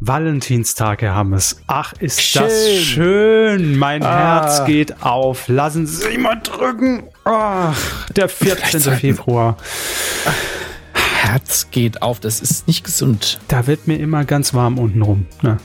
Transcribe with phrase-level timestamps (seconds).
[0.00, 1.60] Valentinstag, Herr Hammes.
[1.66, 2.42] Ach, ist schön.
[2.42, 3.78] das schön.
[3.78, 4.42] Mein ah.
[4.42, 5.48] Herz geht auf.
[5.48, 7.02] Lassen Sie sich mal drücken.
[7.24, 8.80] Ach, der 14.
[8.80, 9.56] Februar.
[10.94, 12.20] Herz geht auf.
[12.20, 13.40] Das ist nicht gesund.
[13.48, 15.26] Da wird mir immer ganz warm unten rum.
[15.42, 15.56] Ne?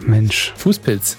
[0.00, 0.54] Mensch.
[0.56, 1.18] Fußpilz.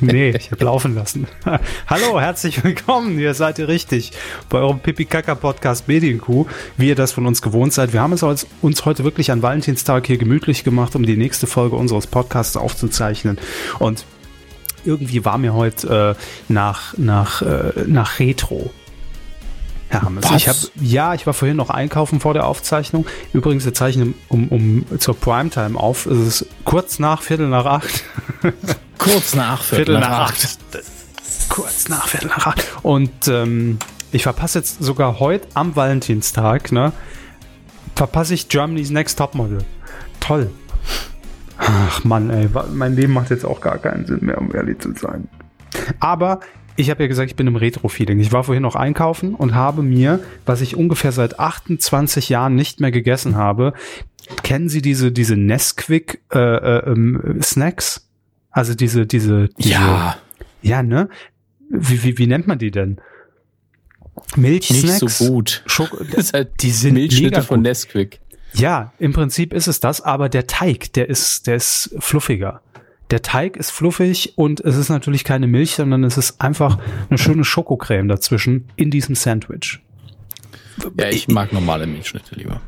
[0.02, 1.26] nee, ich habe laufen lassen.
[1.86, 3.18] Hallo, herzlich willkommen.
[3.18, 4.12] Hier seid ihr richtig
[4.48, 6.46] bei eurem Pipi Kaka Podcast Medienkuh,
[6.78, 7.92] wie ihr das von uns gewohnt seid.
[7.92, 11.76] Wir haben es uns heute wirklich an Valentinstag hier gemütlich gemacht, um die nächste Folge
[11.76, 13.38] unseres Podcasts aufzuzeichnen.
[13.78, 14.06] Und
[14.86, 18.70] irgendwie war mir heute äh, nach, nach, äh, nach Retro.
[19.90, 20.24] Herr Hammes.
[20.24, 20.36] Was?
[20.36, 23.06] Ich hab, ja, ich war vorhin noch einkaufen vor der Aufzeichnung.
[23.32, 26.06] Übrigens, wir zeichnen um, um zur Primetime auf.
[26.06, 28.04] Es ist kurz nach Viertel nach acht.
[28.98, 30.44] kurz nach Viertel, Viertel nach, acht.
[30.44, 30.84] acht.
[31.48, 32.64] Kurz nach Viertel nach acht.
[32.82, 33.78] Und ähm,
[34.12, 36.92] ich verpasse jetzt sogar heute am Valentinstag, ne?
[37.96, 39.58] Verpasse ich Germany's Next Topmodel.
[40.20, 40.50] Toll.
[41.58, 44.94] Ach Mann, ey, mein Leben macht jetzt auch gar keinen Sinn mehr, um ehrlich zu
[44.94, 45.28] sein.
[45.98, 46.40] Aber
[46.80, 48.18] ich habe ja gesagt, ich bin im Retro-Feeling.
[48.20, 52.80] Ich war vorhin noch einkaufen und habe mir, was ich ungefähr seit 28 Jahren nicht
[52.80, 53.74] mehr gegessen habe,
[54.42, 58.08] kennen Sie diese, diese Nesquik äh, äh, ähm, Snacks?
[58.50, 60.18] Also diese, diese, diese Ja.
[60.62, 61.08] Ja, ne?
[61.68, 63.00] Wie, wie, wie nennt man die denn?
[64.36, 65.02] Milchsnacks?
[65.02, 65.62] Nicht so gut.
[65.66, 65.90] Schok
[66.32, 68.20] halt die sind Milchschnitte von Nesquik.
[68.52, 72.62] Ja, im Prinzip ist es das, aber der Teig, der ist, der ist fluffiger.
[73.10, 77.18] Der Teig ist fluffig und es ist natürlich keine Milch, sondern es ist einfach eine
[77.18, 79.80] schöne Schokocreme dazwischen in diesem Sandwich.
[80.96, 82.60] Ja, ich mag normale Milchschnitte lieber.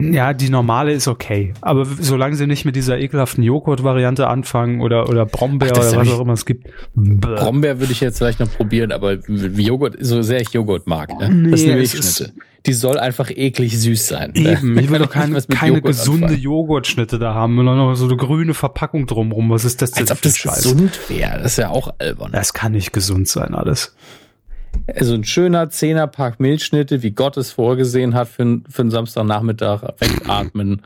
[0.00, 1.54] Ja, die normale ist okay.
[1.60, 6.10] Aber solange sie nicht mit dieser ekelhaften Joghurt-Variante anfangen oder, oder Brombeer Ach, oder was
[6.10, 6.68] auch immer es gibt.
[6.94, 11.28] Brombeer würde ich jetzt vielleicht noch probieren, aber Joghurt, so sehr ich Joghurt mag, ne?
[11.28, 12.32] Nee, das ist eine Milchschnitte.
[12.66, 14.32] Die soll einfach eklig süß sein.
[14.34, 14.52] Ne?
[14.52, 16.42] Eben, ich will doch kein, keine Joghurt gesunde anfangen.
[16.42, 19.50] Joghurtschnitte da haben, sondern noch so eine grüne Verpackung drumrum.
[19.50, 20.62] Was ist das denn Als ob das Scheiß?
[20.62, 21.38] gesund wäre.
[21.42, 22.32] Das ist ja auch albern.
[22.32, 23.94] Das kann nicht gesund sein, alles.
[24.96, 30.82] Also ein schöner Zehnerpack Milchschnitte, wie Gott es vorgesehen hat für, für einen Samstagnachmittag, wegatmen.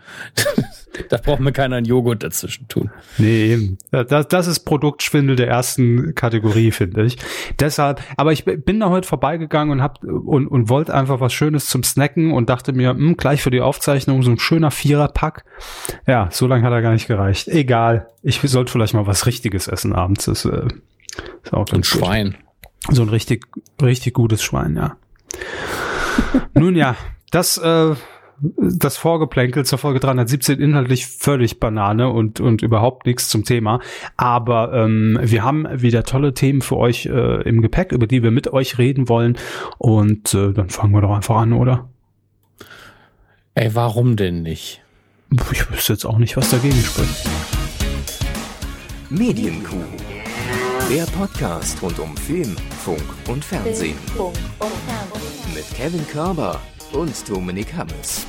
[1.08, 2.90] da braucht mir keiner einen Joghurt dazwischen tun.
[3.18, 3.76] Nee.
[3.90, 7.16] Das, das ist Produktschwindel der ersten Kategorie, finde ich.
[7.60, 11.66] Deshalb, aber ich bin da heute vorbeigegangen und hab und, und wollte einfach was Schönes
[11.66, 15.44] zum Snacken und dachte mir, mh, hm, gleich für die Aufzeichnung so ein schöner Viererpack.
[16.06, 17.46] Ja, so lange hat er gar nicht gereicht.
[17.48, 18.08] Egal.
[18.22, 20.24] Ich sollte vielleicht mal was Richtiges essen abends.
[20.24, 20.66] Das äh,
[21.44, 22.36] ist auch ein Schwein.
[22.90, 23.46] So ein richtig,
[23.80, 24.96] richtig gutes Schwein, ja.
[26.54, 26.96] Nun ja,
[27.30, 27.94] das, äh,
[28.58, 33.80] das Vorgeplänkel zur Folge 317 inhaltlich völlig Banane und, und überhaupt nichts zum Thema.
[34.16, 38.30] Aber ähm, wir haben wieder tolle Themen für euch äh, im Gepäck, über die wir
[38.30, 39.38] mit euch reden wollen.
[39.78, 41.88] Und äh, dann fangen wir doch einfach an, oder?
[43.54, 44.82] Ey, warum denn nicht?
[45.52, 47.28] Ich wüsste jetzt auch nicht, was dagegen spricht.
[49.08, 49.84] Medienkuh
[50.90, 53.96] der Podcast rund um Film, Funk und Fernsehen.
[55.54, 56.60] Mit Kevin Körber
[56.92, 58.26] und Dominik Hammes.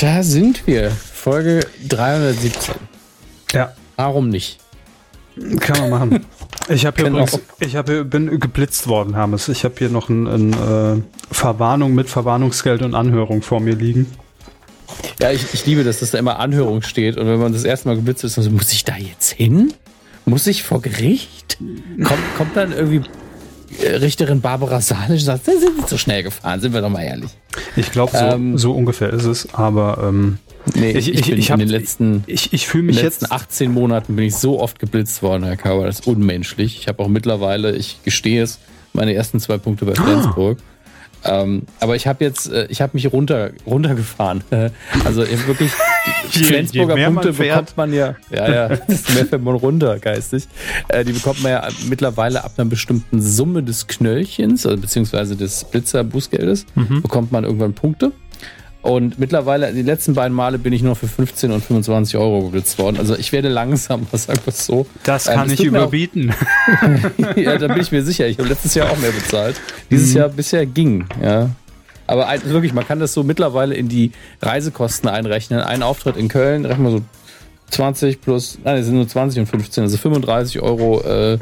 [0.00, 0.90] Da sind wir.
[0.90, 2.74] Folge 317.
[3.52, 3.72] Ja.
[3.96, 4.60] Warum nicht?
[5.60, 6.26] Kann man machen.
[6.68, 9.48] Ich habe hier übrigens, ich habe hier, bin geblitzt worden, Hammes.
[9.48, 14.06] Ich habe hier noch eine ein, äh, Verwarnung mit Verwarnungsgeld und Anhörung vor mir liegen.
[15.20, 17.16] Ja, ich, ich liebe, dass das da immer Anhörung steht.
[17.16, 19.72] Und wenn man das erste Mal geblitzt ist, so, muss ich da jetzt hin?
[20.24, 21.58] Muss ich vor Gericht?
[22.04, 23.02] Kommt, kommt dann irgendwie
[23.82, 27.02] äh, Richterin Barbara Salisch und sagt, sind Sie zu schnell gefahren, sind wir doch mal
[27.02, 27.30] ehrlich.
[27.76, 30.38] Ich glaube, so, ähm, so ungefähr ist es, aber ähm,
[30.74, 33.06] nee, ich, ich, ich, ich hab, in den letzten, ich, ich fühle mich in den
[33.06, 36.78] letzten jetzt 18 Monaten bin ich so oft geblitzt worden, Herr Kauer, das ist unmenschlich.
[36.78, 38.58] Ich habe auch mittlerweile, ich gestehe es,
[38.92, 40.58] meine ersten zwei Punkte bei Flensburg.
[41.24, 44.44] Ähm, aber ich habe jetzt, äh, ich habe mich runter, runtergefahren.
[45.04, 45.72] also wirklich,
[46.34, 50.48] die Flensburger Punkte bekommt man ja, ja, ja, desto mehr fährt man runter, geistig.
[50.88, 55.64] Äh, die bekommt man ja mittlerweile ab einer bestimmten Summe des Knöllchens, also beziehungsweise des
[55.64, 57.02] Blitzer-Bußgeldes, mhm.
[57.02, 58.12] bekommt man irgendwann Punkte.
[58.80, 62.78] Und mittlerweile, die letzten beiden Male bin ich nur für 15 und 25 Euro geblitzt
[62.78, 62.96] worden.
[62.98, 64.86] Also ich werde langsam, was sagt das so?
[65.04, 66.32] Das ähm, kann ähm, ich überbieten.
[67.36, 68.26] ja, da bin ich mir sicher.
[68.28, 69.60] Ich habe letztes Jahr auch mehr bezahlt.
[69.90, 70.18] Dieses mhm.
[70.18, 71.50] Jahr bisher ging, ja.
[72.06, 75.60] Aber wirklich, man kann das so mittlerweile in die Reisekosten einrechnen.
[75.60, 77.02] Ein Auftritt in Köln, rechnen wir so
[77.70, 81.38] 20 plus, nein, es sind nur 20 und 15, also 35 Euro äh,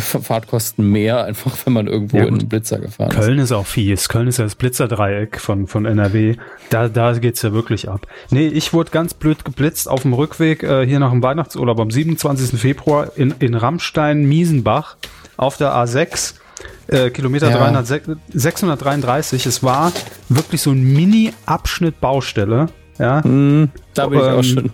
[0.00, 3.26] Fahrtkosten mehr, einfach wenn man irgendwo ja, in einen Blitzer gefahren Köln ist.
[3.26, 4.08] Köln ist auch fies.
[4.08, 6.36] Köln ist ja das Blitzerdreieck von, von NRW.
[6.70, 8.06] Da, da geht's ja wirklich ab.
[8.30, 11.90] Nee, ich wurde ganz blöd geblitzt auf dem Rückweg äh, hier nach dem Weihnachtsurlaub am
[11.90, 12.60] 27.
[12.60, 14.96] Februar in, in Rammstein-Miesenbach
[15.36, 16.34] auf der A6.
[16.88, 17.58] Äh, Kilometer ja.
[17.58, 19.46] 300, 633.
[19.46, 19.92] Es war
[20.28, 22.68] wirklich so ein Mini-Abschnitt Baustelle
[22.98, 24.70] Ja, Hm, da bin ich auch Ähm, schon.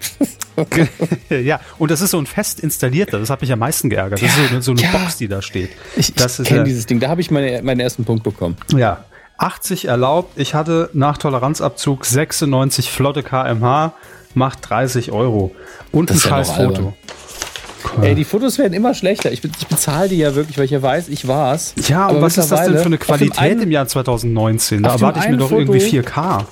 [1.44, 4.23] ja, und das ist so ein fest installierter, das hat mich am meisten geärgert.
[4.23, 4.91] Das ist so eine, so eine Ja.
[4.93, 5.71] Box, die da steht.
[5.97, 7.00] Ich, das ich kenne ja- dieses Ding.
[7.00, 8.56] Da habe ich meine, meinen ersten Punkt bekommen.
[8.75, 9.05] Ja,
[9.38, 10.38] 80 erlaubt.
[10.38, 13.93] Ich hatte nach Toleranzabzug 96 flotte kmh,
[14.35, 15.55] macht 30 Euro.
[15.91, 16.50] Und ein Das noch scheiß.
[16.53, 16.94] Foto.
[18.00, 19.31] Ey, die Fotos werden immer schlechter.
[19.32, 21.75] Ich, ich bezahle die ja wirklich, weil ich ja weiß, ich war's.
[21.88, 24.82] Ja, und was ist das denn für eine Qualität einen- im Jahr 2019?
[24.82, 26.44] Da erwarte ich mir doch Foto- irgendwie 4K.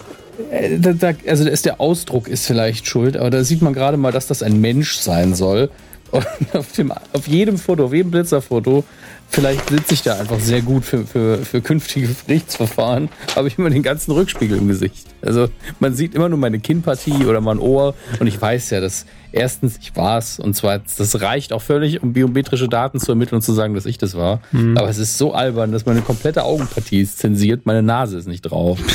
[0.51, 3.97] Äh, Da, da, also ist der Ausdruck ist vielleicht schuld, aber da sieht man gerade
[3.97, 5.71] mal, dass das ein Mensch sein soll.
[6.13, 8.85] Und auf, dem, auf jedem Foto, auf jedem Blitzerfoto,
[9.31, 13.71] vielleicht sitze ich da einfach sehr gut für, für, für künftige Gerichtsverfahren, habe ich immer
[13.71, 15.07] den ganzen Rückspiegel im Gesicht.
[15.23, 15.49] Also
[15.81, 19.79] man sieht immer nur meine Kinnpartie oder mein Ohr und ich weiß ja, dass erstens
[19.79, 23.53] ich war's und zweitens, das reicht auch völlig, um biometrische Daten zu ermitteln und zu
[23.53, 24.41] sagen, dass ich das war.
[24.77, 28.43] Aber es ist so albern, dass meine komplette Augenpartie ist zensiert, meine Nase ist nicht
[28.43, 28.79] drauf.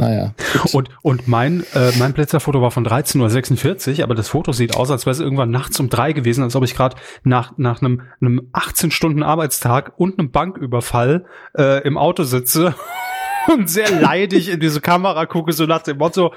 [0.00, 0.32] Naja.
[0.72, 4.90] Und, und mein, äh, mein Blitzerfoto war von 13.46 Uhr, aber das Foto sieht aus,
[4.90, 8.00] als wäre es irgendwann nachts um drei gewesen, als ob ich gerade nach, nach einem,
[8.18, 12.74] einem 18-Stunden-Arbeitstag und einem Banküberfall äh, im Auto sitze
[13.48, 16.32] und sehr leidig in diese Kamera gucke, so nach dem Motto,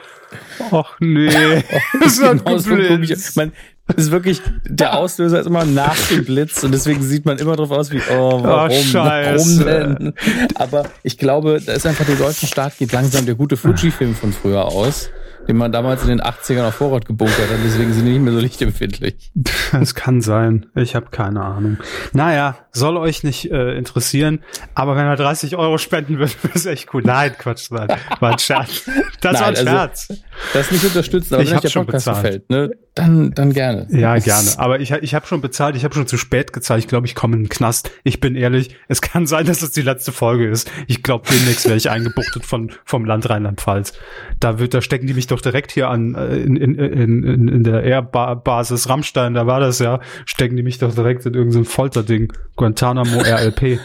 [0.71, 1.27] ach nee,
[2.05, 3.35] es hat Genau so geblitzt.
[3.35, 3.51] Man,
[3.87, 7.55] es ist wirklich, der Auslöser ist immer nach dem Blitz und deswegen sieht man immer
[7.55, 9.65] drauf aus wie, oh, warum, Scheiße.
[9.65, 10.13] warum denn?
[10.55, 14.31] Aber ich glaube, da ist einfach der deutsche Staat geht langsam der gute Fuji-Film von
[14.31, 15.09] früher aus,
[15.47, 18.33] den man damals in den 80ern auf Vorrat gebunkert hat, deswegen sind die nicht mehr
[18.33, 19.31] so lichtempfindlich.
[19.81, 20.67] Es kann sein.
[20.75, 21.77] Ich habe keine Ahnung.
[22.13, 24.41] Naja, soll euch nicht äh, interessieren.
[24.75, 27.01] Aber wenn er 30 Euro spenden will, ist echt cool.
[27.03, 27.87] Nein, Quatsch, nein.
[28.19, 28.83] War ein Scherz.
[29.21, 30.23] Das war ein Nein, also- Scherz.
[30.53, 32.23] Das nicht unterstützen, aber Ich wenn euch der schon Podcast bezahlt.
[32.23, 33.87] gefällt, ne, dann, dann gerne.
[33.89, 34.49] Ja, Das- gerne.
[34.57, 35.75] Aber ich, ich habe schon bezahlt.
[35.75, 36.79] Ich habe schon zu spät gezahlt.
[36.79, 37.89] Ich glaube, ich komme in den Knast.
[38.03, 38.75] Ich bin ehrlich.
[38.87, 40.69] Es kann sein, dass es die letzte Folge ist.
[40.87, 43.93] Ich glaube, demnächst werde ich eingebuchtet von, vom Land Rheinland-Pfalz.
[44.39, 47.63] Da wird, da stecken die mich doch direkt hier an, äh, in, in, in, in,
[47.63, 49.33] der Airbasis Rammstein.
[49.33, 49.99] Da war das ja.
[50.25, 52.31] Stecken die mich doch direkt in irgendein Folterding.
[52.55, 53.79] Guantanamo RLP.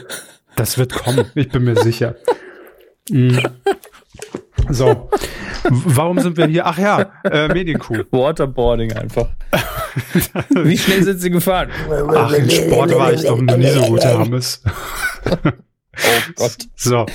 [0.56, 1.26] Das wird kommen.
[1.34, 2.16] Ich bin mir sicher.
[3.10, 3.38] Mm.
[4.70, 5.08] So.
[5.70, 6.66] Warum sind wir hier?
[6.66, 8.04] Ach ja, äh, Medienkuh.
[8.10, 9.28] Waterboarding einfach.
[10.50, 11.70] Wie schnell sind sie gefahren?
[12.14, 14.62] Ach, in Sport war ich doch noch nie so gut, Herr Hammes.
[15.24, 16.56] Oh Gott.
[16.76, 17.06] So.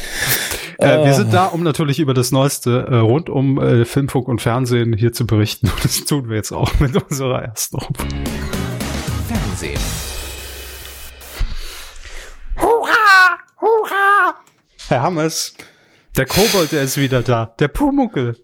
[0.79, 1.13] Äh, wir Ah.
[1.13, 5.13] sind da, um natürlich über das Neueste äh, rund um äh, Filmfunk und Fernsehen hier
[5.13, 5.67] zu berichten.
[5.73, 8.07] Und das tun wir jetzt auch mit unserer ersten Rubrik.
[9.27, 9.79] Fernsehen.
[14.87, 15.55] Herr Hammes,
[16.17, 17.53] der Kobold, der ist wieder da.
[17.59, 18.37] Der Pumuckel.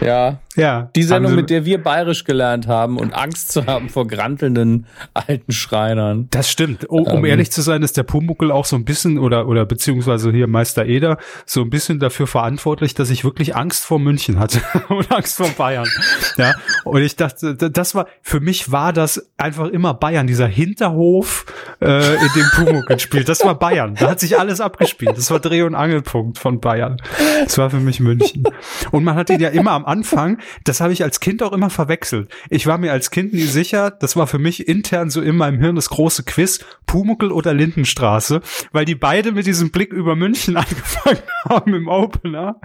[0.00, 0.90] Ja, Ja.
[0.94, 5.52] Die Sendung, mit der wir bayerisch gelernt haben und Angst zu haben vor grantelnden alten
[5.52, 6.28] Schreinern.
[6.30, 6.88] Das stimmt.
[6.88, 7.24] Um, um Ähm.
[7.24, 10.84] ehrlich zu sein, ist der Pumuckel auch so ein bisschen oder oder beziehungsweise hier Meister
[10.84, 11.16] Eder
[11.46, 15.48] so ein bisschen dafür verantwortlich, dass ich wirklich Angst vor München hatte und Angst vor
[15.48, 15.88] Bayern.
[16.36, 16.54] Ja.
[16.84, 21.46] Und ich dachte, das war für mich war das einfach immer Bayern, dieser Hinterhof,
[21.80, 23.28] äh, in dem Pumuckel spielt.
[23.28, 23.94] Das war Bayern.
[23.98, 25.16] Da hat sich alles abgespielt.
[25.16, 26.96] Das war Dreh- und Angelpunkt von Bayern.
[27.44, 28.44] Das war für mich München.
[28.90, 31.70] Und man hat ihn ja immer am Anfang, das habe ich als Kind auch immer
[31.70, 32.30] verwechselt.
[32.50, 35.60] Ich war mir als Kind nie sicher, das war für mich intern so in meinem
[35.60, 38.40] Hirn das große Quiz, Pumuckel oder Lindenstraße,
[38.72, 42.60] weil die beide mit diesem Blick über München angefangen haben im Opener.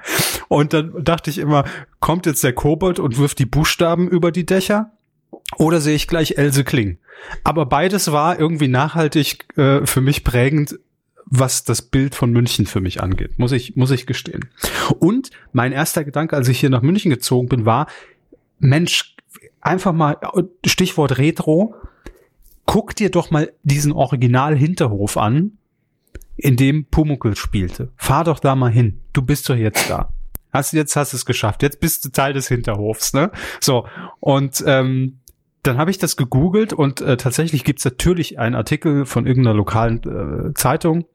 [0.47, 1.65] Und dann dachte ich immer,
[1.99, 4.91] kommt jetzt der Kobold und wirft die Buchstaben über die Dächer?
[5.57, 6.99] Oder sehe ich gleich Else Kling?
[7.43, 10.79] Aber beides war irgendwie nachhaltig äh, für mich prägend,
[11.29, 14.49] was das Bild von München für mich angeht, muss ich, muss ich gestehen.
[14.99, 17.87] Und mein erster Gedanke, als ich hier nach München gezogen bin, war,
[18.59, 19.15] Mensch,
[19.61, 20.17] einfach mal,
[20.65, 21.75] Stichwort Retro,
[22.65, 25.57] guck dir doch mal diesen Original-Hinterhof an,
[26.37, 27.91] in dem Pumuckel spielte.
[27.97, 29.01] Fahr doch da mal hin.
[29.13, 30.13] Du bist doch jetzt da.
[30.53, 31.63] Hast, jetzt hast du es geschafft.
[31.63, 33.31] Jetzt bist du Teil des Hinterhofs, ne?
[33.59, 33.87] So.
[34.19, 35.19] Und ähm,
[35.63, 40.01] dann habe ich das gegoogelt und äh, tatsächlich gibt's natürlich einen Artikel von irgendeiner lokalen
[40.49, 41.05] äh, Zeitung.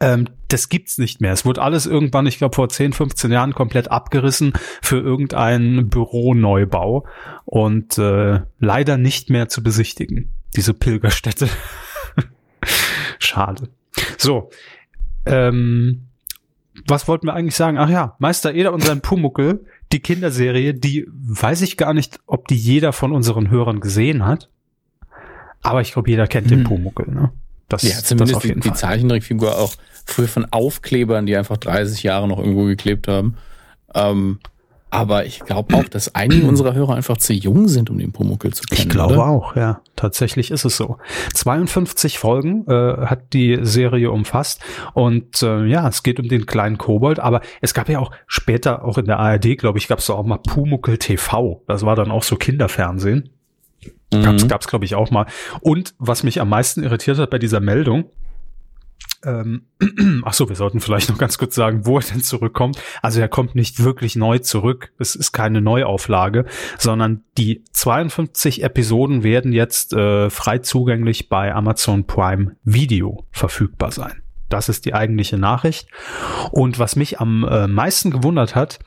[0.00, 1.32] Ähm, das gibt's nicht mehr.
[1.32, 7.06] Es wurde alles irgendwann, ich glaube vor 10, 15 Jahren komplett abgerissen für irgendeinen Büroneubau
[7.44, 10.32] und äh, leider nicht mehr zu besichtigen.
[10.56, 11.48] Diese Pilgerstätte.
[13.18, 13.68] Schade.
[14.16, 14.50] So.
[15.26, 16.06] Ähm,
[16.86, 17.78] was wollten wir eigentlich sagen?
[17.78, 22.48] Ach ja, Meister Eder und sein Pumuckel, die Kinderserie, die weiß ich gar nicht, ob
[22.48, 24.48] die jeder von unseren Hörern gesehen hat.
[25.62, 26.64] Aber ich glaube, jeder kennt den Hm.
[26.64, 27.32] Pumuckel, ne?
[27.70, 28.72] Das, Ja, das zumindest auf die, die.
[28.72, 29.74] Zeichentrickfigur auch
[30.04, 33.36] früher von Aufklebern, die einfach 30 Jahre noch irgendwo geklebt haben.
[33.94, 34.40] Ähm,
[34.92, 38.52] Aber ich glaube auch, dass einige unserer Hörer einfach zu jung sind, um den Pumuckel
[38.52, 38.80] zu kennen.
[38.80, 39.26] Ich glaube oder?
[39.26, 39.80] auch, ja.
[39.94, 40.98] Tatsächlich ist es so.
[41.34, 44.60] 52 Folgen äh, hat die Serie umfasst
[44.94, 48.84] und äh, ja, es geht um den kleinen Kobold, aber es gab ja auch später,
[48.84, 51.62] auch in der ARD, glaube ich, gab es auch mal Pumuckel TV.
[51.68, 53.30] Das war dann auch so Kinderfernsehen.
[54.12, 54.22] Mhm.
[54.22, 55.26] Gab's, gab's glaube ich auch mal.
[55.60, 58.10] Und was mich am meisten irritiert hat bei dieser Meldung,
[59.24, 59.66] ähm,
[60.24, 62.78] ach so, wir sollten vielleicht noch ganz kurz sagen, wo er denn zurückkommt.
[63.02, 64.92] Also er kommt nicht wirklich neu zurück.
[64.98, 66.46] Es ist keine Neuauflage,
[66.78, 74.22] sondern die 52 Episoden werden jetzt äh, frei zugänglich bei Amazon Prime Video verfügbar sein.
[74.48, 75.88] Das ist die eigentliche Nachricht.
[76.50, 78.80] Und was mich am äh, meisten gewundert hat,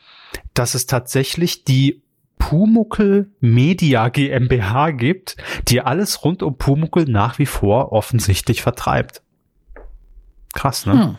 [0.54, 2.03] dass es tatsächlich die
[2.38, 5.38] Pumuckel Media GmbH gibt,
[5.68, 9.22] die alles rund um Pumuckel nach wie vor offensichtlich vertreibt.
[10.54, 10.94] Krass, ne?
[10.94, 11.16] Hm.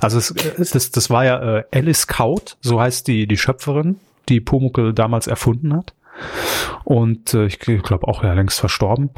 [0.00, 3.96] Also es, es- das, das war ja äh, Alice Kaut, so heißt die, die Schöpferin,
[4.28, 5.94] die Pumuckel damals erfunden hat.
[6.84, 9.10] Und äh, ich glaube auch ja längst verstorben.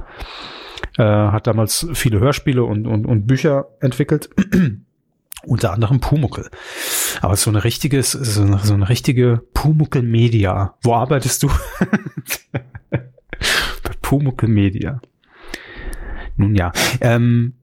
[0.99, 4.29] Äh, hat damals viele Hörspiele und, und, und Bücher entwickelt.
[5.45, 6.51] Unter anderem Pumuckel.
[7.21, 10.77] Aber so eine richtige, so eine, so eine richtige Pumuckel Media.
[10.83, 11.49] Wo arbeitest du?
[12.91, 15.01] Bei Pumuckel Media.
[16.37, 16.73] Nun ja.
[17.01, 17.55] Ähm,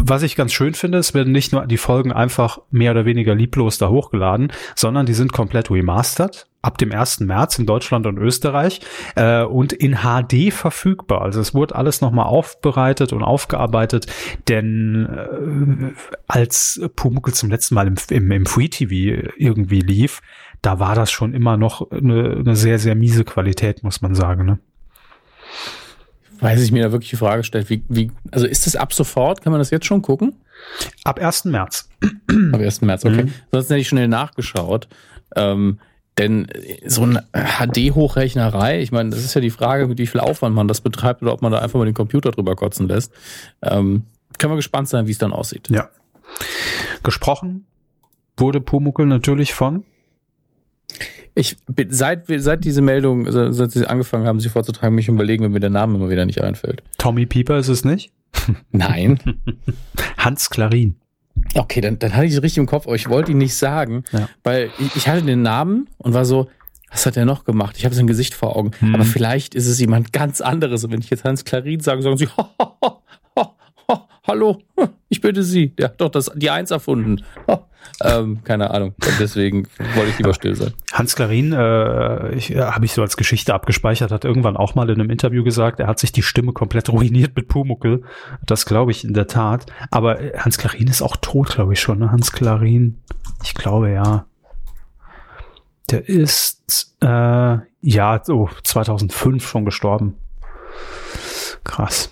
[0.00, 3.34] was ich ganz schön finde, es werden nicht nur die Folgen einfach mehr oder weniger
[3.34, 7.20] lieblos da hochgeladen, sondern die sind komplett remastered ab dem 1.
[7.20, 8.80] März in Deutschland und Österreich
[9.14, 11.22] äh, und in HD verfügbar.
[11.22, 14.06] Also es wurde alles nochmal aufbereitet und aufgearbeitet,
[14.48, 20.20] denn äh, als Pumuckl zum letzten Mal im, im, im Free TV irgendwie lief,
[20.62, 24.44] da war das schon immer noch eine, eine sehr, sehr miese Qualität, muss man sagen.
[24.44, 24.58] Ne?
[26.40, 29.42] Weiß ich mir da wirklich die Frage stellt, wie, wie, also ist das ab sofort?
[29.42, 30.34] Kann man das jetzt schon gucken?
[31.04, 31.46] Ab 1.
[31.46, 31.88] März.
[32.52, 32.82] Ab 1.
[32.82, 33.24] März, okay.
[33.24, 33.32] Mhm.
[33.52, 34.88] Sonst hätte ich schnell nachgeschaut.
[35.36, 35.78] Ähm,
[36.18, 36.48] denn
[36.84, 40.66] so eine HD-Hochrechnerei, ich meine, das ist ja die Frage, mit wie viel Aufwand man
[40.66, 43.12] das betreibt oder ob man da einfach mal den Computer drüber kotzen lässt.
[43.62, 44.02] Ähm,
[44.36, 45.68] kann man gespannt sein, wie es dann aussieht.
[45.70, 45.88] Ja.
[47.02, 47.66] Gesprochen
[48.36, 49.84] wurde Pumuckl natürlich von
[51.38, 55.52] Ich bin, seit, seit diese Meldung, seit sie angefangen haben, sie vorzutragen, mich überlegen, wenn
[55.52, 56.82] mir der Name immer wieder nicht einfällt.
[56.98, 58.10] Tommy Pieper ist es nicht?
[58.72, 59.20] Nein.
[60.16, 60.96] Hans Klarin.
[61.54, 64.02] Okay, dann, dann hatte ich es richtig im Kopf, aber ich wollte ihn nicht sagen,
[64.10, 64.28] Ja.
[64.42, 66.48] weil ich, ich hatte den Namen und war so,
[66.90, 67.76] was hat er noch gemacht?
[67.78, 68.72] Ich habe sein Gesicht vor Augen.
[68.80, 68.94] Hm.
[68.96, 70.82] Aber vielleicht ist es jemand ganz anderes.
[70.84, 72.98] Und wenn ich jetzt Hans Klarin sage, sagen sie, ha, ha, ha,
[73.36, 73.54] ha,
[74.28, 74.58] hallo,
[75.08, 75.74] ich bitte Sie.
[75.74, 77.24] Der hat doch das, die Eins erfunden.
[77.48, 77.64] Ha.
[78.04, 78.94] Ähm, keine Ahnung.
[79.18, 80.74] Deswegen wollte ich lieber still sein.
[80.92, 84.88] Hans Klarin, äh, ich, äh, habe ich so als Geschichte abgespeichert, hat irgendwann auch mal
[84.90, 88.04] in einem Interview gesagt, er hat sich die Stimme komplett ruiniert mit Pumuckel.
[88.44, 89.66] Das glaube ich in der Tat.
[89.90, 91.98] Aber äh, Hans Klarin ist auch tot, glaube ich schon.
[91.98, 92.12] Ne?
[92.12, 92.98] Hans Klarin,
[93.42, 94.26] ich glaube ja.
[95.90, 100.16] Der ist äh, ja so 2005 schon gestorben.
[101.64, 102.10] Krass.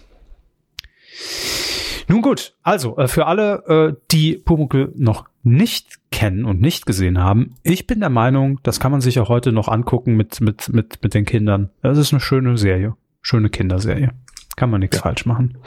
[2.08, 7.18] Nun gut, also äh, für alle, äh, die Pumuckl noch nicht kennen und nicht gesehen
[7.18, 10.68] haben, ich bin der Meinung, das kann man sich auch heute noch angucken mit, mit,
[10.68, 11.70] mit, mit den Kindern.
[11.82, 12.96] Das ist eine schöne Serie.
[13.22, 14.12] Schöne Kinderserie.
[14.56, 15.58] Kann man nichts falsch machen.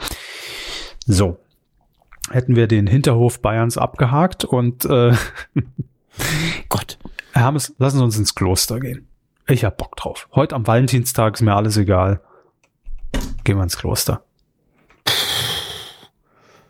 [1.06, 1.38] So.
[2.30, 5.12] Hätten wir den Hinterhof Bayerns abgehakt und äh,
[6.68, 6.98] Gott.
[7.32, 9.06] Herr Hammes, lassen Sie uns ins Kloster gehen.
[9.46, 10.28] Ich hab Bock drauf.
[10.34, 12.20] Heute am Valentinstag ist mir alles egal.
[13.44, 14.22] Gehen wir ins Kloster.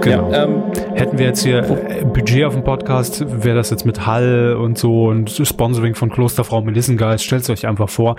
[0.00, 0.32] Genau.
[0.32, 0.62] Ähm,
[0.94, 4.76] Hätten wir jetzt hier äh, Budget auf dem Podcast, wäre das jetzt mit Hall und
[4.76, 7.22] so und Sponsoring von Klosterfrau Melissengeist.
[7.22, 8.16] Stellt euch einfach vor.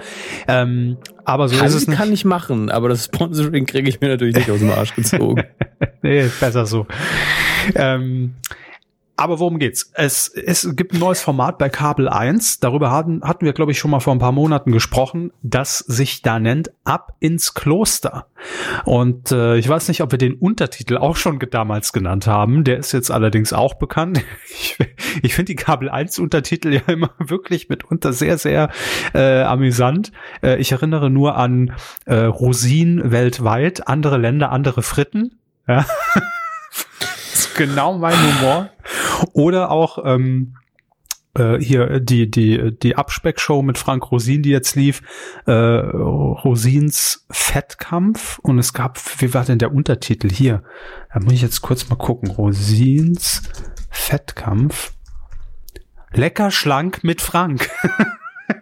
[0.47, 1.97] Ähm, aber so ist es nicht.
[1.97, 5.43] kann ich machen, aber das Sponsoring kriege ich mir natürlich nicht aus dem Arsch gezogen.
[6.01, 6.87] nee, besser so.
[7.75, 8.35] Ähm,
[9.19, 9.91] aber worum geht's?
[9.95, 12.61] Es, es gibt ein neues Format bei Kabel 1.
[12.61, 16.21] Darüber hatten, hatten wir, glaube ich, schon mal vor ein paar Monaten gesprochen, das sich
[16.21, 18.27] da nennt Ab ins Kloster.
[18.85, 22.63] Und äh, ich weiß nicht, ob wir den Untertitel auch schon damals genannt haben.
[22.63, 24.23] Der ist jetzt allerdings auch bekannt.
[24.51, 24.77] Ich,
[25.21, 28.69] ich finde die Kabel 1 Untertitel ja immer wirklich mitunter sehr, sehr
[29.13, 30.11] äh, amüsant.
[30.41, 31.73] Äh, ich erinnere nur an
[32.05, 35.39] äh, Rosinen weltweit, andere Länder, andere Fritten.
[35.67, 35.85] Ja.
[37.39, 38.69] ist genau mein Humor.
[39.33, 40.55] Oder auch ähm,
[41.35, 45.01] äh, hier die die die Abspeckshow mit Frank Rosin, die jetzt lief,
[45.45, 50.63] äh, Rosins Fettkampf und es gab, wie war denn der Untertitel hier?
[51.13, 52.29] Da muss ich jetzt kurz mal gucken.
[52.29, 53.43] Rosins
[53.89, 54.93] Fettkampf.
[56.11, 57.69] Lecker schlank mit Frank.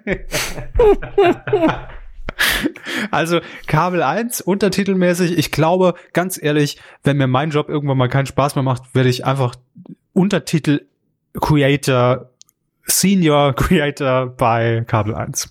[3.12, 5.38] Also Kabel 1, untertitelmäßig.
[5.38, 9.10] Ich glaube, ganz ehrlich, wenn mir mein Job irgendwann mal keinen Spaß mehr macht, werde
[9.10, 9.56] ich einfach
[10.14, 10.82] Untertitel
[11.40, 12.30] Creator,
[12.86, 15.50] Senior Creator bei Kabel 1.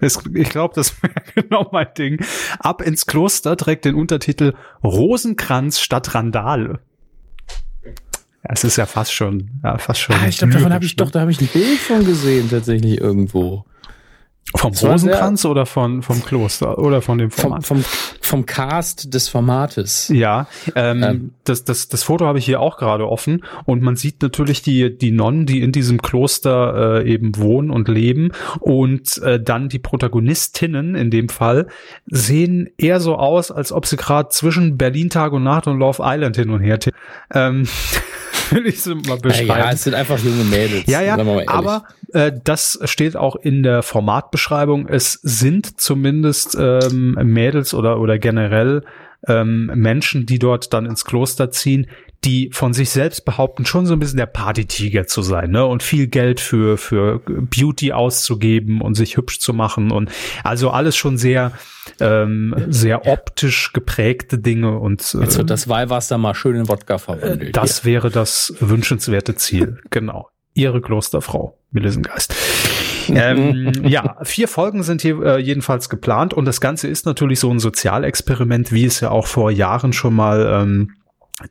[0.00, 2.24] Das, ich glaube, das wäre genau mein Ding.
[2.58, 4.54] Ab ins Kloster trägt den Untertitel
[4.84, 6.80] Rosenkranz statt Randale.
[8.44, 10.16] Ja, es ist ja fast schon, ja, fast schon.
[10.16, 11.12] Ah, ich glaube, davon habe ich doch, ne?
[11.12, 13.64] da habe ich ein Bild von gesehen, tatsächlich irgendwo.
[14.54, 17.66] Vom Das war sehr- Rosenkranz oder von, vom Kloster oder von dem Vom, Format?
[17.66, 17.84] vom,
[18.20, 20.08] vom Cast des Formates.
[20.08, 21.30] Ja, ähm, Ähm.
[21.44, 24.96] das, das, das Foto habe ich hier auch gerade offen und man sieht natürlich die,
[24.96, 29.80] die Nonnen, die in diesem Kloster äh, eben wohnen und leben und äh, dann die
[29.80, 31.66] Protagonistinnen in dem Fall
[32.06, 36.02] sehen eher so aus, als ob sie gerade zwischen Berlin Tag und Nacht und Love
[36.04, 36.98] Island hin und her tippen.
[37.34, 37.68] Ähm,
[38.50, 39.48] will ich so mal Ja, beschreiben.
[39.48, 40.84] ja, es sind einfach junge Mädels.
[40.86, 41.14] Ja, ja,
[41.48, 44.88] aber äh, das steht auch in der Formatbeschreibung.
[44.88, 48.82] Es sind zumindest ähm, Mädels oder, oder generell
[49.26, 51.86] ähm, Menschen, die dort dann ins Kloster ziehen,
[52.24, 55.64] die von sich selbst behaupten, schon so ein bisschen der Partytiger zu sein, ne?
[55.64, 60.10] Und viel Geld für, für Beauty auszugeben und sich hübsch zu machen und
[60.42, 61.52] also alles schon sehr,
[62.00, 67.56] ähm, sehr optisch geprägte Dinge und äh, wird das Weihwasser mal schön in Wodka verwandelt.
[67.56, 69.78] das wäre das wünschenswerte Ziel.
[69.90, 70.28] genau.
[70.56, 72.34] Ihre Klosterfrau, Melissengeist.
[73.08, 77.50] ähm, ja, vier Folgen sind hier äh, jedenfalls geplant und das Ganze ist natürlich so
[77.50, 80.94] ein Sozialexperiment, wie es ja auch vor Jahren schon mal ähm,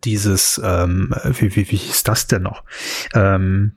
[0.04, 2.64] dieses, ähm, wie, wie, wie hieß das denn noch?
[3.14, 3.74] Ähm,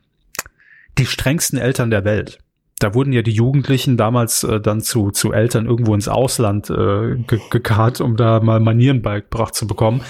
[0.97, 2.39] die strengsten Eltern der Welt.
[2.79, 7.17] Da wurden ja die Jugendlichen damals äh, dann zu, zu Eltern irgendwo ins Ausland äh,
[7.17, 10.03] ge gekarrt, um da mal Manieren beigebracht zu bekommen.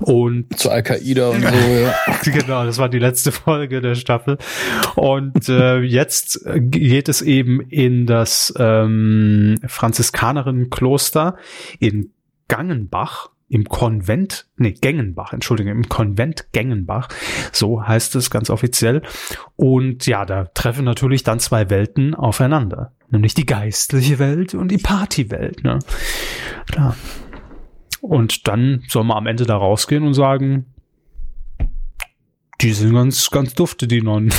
[0.00, 1.48] Und Zu Al-Qaida und so.
[1.54, 1.94] ja.
[2.24, 4.38] genau, das war die letzte Folge der Staffel.
[4.94, 11.36] Und äh, jetzt geht es eben in das ähm, Franziskanerin-Kloster
[11.78, 12.12] in
[12.48, 17.08] Gangenbach im Konvent, nee, Gengenbach, Entschuldigung, im Konvent Gengenbach,
[17.52, 19.02] so heißt es ganz offiziell.
[19.56, 24.78] Und ja, da treffen natürlich dann zwei Welten aufeinander, nämlich die geistliche Welt und die
[24.78, 25.78] Partywelt, ne?
[26.70, 26.96] Klar.
[28.00, 30.66] Und dann soll man am Ende da rausgehen und sagen,
[32.60, 34.32] die sind ganz, ganz dufte, die Nonnen.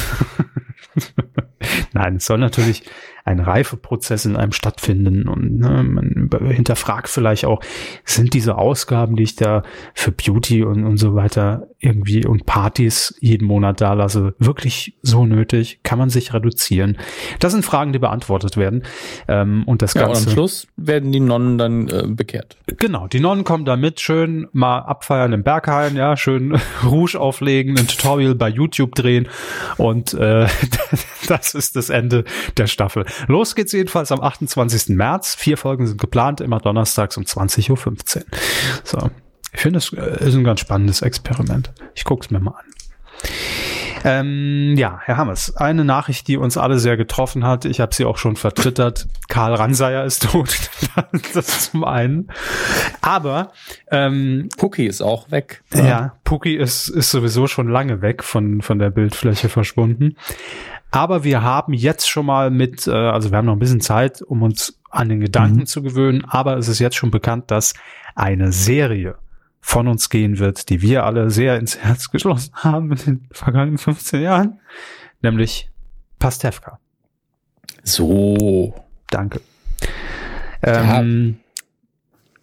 [1.93, 2.83] Nein, es soll natürlich
[3.25, 7.59] ein Reifeprozess in einem stattfinden und ne, man hinterfragt vielleicht auch,
[8.05, 9.63] sind diese Ausgaben, die ich da
[9.95, 15.25] für Beauty und, und so weiter irgendwie und Partys jeden Monat da lasse, wirklich so
[15.25, 15.79] nötig?
[15.81, 16.97] Kann man sich reduzieren?
[17.39, 18.83] Das sind Fragen, die beantwortet werden.
[19.27, 20.27] Ähm, und das ja, und Ganze.
[20.27, 22.57] am Schluss werden die Nonnen dann äh, bekehrt.
[22.77, 27.75] Genau, die Nonnen kommen da mit, schön mal abfeiern im Berghain, ja, schön Rouge auflegen,
[27.77, 29.27] ein Tutorial bei YouTube drehen
[29.77, 30.45] und äh,
[31.27, 32.23] das ist das Ende
[32.57, 33.05] der Staffel.
[33.27, 34.95] Los geht's jedenfalls am 28.
[34.95, 35.35] März.
[35.35, 38.23] Vier Folgen sind geplant, immer donnerstags um 20.15 Uhr.
[38.83, 39.09] So,
[39.53, 41.71] ich finde, es äh, ist ein ganz spannendes Experiment.
[41.93, 42.65] Ich guck's mir mal an.
[44.07, 47.65] Ähm, ja, Herr Hammers, eine Nachricht, die uns alle sehr getroffen hat.
[47.65, 49.07] Ich habe sie auch schon vertwittert.
[49.29, 50.69] Karl Ranseier ist tot.
[51.33, 52.27] das zum einen.
[53.01, 53.51] Aber
[53.89, 55.63] ähm, Cookie ist auch weg.
[55.73, 60.17] ja, Puki ist, ist sowieso schon lange weg von, von der Bildfläche verschwunden.
[60.95, 64.21] Aber wir haben jetzt schon mal mit, äh, also wir haben noch ein bisschen Zeit,
[64.21, 67.73] um uns an den Gedanken zu gewöhnen, aber es ist jetzt schon bekannt, dass
[68.15, 69.17] eine Serie
[69.59, 73.77] von uns gehen wird, die wir alle sehr ins Herz geschlossen haben in den vergangenen
[73.77, 74.61] 15 Jahren,
[75.21, 75.69] nämlich
[76.17, 76.79] Pastewka.
[77.83, 78.73] So.
[79.09, 79.41] Danke.
[80.63, 81.39] Ähm,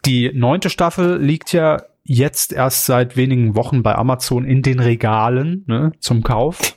[0.04, 5.64] die neunte Staffel liegt ja jetzt erst seit wenigen Wochen bei Amazon in den Regalen
[5.66, 6.76] ne, zum Kauf.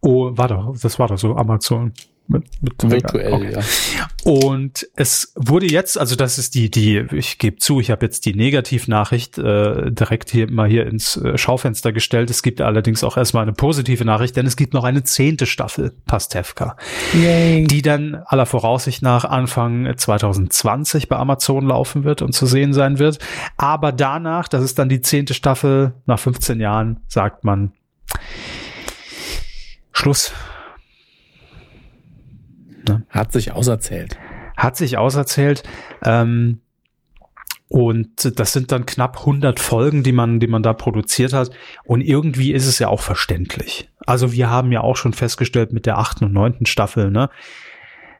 [0.00, 1.92] Oh, war doch, das war doch so Amazon.
[2.26, 3.52] Mit, mit Virtuell, Okay.
[3.52, 4.08] ja.
[4.24, 8.24] Und es wurde jetzt, also das ist die, die, ich gebe zu, ich habe jetzt
[8.24, 12.30] die Negativnachricht äh, direkt hier mal hier ins äh, Schaufenster gestellt.
[12.30, 15.92] Es gibt allerdings auch erstmal eine positive Nachricht, denn es gibt noch eine zehnte Staffel
[16.06, 16.78] Pastewka,
[17.12, 22.98] die dann aller Voraussicht nach Anfang 2020 bei Amazon laufen wird und zu sehen sein
[22.98, 23.18] wird.
[23.58, 27.72] Aber danach, das ist dann die zehnte Staffel, nach 15 Jahren, sagt man
[30.04, 30.34] Schluss.
[33.08, 34.18] Hat sich auserzählt.
[34.54, 35.62] hat sich auserzählt.
[36.04, 36.60] Ähm,
[37.68, 41.52] und das sind dann knapp 100 Folgen, die man, die man da produziert hat.
[41.84, 43.90] Und irgendwie ist es ja auch verständlich.
[44.04, 47.30] Also wir haben ja auch schon festgestellt mit der achten und neunten Staffel, ne?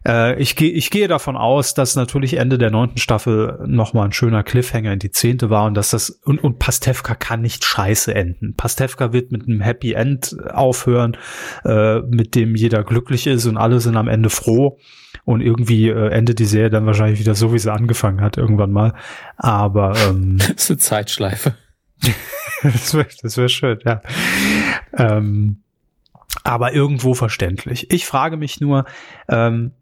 [0.06, 4.12] Äh, ich, gehe ich gehe davon aus, dass natürlich Ende der neunten Staffel nochmal ein
[4.12, 8.14] schöner Cliffhanger in die zehnte war und dass das, und, und Pastewka kann nicht scheiße
[8.14, 8.54] enden.
[8.54, 11.16] Pastewka wird mit einem Happy End aufhören,
[11.64, 14.78] äh, mit dem jeder glücklich ist und alle sind am Ende froh.
[15.24, 18.72] Und irgendwie äh, endet die Serie dann wahrscheinlich wieder so, wie sie angefangen hat, irgendwann
[18.72, 18.92] mal.
[19.36, 21.54] Aber ähm, Das ist eine Zeitschleife.
[22.62, 24.02] das wäre das wär schön, ja.
[24.92, 25.62] Ähm,
[26.42, 27.90] aber irgendwo verständlich.
[27.90, 28.84] Ich frage mich nur,
[29.28, 29.72] ähm,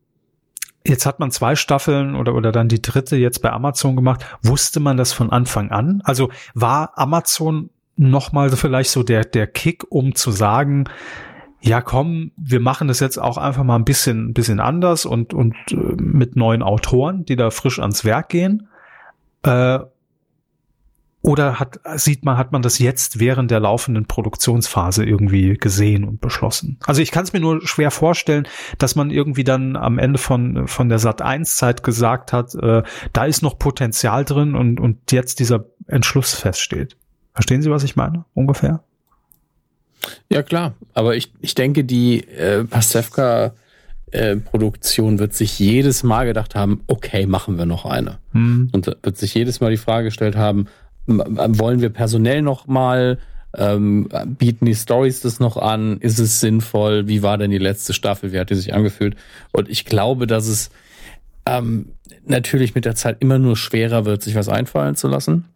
[0.87, 4.25] jetzt hat man zwei Staffeln oder, oder dann die dritte jetzt bei Amazon gemacht.
[4.43, 6.03] Wusste man das von Anfang an?
[6.05, 10.85] Also war Amazon nochmal vielleicht so der, der Kick, um zu sagen,
[11.61, 15.55] ja komm, wir machen das jetzt auch einfach mal ein bisschen, bisschen anders und, und
[15.71, 18.69] äh, mit neuen Autoren, die da frisch ans Werk gehen?
[19.45, 19.81] Äh,
[21.23, 26.21] oder hat, sieht man, hat man das jetzt während der laufenden Produktionsphase irgendwie gesehen und
[26.21, 26.79] beschlossen?
[26.85, 30.67] Also ich kann es mir nur schwer vorstellen, dass man irgendwie dann am Ende von,
[30.67, 32.83] von der Sat 1 Zeit gesagt hat, äh,
[33.13, 36.97] da ist noch Potenzial drin und, und jetzt dieser Entschluss feststeht.
[37.35, 38.25] Verstehen Sie, was ich meine?
[38.35, 38.83] Ungefähr?
[40.29, 40.75] Ja, klar.
[40.93, 43.55] Aber ich, ich denke, die äh, Pastewka
[44.11, 48.19] äh, Produktion wird sich jedes Mal gedacht haben, okay, machen wir noch eine.
[48.33, 48.71] Hm.
[48.73, 50.67] Und wird sich jedes Mal die Frage gestellt haben,
[51.07, 53.19] wollen wir personell noch mal
[53.57, 55.99] ähm, bieten die Stories das noch an?
[55.99, 57.09] Ist es sinnvoll?
[57.09, 58.33] Wie war denn die letzte Staffel?
[58.33, 59.17] Wie hat die sich angefühlt?
[59.53, 60.71] Und ich glaube, dass es
[61.47, 61.93] ähm,
[62.25, 65.47] natürlich mit der Zeit immer nur schwerer wird, sich was einfallen zu lassen.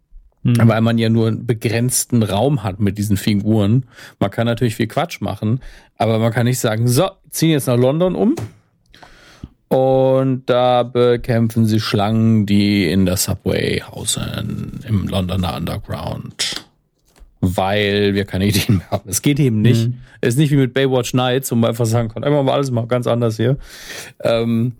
[0.42, 0.68] Mhm.
[0.68, 3.84] Weil man ja nur einen begrenzten Raum hat mit diesen Figuren.
[4.18, 5.60] Man kann natürlich viel Quatsch machen,
[5.96, 8.36] aber man kann nicht sagen, so, ziehen jetzt nach London um.
[9.68, 16.66] Und da bekämpfen sie Schlangen, die in der Subway hausen, im Londoner Underground.
[17.40, 19.08] Weil wir keine Ideen mehr haben.
[19.08, 19.88] Es geht eben nicht.
[19.88, 19.98] Mhm.
[20.20, 22.70] Es ist nicht wie mit Baywatch Nights, wo man einfach sagen kann, einfach mal alles
[22.70, 23.58] mal ganz anders hier.
[24.22, 24.72] Ähm,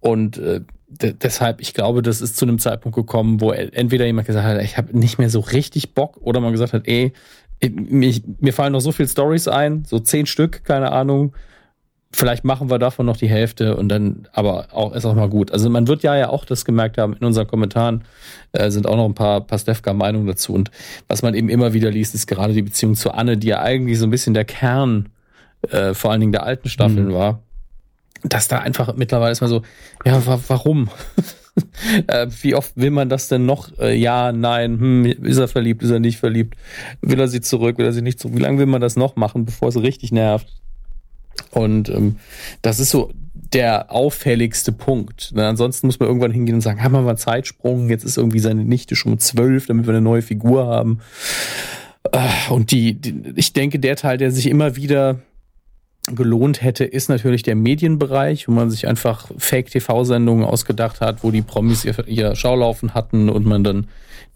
[0.00, 4.46] und äh, deshalb, ich glaube, das ist zu einem Zeitpunkt gekommen, wo entweder jemand gesagt
[4.46, 7.12] hat, ich habe nicht mehr so richtig Bock, oder man gesagt hat, ey,
[7.60, 11.34] ich, mir fallen noch so viele Stories ein, so zehn Stück, keine Ahnung.
[12.14, 15.50] Vielleicht machen wir davon noch die Hälfte und dann, aber auch ist auch mal gut.
[15.50, 18.04] Also man wird ja ja auch das gemerkt haben, in unseren Kommentaren
[18.52, 20.54] äh, sind auch noch ein paar Pastewka-Meinungen dazu.
[20.54, 20.70] Und
[21.08, 23.98] was man eben immer wieder liest, ist gerade die Beziehung zu Anne, die ja eigentlich
[23.98, 25.08] so ein bisschen der Kern
[25.70, 27.14] äh, vor allen Dingen der alten Staffeln mhm.
[27.14, 27.40] war
[28.24, 29.62] dass da einfach mittlerweile ist man so,
[30.04, 30.88] ja, wa warum?
[32.06, 33.78] äh, wie oft will man das denn noch?
[33.78, 36.56] Äh, ja, nein, hm, ist er verliebt, ist er nicht verliebt?
[37.02, 38.36] Will er sie zurück, will er sie nicht zurück?
[38.36, 40.48] Wie lange will man das noch machen, bevor es richtig nervt?
[41.50, 42.16] Und ähm,
[42.62, 43.10] das ist so
[43.52, 45.30] der auffälligste Punkt.
[45.34, 48.40] Na, ansonsten muss man irgendwann hingehen und sagen, haben wir mal Zeitsprung, jetzt ist irgendwie
[48.40, 51.00] seine Nichte schon zwölf, damit wir eine neue Figur haben.
[52.12, 55.20] Äh, und die, die, ich denke, der Teil, der sich immer wieder
[56.06, 61.42] gelohnt hätte, ist natürlich der Medienbereich, wo man sich einfach Fake-TV-Sendungen ausgedacht hat, wo die
[61.42, 63.86] Promis ihr, ihr Schaulaufen hatten und man dann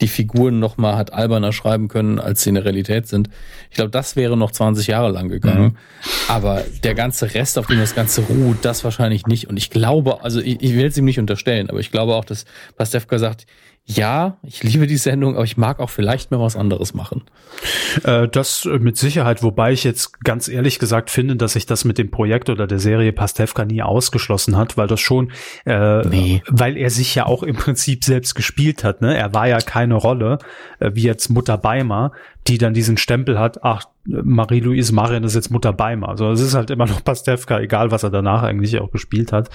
[0.00, 3.28] die Figuren nochmal hat alberner schreiben können, als sie in der Realität sind.
[3.70, 5.64] Ich glaube, das wäre noch 20 Jahre lang gegangen.
[5.64, 5.76] Mhm.
[6.28, 9.48] Aber der ganze Rest, auf dem das Ganze ruht, das wahrscheinlich nicht.
[9.48, 12.24] Und ich glaube, also ich, ich will es ihm nicht unterstellen, aber ich glaube auch,
[12.24, 12.44] dass
[12.76, 13.46] Pastewka sagt,
[13.90, 17.22] ja, ich liebe die Sendung, aber ich mag auch vielleicht mal was anderes machen.
[18.04, 21.96] Äh, das mit Sicherheit, wobei ich jetzt ganz ehrlich gesagt finde, dass sich das mit
[21.96, 25.32] dem Projekt oder der Serie Pastewka nie ausgeschlossen hat, weil das schon,
[25.64, 26.42] äh, nee.
[26.48, 29.00] weil er sich ja auch im Prinzip selbst gespielt hat.
[29.00, 29.16] Ne?
[29.16, 30.38] Er war ja keine Rolle,
[30.80, 32.12] äh, wie jetzt Mutter Beimer,
[32.48, 36.08] die dann diesen Stempel hat, ach, Marie-Louise Marian ist jetzt Mutter Beimer.
[36.08, 39.50] Also es ist halt immer noch Pastewka, egal was er danach eigentlich auch gespielt hat.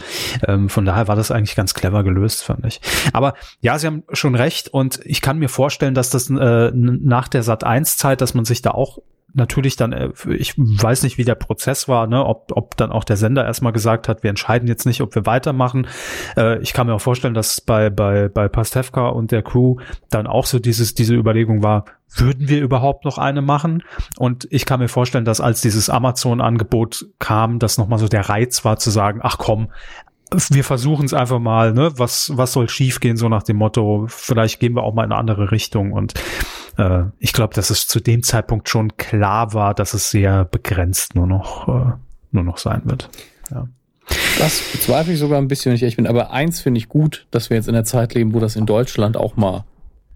[0.48, 2.80] Ähm, von daher war das eigentlich ganz clever gelöst, fand ich.
[3.14, 7.28] Aber ja, Sie haben schon recht und ich kann mir vorstellen, dass das äh, nach
[7.28, 9.00] der Sat-1-Zeit, dass man sich da auch
[9.34, 13.04] natürlich dann, äh, ich weiß nicht, wie der Prozess war, ne, ob, ob dann auch
[13.04, 15.88] der Sender erstmal gesagt hat, wir entscheiden jetzt nicht, ob wir weitermachen.
[16.38, 19.78] Äh, ich kann mir auch vorstellen, dass bei, bei, bei Pastewka und der Crew
[20.10, 23.84] dann auch so dieses, diese Überlegung war, würden wir überhaupt noch eine machen?
[24.18, 28.64] Und ich kann mir vorstellen, dass als dieses Amazon-Angebot kam, dass nochmal so der Reiz
[28.66, 29.70] war zu sagen, ach komm,
[30.50, 31.92] wir versuchen es einfach mal, ne?
[31.98, 35.20] Was, was soll schiefgehen, so nach dem Motto, vielleicht gehen wir auch mal in eine
[35.20, 35.92] andere Richtung.
[35.92, 36.14] Und
[36.78, 41.16] äh, ich glaube, dass es zu dem Zeitpunkt schon klar war, dass es sehr begrenzt
[41.16, 41.94] nur noch, äh,
[42.32, 43.10] nur noch sein wird.
[43.52, 43.68] Ja.
[44.40, 46.08] Das bezweifle ich sogar ein bisschen, wenn ich ehrlich bin.
[46.08, 48.66] Aber eins finde ich gut, dass wir jetzt in der Zeit leben, wo das in
[48.66, 49.66] Deutschland auch mal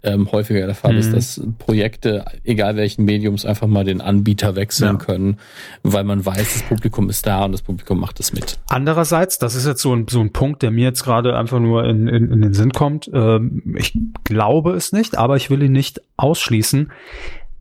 [0.04, 1.00] ähm, häufiger der Fall mhm.
[1.00, 5.06] ist, dass Projekte, egal welchen Mediums, einfach mal den Anbieter wechseln ja.
[5.06, 5.38] können,
[5.84, 8.60] weil man weiß, das Publikum ist da und das Publikum macht es mit.
[8.68, 11.86] Andererseits, das ist jetzt so ein, so ein Punkt, der mir jetzt gerade einfach nur
[11.86, 13.10] in, in, in den Sinn kommt.
[13.14, 16.92] Ähm, ich glaube es nicht, aber ich will ihn nicht ausschließen.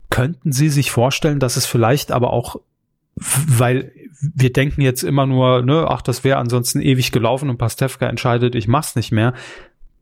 [0.09, 2.57] Könnten Sie sich vorstellen, dass es vielleicht aber auch
[3.19, 3.91] weil
[4.35, 8.55] wir denken jetzt immer nur, ne, ach, das wäre ansonsten ewig gelaufen und Pastewka entscheidet,
[8.55, 9.33] ich mach's nicht mehr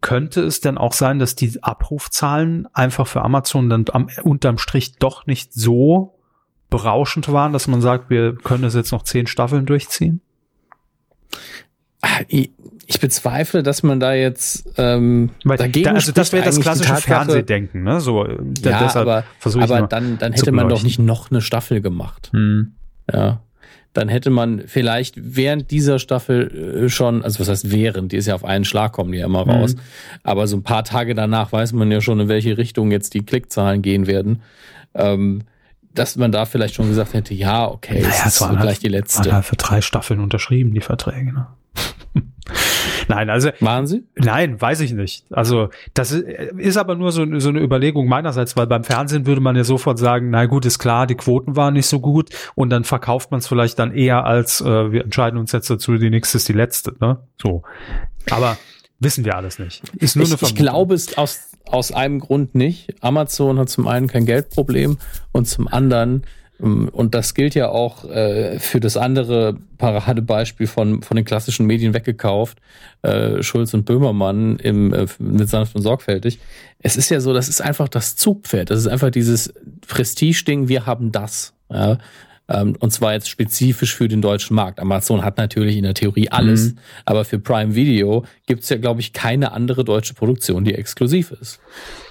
[0.06, 4.98] könnte es denn auch sein, dass die Abrufzahlen einfach für Amazon dann am, unterm Strich
[5.00, 6.14] doch nicht so
[6.70, 10.22] berauschend waren, dass man sagt, wir können das jetzt noch zehn Staffeln durchziehen?
[12.28, 12.52] Ich,
[13.02, 17.82] bezweifle, dass man da jetzt ähm, Weil, dagegen da, also das wäre das klassische Fernsehdenken,
[17.82, 18.00] ne?
[18.00, 19.24] So, da- Ja, aber,
[19.56, 22.30] aber dann, dann hätte man doch nicht noch eine Staffel gemacht.
[22.32, 22.76] Hm.
[23.12, 23.42] Ja.
[23.96, 28.28] Dann hätte man vielleicht während dieser Staffel äh, schon, also was heißt während, die ist
[28.28, 29.76] ja auf einen Schlag kommen die ja immer raus.
[30.22, 33.24] Aber so ein paar Tage danach weiß man ja schon, in welche Richtung jetzt die
[33.26, 34.42] Klickzahlen gehen werden.
[34.94, 35.44] Ähm,
[35.94, 38.80] dass man da vielleicht schon gesagt hätte, ja, okay, Naja, es waren so halt- gleich
[38.80, 39.32] die Waren letzte.
[39.34, 41.48] halt für drei Staffeln unterschrieben, die Verträge, ne?
[43.08, 44.04] Nein, also Waren sie?
[44.16, 45.26] Nein, weiß ich nicht.
[45.32, 49.56] Also das ist aber nur so, so eine Überlegung meinerseits, weil beim Fernsehen würde man
[49.56, 52.84] ja sofort sagen, na gut, ist klar, die Quoten waren nicht so gut und dann
[52.84, 56.38] verkauft man es vielleicht dann eher als äh, wir entscheiden uns jetzt dazu, die nächste
[56.38, 56.96] ist die letzte.
[57.00, 57.20] Ne?
[57.42, 57.64] So,
[58.30, 58.58] aber
[59.00, 59.84] wissen wir alles nicht.
[59.96, 60.58] Ist nur Ich, eine ich Vermutung.
[60.66, 62.96] glaube es aus, aus einem Grund nicht.
[63.02, 64.98] Amazon hat zum einen kein Geldproblem
[65.32, 66.24] und zum anderen,
[66.60, 71.94] und das gilt ja auch äh, für das andere Paradebeispiel von, von den klassischen Medien
[71.94, 72.60] weggekauft,
[73.02, 76.40] äh, Schulz und Böhmermann im, äh, mit sanft und sorgfältig.
[76.80, 78.70] Es ist ja so, das ist einfach das Zugpferd.
[78.70, 79.54] Das ist einfach dieses
[79.88, 81.54] Prestige-Ding, wir haben das.
[81.70, 81.98] Ja?
[82.48, 84.80] Ähm, und zwar jetzt spezifisch für den deutschen Markt.
[84.80, 86.78] Amazon hat natürlich in der Theorie alles, Mhm.
[87.06, 91.60] aber für Prime Video gibt's ja, glaube ich, keine andere deutsche Produktion, die exklusiv ist.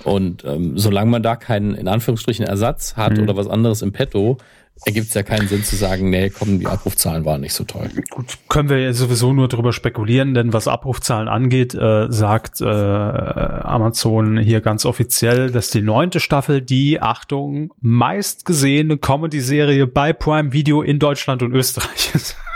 [0.03, 3.23] Und ähm, solange man da keinen, in Anführungsstrichen, Ersatz hat Mhm.
[3.23, 4.39] oder was anderes im Petto,
[4.85, 7.89] ergibt es ja keinen Sinn zu sagen, nee, komm, die Abrufzahlen waren nicht so toll.
[8.11, 12.65] Gut, können wir ja sowieso nur drüber spekulieren, denn was Abrufzahlen angeht, äh, sagt äh,
[12.65, 20.83] Amazon hier ganz offiziell, dass die neunte Staffel die, Achtung, meistgesehene Comedy-Serie bei Prime Video
[20.83, 22.37] in Deutschland und Österreich ist.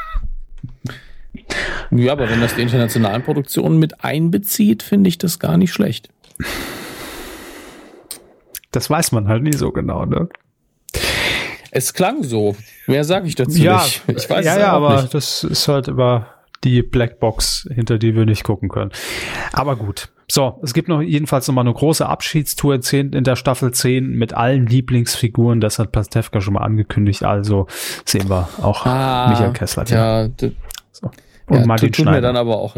[1.90, 6.10] Ja, aber wenn das die internationalen Produktionen mit einbezieht, finde ich das gar nicht schlecht.
[8.72, 10.28] Das weiß man halt nie so genau, ne?
[11.70, 12.56] Es klang so.
[12.86, 14.02] Mehr sage ich dazu Ja, nicht.
[14.08, 15.14] Ich weiß ja, es ja, aber nicht.
[15.14, 16.28] das ist halt über
[16.64, 18.90] die Blackbox, hinter die wir nicht gucken können.
[19.52, 20.08] Aber gut.
[20.30, 24.10] So, es gibt noch jedenfalls noch mal eine große Abschiedstour 10 in der Staffel 10
[24.10, 25.60] mit allen Lieblingsfiguren.
[25.60, 27.22] Das hat Pastewka schon mal angekündigt.
[27.22, 27.66] Also
[28.04, 29.84] sehen wir auch Michael Kessler.
[29.90, 30.28] Ah, Ja,
[30.92, 31.10] So.
[31.46, 32.76] Und ja Martin tut, tut mir dann aber auch,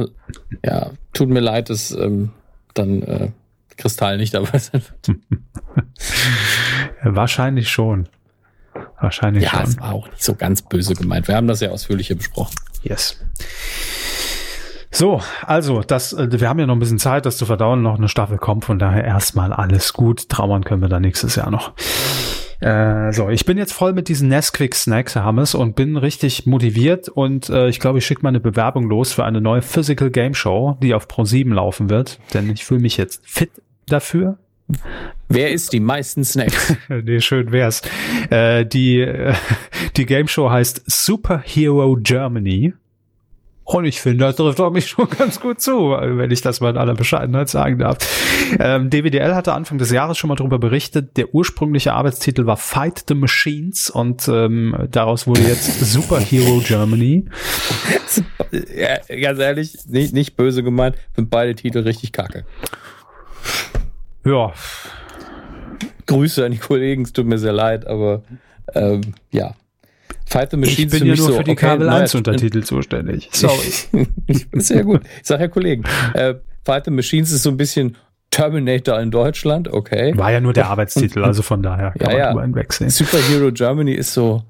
[0.65, 2.31] ja, tut mir leid, dass ähm,
[2.75, 3.31] dann äh,
[3.77, 5.19] Kristall nicht dabei sein wird.
[7.03, 8.09] Wahrscheinlich schon.
[9.01, 9.63] Wahrscheinlich Ja, schon.
[9.63, 11.29] es war auch nicht so ganz böse gemeint.
[11.29, 12.55] Wir haben das ja ausführlicher besprochen.
[12.83, 13.19] Yes.
[14.93, 17.83] So, also, das, äh, wir haben ja noch ein bisschen Zeit, das zu verdauen.
[17.83, 20.29] Noch eine Staffel kommt, von daher erstmal alles gut.
[20.29, 21.73] Trauern können wir dann nächstes Jahr noch.
[22.61, 26.45] Äh, so, ich bin jetzt voll mit diesen Nesquik Snacks, Herr Hammes, und bin richtig
[26.45, 30.11] motiviert und äh, ich glaube, ich schicke mal eine Bewerbung los für eine neue Physical
[30.11, 33.51] Game Show, die auf Pro7 laufen wird, denn ich fühle mich jetzt fit
[33.87, 34.37] dafür.
[35.29, 36.75] Wer isst die meisten Snacks?
[36.89, 37.83] nee, schön wär's.
[38.31, 39.35] Äh, die, äh,
[39.97, 42.75] die Game Show heißt Superhero Germany.
[43.73, 46.71] Und ich finde, das trifft auf mich schon ganz gut zu, wenn ich das mal
[46.71, 47.99] in aller Bescheidenheit sagen darf.
[48.59, 51.17] Ähm, DWDL hatte Anfang des Jahres schon mal darüber berichtet.
[51.17, 57.27] Der ursprüngliche Arbeitstitel war Fight the Machines und ähm, daraus wurde jetzt Superhero Germany.
[58.51, 62.45] ja, ganz ehrlich, nicht, nicht böse gemeint, sind beide Titel richtig kacke.
[64.25, 64.53] Ja,
[66.07, 68.23] Grüße an die Kollegen, es tut mir sehr leid, aber
[68.75, 69.55] ähm, ja.
[70.27, 72.15] Fight the ich Machines bin für ja nur so, für die okay, Kabel neuer- 1
[72.15, 73.29] Untertitel zuständig.
[73.33, 74.07] Sorry.
[74.53, 75.03] Sehr gut.
[75.21, 75.85] Ich sag ja Kollegen.
[76.15, 77.97] Äh, Fight the Machines ist so ein bisschen
[78.31, 80.17] Terminator in Deutschland, okay.
[80.17, 82.29] War ja nur der Arbeitstitel, also von daher kann Ja, man ja.
[82.31, 82.91] drüber hinwegsehen.
[82.91, 84.45] Superhero Germany ist so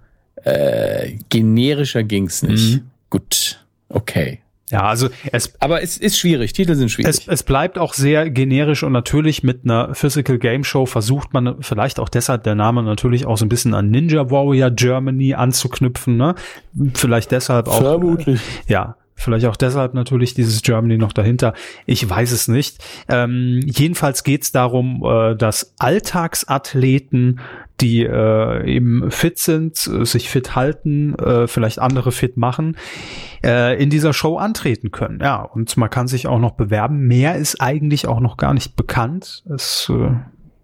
[0.45, 2.77] äh, generischer ging's nicht.
[2.77, 2.91] Mhm.
[3.09, 4.41] Gut, okay.
[4.71, 6.53] Ja, also es Aber es ist schwierig.
[6.53, 7.11] Titel sind schwierig.
[7.11, 11.63] Es, es bleibt auch sehr generisch und natürlich mit einer Physical Game Show versucht man
[11.63, 16.17] vielleicht auch deshalb der Name natürlich auch so ein bisschen an Ninja Warrior Germany anzuknüpfen,
[16.17, 16.35] ne?
[16.95, 17.79] Vielleicht deshalb auch.
[17.79, 18.41] Vermutlich.
[18.69, 18.97] Ja.
[19.21, 21.53] Vielleicht auch deshalb natürlich dieses Germany noch dahinter.
[21.85, 22.79] Ich weiß es nicht.
[23.09, 27.41] Ähm, jedenfalls geht es darum, äh, dass Alltagsathleten,
[27.83, 32.79] die äh, eben fit sind, äh, sich fit halten, äh, vielleicht andere fit machen,
[33.45, 35.21] äh, in dieser Show antreten können.
[35.21, 37.07] Ja, und man kann sich auch noch bewerben.
[37.07, 39.45] Mehr ist eigentlich auch noch gar nicht bekannt.
[39.55, 40.13] Es äh,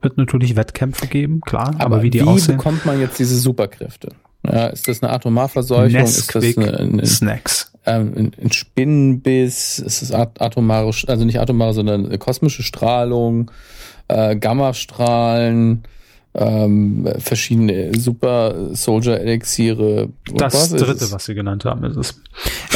[0.01, 2.57] wird natürlich Wettkämpfe geben, klar, aber, wie die aussehen.
[2.57, 4.13] bekommt man jetzt diese Superkräfte?
[4.51, 6.01] Ja, ist das eine Atomarverseuchung?
[6.05, 7.73] Ist das eine, eine, Snacks.
[7.87, 9.79] Ähm, ein, ein Spinnenbiss?
[9.79, 13.51] Ist es at- atomare, also nicht atomare, sondern kosmische Strahlung,
[14.09, 15.85] äh, Gammastrahlen,
[16.35, 20.11] ähm, verschiedene Super Soldier Elixiere.
[20.35, 22.23] Das was ist dritte, was Sie genannt haben, ist es.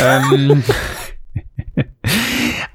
[0.02, 0.62] ähm,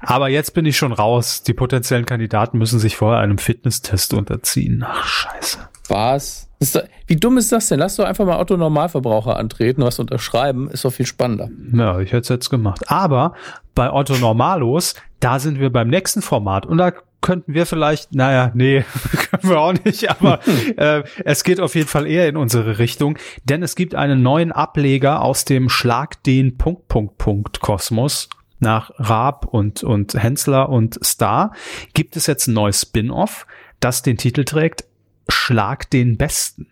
[0.00, 1.42] aber jetzt bin ich schon raus.
[1.42, 4.84] Die potenziellen Kandidaten müssen sich vorher einem Fitnesstest unterziehen.
[4.86, 5.58] Ach, scheiße.
[5.88, 6.45] Was?
[6.58, 7.80] Da, wie dumm ist das denn?
[7.80, 11.50] Lass doch einfach mal Otto Normalverbraucher antreten, was unterschreiben, ist doch viel spannender.
[11.74, 12.90] Ja, ich hätte es jetzt gemacht.
[12.90, 13.34] Aber
[13.74, 18.52] bei Otto Normalos, da sind wir beim nächsten Format und da könnten wir vielleicht, naja,
[18.54, 18.84] nee,
[19.30, 20.40] können wir auch nicht, aber
[20.76, 24.52] äh, es geht auf jeden Fall eher in unsere Richtung, denn es gibt einen neuen
[24.52, 30.98] Ableger aus dem Schlag den Punkt Punkt Punkt Kosmos nach Raab und und Hensler und
[31.04, 31.52] Star
[31.92, 33.46] gibt es jetzt ein neues Spin-off,
[33.80, 34.84] das den Titel trägt
[35.28, 36.68] Schlag den Besten.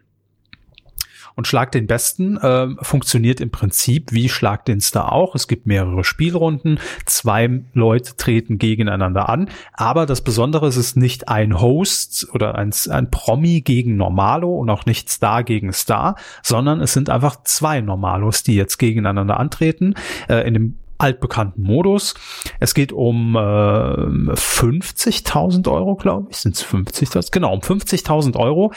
[1.36, 5.34] Und Schlag den Besten äh, funktioniert im Prinzip wie Schlag den Star auch.
[5.34, 10.96] Es gibt mehrere Spielrunden, zwei Leute treten gegeneinander an, aber das Besondere ist, es ist
[10.96, 16.16] nicht ein Host oder ein, ein Promi gegen Normalo und auch nicht Star gegen Star,
[16.42, 19.94] sondern es sind einfach zwei Normalos, die jetzt gegeneinander antreten.
[20.28, 22.14] Äh, in dem altbekannten Modus.
[22.60, 26.38] Es geht um äh, 50.000 Euro, glaube ich.
[26.38, 27.32] Sind es 50.000?
[27.32, 28.72] Genau, um 50.000 Euro.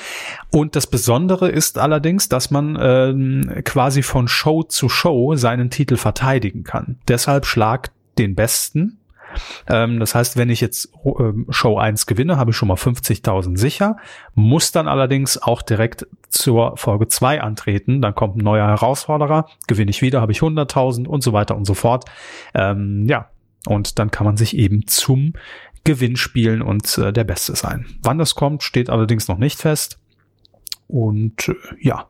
[0.52, 5.98] Und das Besondere ist allerdings, dass man äh, quasi von Show zu Show seinen Titel
[5.98, 6.98] verteidigen kann.
[7.08, 9.00] Deshalb schlag den Besten
[9.68, 13.58] ähm, das heißt, wenn ich jetzt ähm, Show 1 gewinne, habe ich schon mal 50.000
[13.58, 13.98] sicher,
[14.36, 18.02] muss dann allerdings auch direkt zur Folge 2 antreten.
[18.02, 21.66] Dann kommt ein neuer Herausforderer, gewinne ich wieder, habe ich 100.000 und so weiter und
[21.66, 22.06] so fort.
[22.54, 23.30] Ähm, ja,
[23.68, 25.34] und dann kann man sich eben zum
[25.84, 27.86] Gewinn spielen und äh, der Beste sein.
[28.04, 30.00] Wann das kommt, steht allerdings noch nicht fest.
[30.88, 32.08] Und äh, ja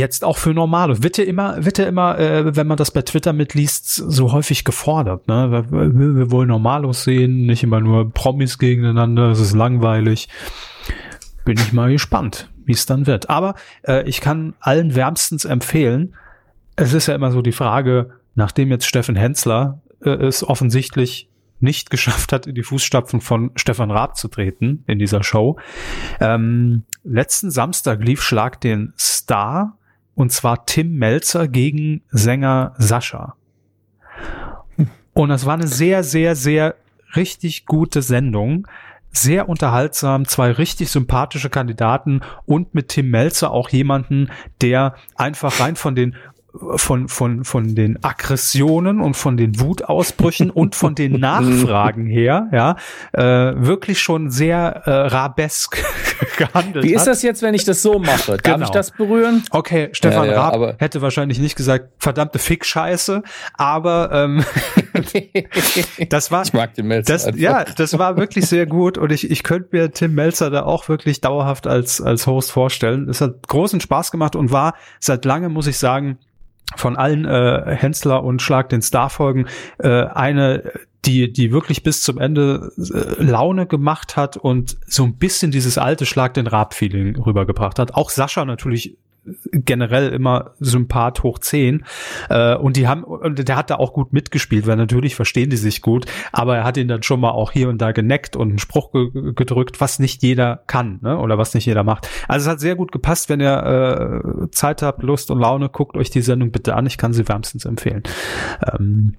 [0.00, 1.02] jetzt auch für Normale.
[1.02, 4.64] Wird ja immer, wird ja immer, äh, wenn man das bei Twitter mitliest, so häufig
[4.64, 5.28] gefordert.
[5.28, 5.64] Ne?
[5.70, 10.28] Wir, wir wollen Normalos sehen, nicht immer nur Promis gegeneinander, es ist langweilig.
[11.44, 13.30] Bin ich mal gespannt, wie es dann wird.
[13.30, 13.54] Aber
[13.86, 16.14] äh, ich kann allen wärmstens empfehlen,
[16.76, 21.28] es ist ja immer so die Frage, nachdem jetzt Steffen Hensler äh, es offensichtlich
[21.60, 25.58] nicht geschafft hat, in die Fußstapfen von Stefan Raab zu treten in dieser Show.
[26.20, 29.76] Ähm, letzten Samstag lief Schlag den Star
[30.20, 33.36] und zwar Tim Melzer gegen Sänger Sascha.
[35.14, 36.74] Und das war eine sehr, sehr, sehr
[37.16, 38.68] richtig gute Sendung.
[39.12, 44.30] Sehr unterhaltsam, zwei richtig sympathische Kandidaten und mit Tim Melzer auch jemanden,
[44.60, 46.14] der einfach rein von den
[46.76, 52.76] von, von, von den Aggressionen und von den Wutausbrüchen und von den Nachfragen her, ja,
[53.12, 55.82] äh, wirklich schon sehr äh, rabesk
[56.36, 58.36] gehandelt Wie ist das jetzt, wenn ich das so mache?
[58.36, 58.64] Darf Genau.
[58.64, 59.42] ich das berühren?
[59.50, 63.22] Okay, Stefan Ja, ja, Raab hätte wahrscheinlich nicht gesagt, verdammte Fick-Scheiße,
[63.54, 64.44] aber ähm,
[66.08, 67.40] das war Ich mag den Melzer das, einfach.
[67.40, 70.88] ja, das war wirklich sehr gut und ich, ich könnte mir Tim Melzer da auch
[70.88, 73.08] wirklich dauerhaft als, als Host vorstellen.
[73.08, 76.18] Es hat großen Spaß gemacht und war seit langem, muss ich sagen,
[76.76, 79.46] von allen äh, Hensler und Schlag den Star Folgen
[79.78, 80.72] äh, eine
[81.06, 85.78] die die wirklich bis zum Ende äh, Laune gemacht hat und so ein bisschen dieses
[85.78, 87.94] alte Schlag den Rab Feeling rübergebracht hat.
[87.94, 88.98] Auch Sascha natürlich
[89.52, 91.84] generell immer Sympath hoch 10
[92.28, 95.56] äh, und die haben und der hat da auch gut mitgespielt, weil natürlich verstehen die
[95.56, 98.48] sich gut, aber er hat ihn dann schon mal auch hier und da geneckt und
[98.48, 101.18] einen Spruch ge gedrückt, was nicht jeder kann, ne?
[101.18, 102.08] oder was nicht jeder macht.
[102.28, 105.96] Also es hat sehr gut gepasst, wenn ihr äh, Zeit habt, Lust und Laune, guckt
[105.96, 108.02] euch die Sendung bitte an, ich kann sie wärmstens empfehlen.
[108.72, 109.16] Ähm,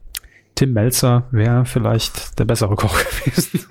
[0.56, 3.66] Tim Melzer wäre vielleicht der bessere Koch gewesen.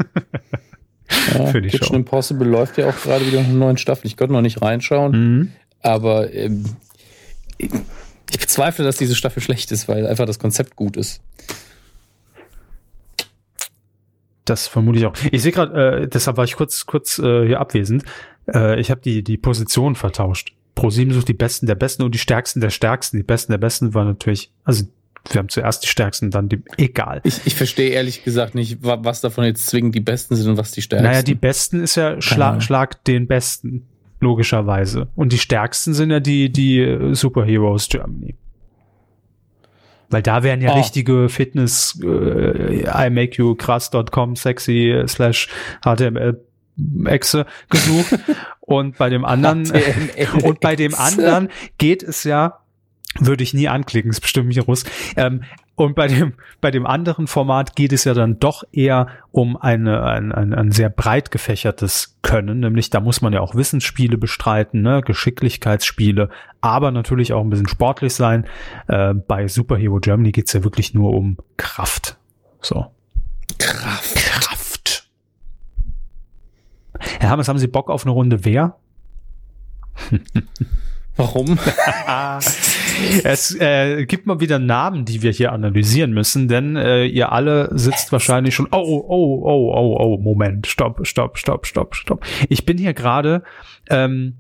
[1.35, 1.95] Ja, für die Kitchen Show.
[1.95, 4.07] Impossible läuft ja auch gerade wieder eine neuen Staffel.
[4.07, 5.53] Ich konnte noch nicht reinschauen, mhm.
[5.83, 6.64] Aber ähm,
[7.59, 11.21] ich bezweifle, dass diese Staffel schlecht ist, weil einfach das Konzept gut ist.
[14.45, 15.12] Das vermute ich auch.
[15.31, 18.05] Ich sehe gerade, äh, deshalb war ich kurz kurz äh, hier abwesend.
[18.53, 20.55] Äh, ich habe die die Position vertauscht.
[20.77, 23.16] Pro7 sucht die Besten der Besten und die Stärksten der Stärksten.
[23.19, 24.85] Die Besten der Besten waren natürlich, also
[25.31, 27.21] wir haben zuerst die Stärksten, dann die, egal.
[27.25, 30.57] Ich, ich verstehe ehrlich gesagt nicht, wa- was davon jetzt zwingend die Besten sind und
[30.57, 31.07] was die Stärksten.
[31.11, 32.21] Naja, die Besten ist ja.
[32.23, 33.87] Schlag, Schlag den Besten,
[34.20, 35.09] logischerweise.
[35.16, 38.37] Und die Stärksten sind ja die, die äh, Superheroes Germany.
[40.11, 40.74] Weil da werden ja Ah.
[40.74, 45.48] richtige Fitness, äh, I make you krass.com sexy slash
[45.85, 46.40] HTML
[47.06, 48.18] Exe gesucht.
[48.61, 49.70] und bei dem anderen,
[50.42, 52.61] und bei dem anderen geht es ja,
[53.18, 54.85] würde ich nie anklicken, ist bestimmt nicht Russ.
[55.16, 55.42] Ähm,
[55.81, 60.03] und bei dem, bei dem anderen Format geht es ja dann doch eher um eine,
[60.03, 64.83] ein, ein, ein sehr breit gefächertes Können, nämlich da muss man ja auch Wissensspiele bestreiten,
[64.83, 65.01] ne?
[65.01, 66.29] Geschicklichkeitsspiele,
[66.61, 68.47] aber natürlich auch ein bisschen sportlich sein.
[68.88, 72.19] Äh, bei Superhero Germany geht's ja wirklich nur um Kraft.
[72.61, 72.87] So.
[73.59, 74.16] Kraft.
[74.16, 75.09] Kraft.
[77.20, 78.76] Herr Hammes, haben Sie Bock auf eine Runde Wer?
[81.16, 81.59] Warum?
[83.24, 87.68] Es äh, gibt mal wieder Namen, die wir hier analysieren müssen, denn äh, ihr alle
[87.72, 88.68] sitzt wahrscheinlich schon.
[88.70, 92.24] Oh, oh, oh, oh, oh, oh, Moment, stopp, stopp, stopp, stopp, stopp.
[92.48, 93.42] Ich bin hier gerade
[93.88, 94.39] ähm,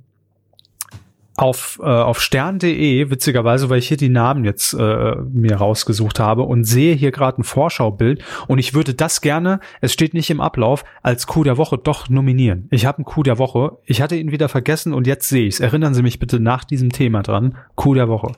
[1.40, 6.42] auf, äh, auf stern.de, witzigerweise, weil ich hier die Namen jetzt äh, mir rausgesucht habe
[6.42, 10.42] und sehe hier gerade ein Vorschaubild und ich würde das gerne, es steht nicht im
[10.42, 12.68] Ablauf, als Coup der Woche doch nominieren.
[12.70, 15.54] Ich habe einen Coup der Woche, ich hatte ihn wieder vergessen und jetzt sehe ich
[15.54, 15.60] es.
[15.60, 17.56] Erinnern Sie mich bitte nach diesem Thema dran.
[17.74, 18.32] Coup der Woche.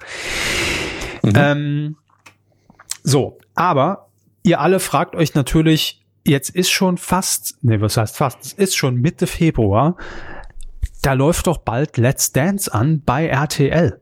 [1.25, 1.33] Mhm.
[1.35, 1.97] Ähm,
[3.03, 4.11] so, aber
[4.45, 8.77] ihr alle fragt euch natürlich, jetzt ist schon fast, nee, was heißt fast, es ist
[8.77, 9.97] schon Mitte Februar
[11.03, 14.01] da läuft doch bald Let's Dance an bei RTL.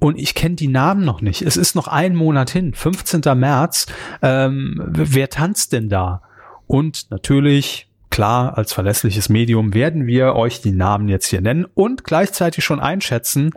[0.00, 1.42] Und ich kenne die Namen noch nicht.
[1.42, 3.20] Es ist noch ein Monat hin, 15.
[3.38, 3.86] März.
[4.20, 6.22] Ähm, wer tanzt denn da?
[6.66, 12.02] Und natürlich, klar, als verlässliches Medium werden wir euch die Namen jetzt hier nennen und
[12.02, 13.50] gleichzeitig schon einschätzen,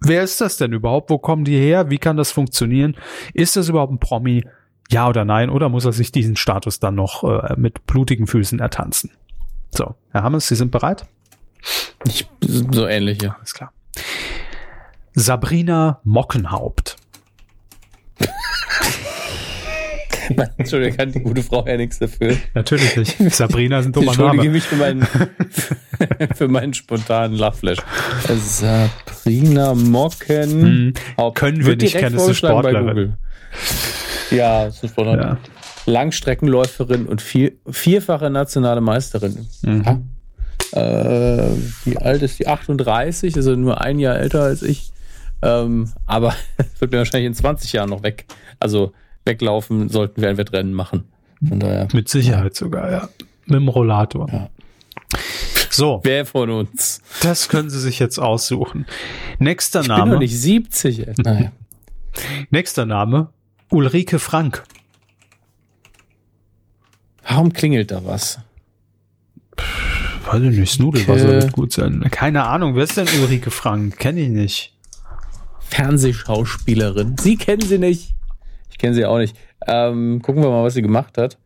[0.00, 1.10] wer ist das denn überhaupt?
[1.10, 1.90] Wo kommen die her?
[1.90, 2.96] Wie kann das funktionieren?
[3.34, 4.44] Ist das überhaupt ein Promi?
[4.90, 5.50] Ja oder nein?
[5.50, 9.10] Oder muss er sich diesen Status dann noch äh, mit blutigen Füßen ertanzen?
[9.70, 11.06] So, Herr Hammes, Sie sind bereit?
[12.06, 13.36] Ich, so ähnlich, ja.
[13.36, 13.72] Alles klar.
[15.14, 16.96] Sabrina Mockenhaupt.
[20.58, 22.36] Entschuldigung, kann die gute Frau ja nichts dafür.
[22.54, 23.18] Natürlich nicht.
[23.34, 24.50] Sabrina ist ein dummer Entschuldige Name.
[24.50, 25.02] mich für meinen,
[26.34, 27.78] für meinen spontanen Lachflash.
[28.26, 30.62] Sabrina Mockenhaupt.
[30.62, 30.92] Hm,
[31.34, 33.14] können wir nicht kennen, ist eine Sportlerin.
[34.30, 35.20] Ja, ist eine Sportlerin.
[35.20, 35.38] Ja.
[35.86, 39.46] Langstreckenläuferin und vier, vierfache nationale Meisterin.
[39.62, 40.10] Mhm.
[40.72, 41.50] Äh,
[41.84, 42.46] wie alt ist die?
[42.46, 44.92] 38, also nur ein Jahr älter als ich.
[45.42, 46.34] Ähm, aber
[46.78, 48.26] wird mir wahrscheinlich in 20 Jahren noch weg.
[48.60, 48.92] Also
[49.24, 51.04] weglaufen, sollten wir ein Wettrennen machen.
[51.46, 51.88] Von daher.
[51.92, 53.08] Mit Sicherheit sogar, ja.
[53.46, 54.28] Mit dem Rollator.
[54.30, 54.50] Ja.
[55.70, 56.00] So.
[56.02, 57.00] Wer von uns?
[57.22, 58.86] Das können Sie sich jetzt aussuchen.
[59.38, 59.94] Nächster Name.
[59.94, 61.06] Ich bin doch nicht 70.
[61.18, 61.52] Naja.
[62.50, 63.28] Nächster Name.
[63.70, 64.64] Ulrike Frank.
[67.22, 68.40] Warum klingelt da was?
[70.30, 72.04] Weiß ich nicht, Nudelwasser wird gut sein.
[72.10, 73.96] Keine Ahnung, wer ist denn Ulrike Frank?
[73.98, 74.74] Kenne ich nicht.
[75.60, 77.16] Fernsehschauspielerin.
[77.18, 78.14] Sie kennen sie nicht.
[78.70, 79.34] Ich kenne sie auch nicht.
[79.66, 81.38] Ähm, gucken wir mal, was sie gemacht hat.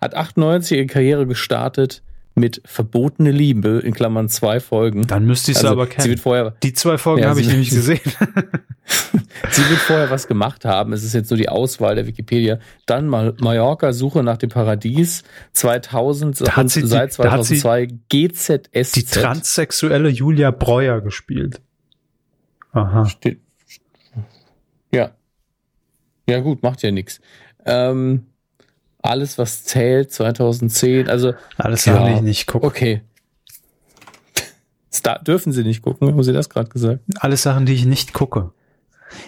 [0.00, 2.02] Hat 98 ihre Karriere gestartet
[2.38, 5.06] mit Verbotene Liebe, in Klammern zwei Folgen.
[5.06, 6.04] Dann müsste ich sie also, aber kennen.
[6.04, 8.00] Sie wird vorher, die zwei Folgen ja, habe ich nämlich gesehen.
[9.50, 10.92] sie wird vorher was gemacht haben.
[10.92, 12.58] Es ist jetzt so die Auswahl der Wikipedia.
[12.86, 18.92] Dann mal Mallorca, Suche nach dem Paradies, 2000, da hat sie seit 2002 GZS.
[18.92, 21.60] Die transsexuelle Julia Breuer gespielt.
[22.72, 23.06] Aha.
[23.06, 23.40] Steht,
[24.92, 25.10] ja.
[26.28, 27.20] Ja gut, macht ja nichts.
[27.64, 28.26] Ähm,
[29.02, 31.34] alles, was zählt, 2010, also.
[31.56, 32.68] Alles ja, kann ich nicht gucken.
[32.68, 33.02] Okay.
[34.92, 37.00] Star dürfen Sie nicht gucken, haben Sie das gerade gesagt?
[37.20, 38.52] Alles Sachen, die ich nicht gucke.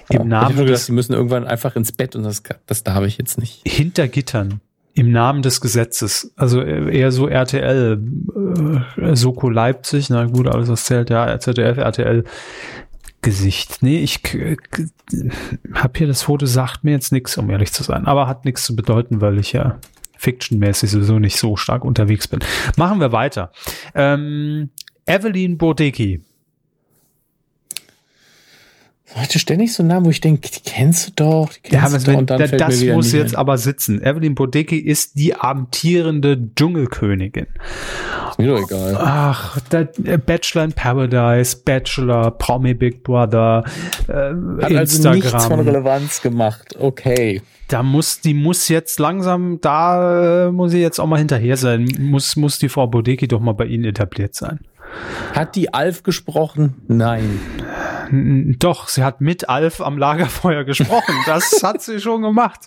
[0.08, 0.50] Im ja, Namen.
[0.50, 3.38] Ich habe gedacht, Sie müssen irgendwann einfach ins Bett und das, das darf ich jetzt
[3.38, 3.62] nicht.
[3.66, 4.60] Hinter Gittern.
[4.94, 6.32] Im Namen des Gesetzes.
[6.36, 8.02] Also eher so RTL,
[8.96, 12.24] äh, Soko Leipzig, na gut, alles was zählt, ja, ZDF, RTL.
[13.22, 13.82] Gesicht.
[13.82, 14.20] Nee, ich
[15.74, 18.64] habe hier das Foto, sagt mir jetzt nichts, um ehrlich zu sein, aber hat nichts
[18.64, 19.78] zu bedeuten, weil ich ja
[20.16, 22.40] fictionmäßig sowieso nicht so stark unterwegs bin.
[22.76, 23.52] Machen wir weiter.
[23.94, 24.70] Ähm,
[25.06, 26.22] Evelyn Bodecki
[29.16, 32.12] Leute ständig so Namen, wo ich denke, die kennst du doch, die kennst ja, du
[32.12, 32.18] doch.
[32.18, 33.40] Und dann da, fällt das mir muss jetzt ein.
[33.40, 34.00] aber sitzen.
[34.02, 37.46] Evelyn Bodecki ist die amtierende Dschungelkönigin.
[38.30, 38.96] Ist mir doch egal.
[39.00, 43.64] Ach, der äh, Bachelor in Paradise, Bachelor, Promi Big Brother,
[44.06, 44.76] äh, Hat Instagram.
[44.78, 46.76] also nichts von Relevanz gemacht.
[46.78, 47.42] Okay.
[47.66, 51.88] Da muss, die muss jetzt langsam, da äh, muss sie jetzt auch mal hinterher sein.
[51.98, 54.60] Muss, muss die Frau Bodecki doch mal bei Ihnen etabliert sein.
[55.34, 56.74] Hat die Alf gesprochen?
[56.88, 57.40] Nein.
[58.12, 61.14] Doch, sie hat mit Alf am Lagerfeuer gesprochen.
[61.26, 62.60] Das hat sie schon gemacht.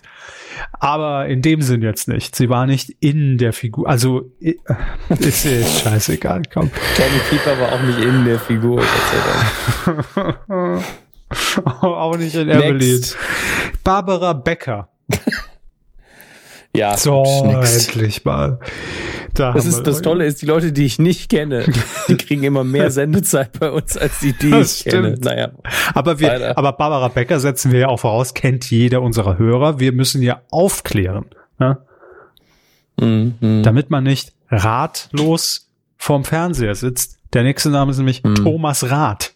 [0.72, 2.34] Aber in dem Sinn jetzt nicht.
[2.34, 3.88] Sie war nicht in der Figur.
[3.88, 4.30] Also
[5.08, 6.42] ist ihr scheißegal.
[6.52, 6.70] Komm.
[6.96, 8.82] Tommy Keeper war auch nicht in der Figur.
[11.64, 13.04] auch nicht in Evelyn.
[13.82, 14.88] Barbara Becker.
[16.74, 18.60] ja, so, endlich mal.
[19.34, 21.64] Da das, ist, das Tolle ist, die Leute, die ich nicht kenne,
[22.08, 25.20] die kriegen immer mehr Sendezeit bei uns als die, die das ich stimmt.
[25.22, 25.36] kenne.
[25.36, 25.50] Naja,
[25.92, 29.80] aber, wir, aber Barbara Becker setzen wir ja auch voraus, kennt jeder unserer Hörer.
[29.80, 31.26] Wir müssen ja aufklären.
[31.58, 31.78] Ne?
[33.00, 33.62] Mhm.
[33.62, 37.18] Damit man nicht ratlos vorm Fernseher sitzt.
[37.32, 38.36] Der nächste Name ist nämlich mhm.
[38.36, 39.33] Thomas Rath.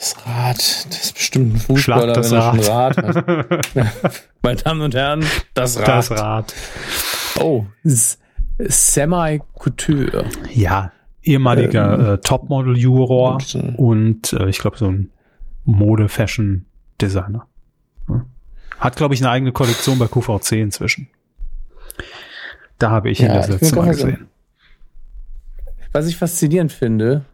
[0.00, 3.66] Thomas Rath, das ist bestimmt ein Fußballer, das Rad hat.
[4.42, 5.88] Meine Damen und Herren, das Rad.
[5.88, 6.54] Das Rad.
[7.38, 7.66] Oh,
[8.58, 10.24] Semi-Couture.
[10.52, 10.92] Ja,
[11.22, 15.10] ehemaliger Ähm, äh, Topmodel-Juror und, und äh, ich glaube so ein
[15.64, 17.46] Mode-Fashion-Designer.
[18.78, 21.08] Hat, glaube ich, eine eigene Kollektion bei QVC inzwischen.
[22.78, 24.28] Da habe ich ihn Ja, das letzte Mal gesehen.
[25.92, 27.26] Was ich faszinierend finde,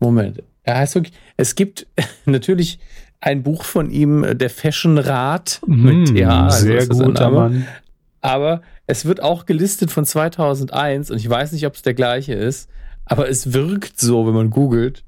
[0.00, 1.86] Moment, er heißt wirklich, es gibt
[2.26, 2.78] natürlich
[3.20, 7.30] ein Buch von ihm, äh, der Fashion Rat mit Mm, TH, also sehr guter.
[7.30, 7.66] Mann.
[8.20, 12.34] Aber es wird auch gelistet von 2001 und ich weiß nicht, ob es der gleiche
[12.34, 12.68] ist,
[13.04, 15.04] aber es wirkt so, wenn man googelt.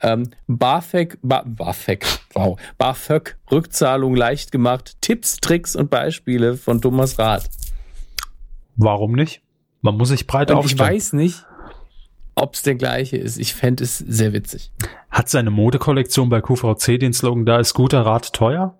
[0.00, 2.04] Ähm, BAföG, ba, BAföG,
[2.34, 7.48] wow, BAföG, Rückzahlung leicht gemacht, Tipps, Tricks und Beispiele von Thomas Rath.
[8.76, 9.42] Warum nicht?
[9.80, 10.90] Man muss sich breit Und ich aufstellen.
[10.94, 11.44] weiß nicht,
[12.34, 13.38] ob es der gleiche ist.
[13.38, 14.72] Ich fände es sehr witzig.
[15.10, 18.78] Hat seine Modekollektion bei QVC den Slogan, da ist guter Rat teuer?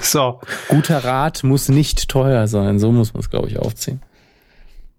[0.00, 2.78] so, Guter Rat muss nicht teuer sein.
[2.78, 4.00] So muss man es, glaube ich, aufziehen.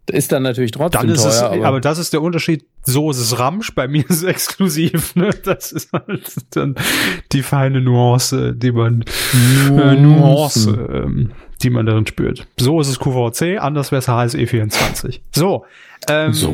[0.09, 2.66] Ist dann natürlich trotzdem dann ist teuer, es, aber, aber, das ist der Unterschied.
[2.84, 5.16] So ist es Ramsch, bei mir ist es exklusiv.
[5.16, 5.30] Ne?
[5.43, 6.76] Das ist halt dann
[7.32, 11.32] die feine Nuance, die man äh, Nuance, ähm,
[11.64, 12.47] die man darin spürt.
[12.59, 15.20] So ist es QVC, anders wäre es HSE24.
[15.36, 15.66] So,
[16.09, 16.51] ähm, So.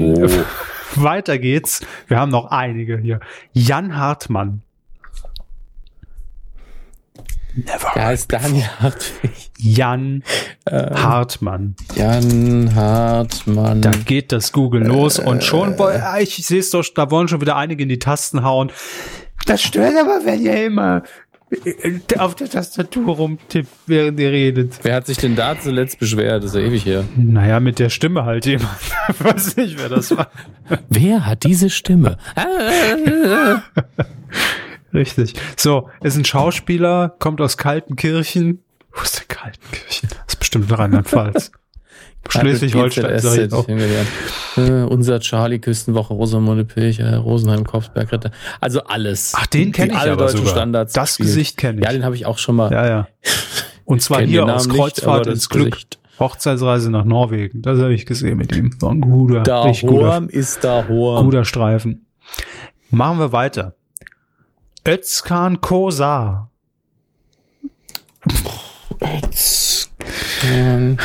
[0.96, 1.82] weiter geht's.
[2.08, 3.20] Wir haben noch einige hier.
[3.54, 4.62] Jan Hartmann.
[7.56, 7.92] Never.
[7.96, 9.50] der heißt Daniel Hartwig.
[9.58, 10.24] Jan
[10.70, 10.90] Ähm.
[11.04, 11.76] Hartmann.
[11.96, 13.82] Jan Hartmann.
[13.82, 17.28] Da geht das Google los und schon, woll- ah, ich sehe es doch, da wollen
[17.28, 18.72] schon wieder einige in die Tasten hauen.
[19.48, 21.02] Das stört aber, wenn ihr immer äh,
[22.18, 24.80] auf der Tastatur rumtippt, während ihr redet.
[24.84, 26.44] Wer hat sich denn da zuletzt beschwert?
[26.44, 27.06] Das ist ja ewig her.
[27.16, 28.78] Naja, mit der Stimme halt jemand.
[29.20, 30.30] Weiß nicht, wer das war.
[30.90, 32.18] Wer hat diese Stimme?
[34.94, 35.34] Richtig.
[35.56, 38.64] So, ist ein Schauspieler, kommt aus Kaltenkirchen.
[38.92, 40.10] Wo ist der Kaltenkirchen?
[40.10, 41.52] Das ist bestimmt Rheinland-Pfalz.
[42.30, 43.50] Schleswig-Holstein.
[44.58, 48.32] Äh, unser Charlie, Küstenwoche, Rosamunde Pilcher, Rosenheim, Kopfberg, Ritter.
[48.60, 49.34] Also alles.
[49.36, 50.54] Ach, den Die- kenn die ich alle aber deutschen sogar.
[50.54, 50.94] Standards.
[50.94, 51.28] Das gespielt.
[51.30, 51.84] Gesicht kenn ich.
[51.86, 52.72] Ja, den habe ich auch schon mal.
[52.72, 53.08] Ja, ja.
[53.86, 55.72] Und zwar hier aus nicht, Kreuzfahrt das ins Glück.
[55.72, 56.00] Gesicht.
[56.20, 57.62] Hochzeitsreise nach Norwegen.
[57.62, 58.74] Das habe ich gesehen mit ihm.
[58.82, 61.26] War ein guter, Da richtig guter, ist da Horm.
[61.26, 62.08] guter Streifen.
[62.90, 63.76] Machen wir weiter.
[64.88, 66.50] Özkan Kosa.
[70.50, 70.98] Ähm,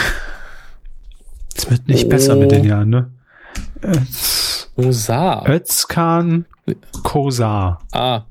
[1.55, 2.09] Es wird nicht Oh.
[2.09, 3.11] besser mit den Jahren, ne?
[3.83, 5.49] Öz, Osar.
[5.49, 6.47] Özkan
[7.03, 7.79] Kosa.
[7.93, 8.23] Ah,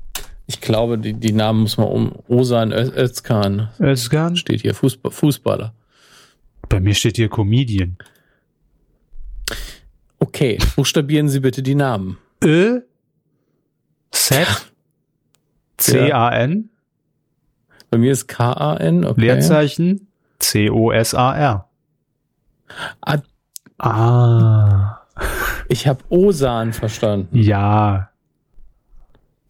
[0.46, 2.12] ich glaube, die, die Namen muss man um.
[2.28, 4.36] Osan Özkan Özkan?
[4.36, 4.74] steht hier.
[4.74, 5.72] Fußball, Fußballer.
[6.68, 7.96] Bei mir steht hier Comedian.
[10.18, 12.16] Okay, buchstabieren Sie bitte die Namen.
[12.42, 12.80] Ö,
[14.10, 14.46] Z,
[15.78, 16.70] C-A-N,
[17.90, 19.04] Bei mir ist K-A-N.
[19.04, 19.20] Okay.
[19.20, 20.06] Leerzeichen,
[20.38, 21.68] C-O-S-A-R.
[23.00, 23.18] Ah,
[23.78, 25.00] Ah.
[25.68, 27.36] ich habe Osan verstanden.
[27.36, 28.10] Ja.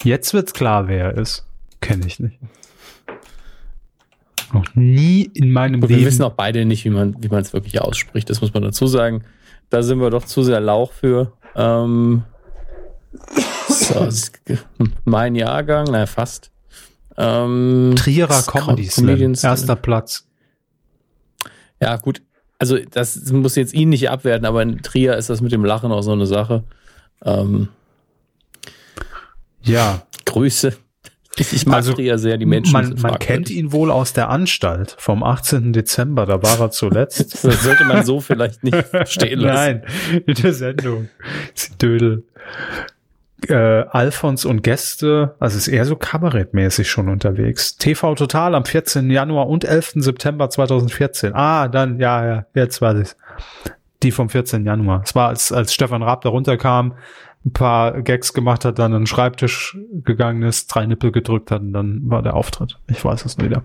[0.02, 1.46] Jetzt wird's klar, wer er ist.
[1.80, 2.38] Kenne ich nicht.
[4.52, 6.08] Noch nie in meinem Gut, wir Leben.
[6.08, 8.28] wissen auch beide nicht, wie man es wirklich ausspricht.
[8.28, 9.24] Das muss man dazu sagen.
[9.70, 11.32] Da sind wir doch zu sehr Lauch für.
[11.56, 12.24] Ähm,
[13.68, 14.08] so,
[15.04, 16.50] mein Jahrgang, naja, fast.
[17.16, 19.34] Ähm, Trierer Com- Comedy Slam.
[19.34, 20.26] Erster Platz.
[21.80, 22.22] Ja, gut.
[22.62, 25.90] Also, das muss jetzt ihn nicht abwerten, aber in Trier ist das mit dem Lachen
[25.90, 26.62] auch so eine Sache.
[27.24, 27.66] Ähm,
[29.62, 30.06] Ja.
[30.26, 30.72] Grüße.
[31.38, 32.72] Ich mag Also, Trier sehr, die Menschen.
[32.72, 35.72] man, man kennt ihn wohl aus der Anstalt vom 18.
[35.72, 36.24] Dezember.
[36.24, 37.32] Da war er zuletzt.
[37.44, 39.82] Das sollte man so vielleicht nicht stehen lassen.
[40.12, 41.08] Nein, in der Sendung.
[41.54, 42.22] Sie Dödel.
[43.48, 47.76] Äh, Alfons und Gäste, also ist eher so kabarettmäßig schon unterwegs.
[47.76, 49.10] TV Total am 14.
[49.10, 49.94] Januar und 11.
[49.96, 51.34] September 2014.
[51.34, 53.16] Ah, dann, ja, ja, jetzt weiß ich's.
[54.02, 54.64] Die vom 14.
[54.64, 55.02] Januar.
[55.04, 56.94] Es war, als, als Stefan Raab da runterkam,
[57.44, 61.62] ein paar Gags gemacht hat, dann an den Schreibtisch gegangen ist, drei Nippel gedrückt hat
[61.62, 62.78] und dann war der Auftritt.
[62.88, 63.64] Ich weiß es wieder.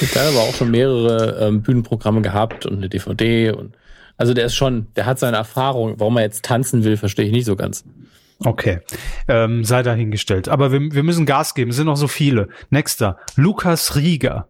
[0.00, 3.76] Der hat aber auch schon mehrere ähm, Bühnenprogramme gehabt und eine DVD und
[4.16, 5.94] also der ist schon, der hat seine Erfahrung.
[5.98, 7.84] Warum er jetzt tanzen will, verstehe ich nicht so ganz.
[8.44, 8.80] Okay,
[9.26, 10.48] ähm, sei dahingestellt.
[10.48, 11.70] Aber wir, wir müssen Gas geben.
[11.70, 12.48] Es sind noch so viele.
[12.70, 14.46] Nächster, Lukas Rieger.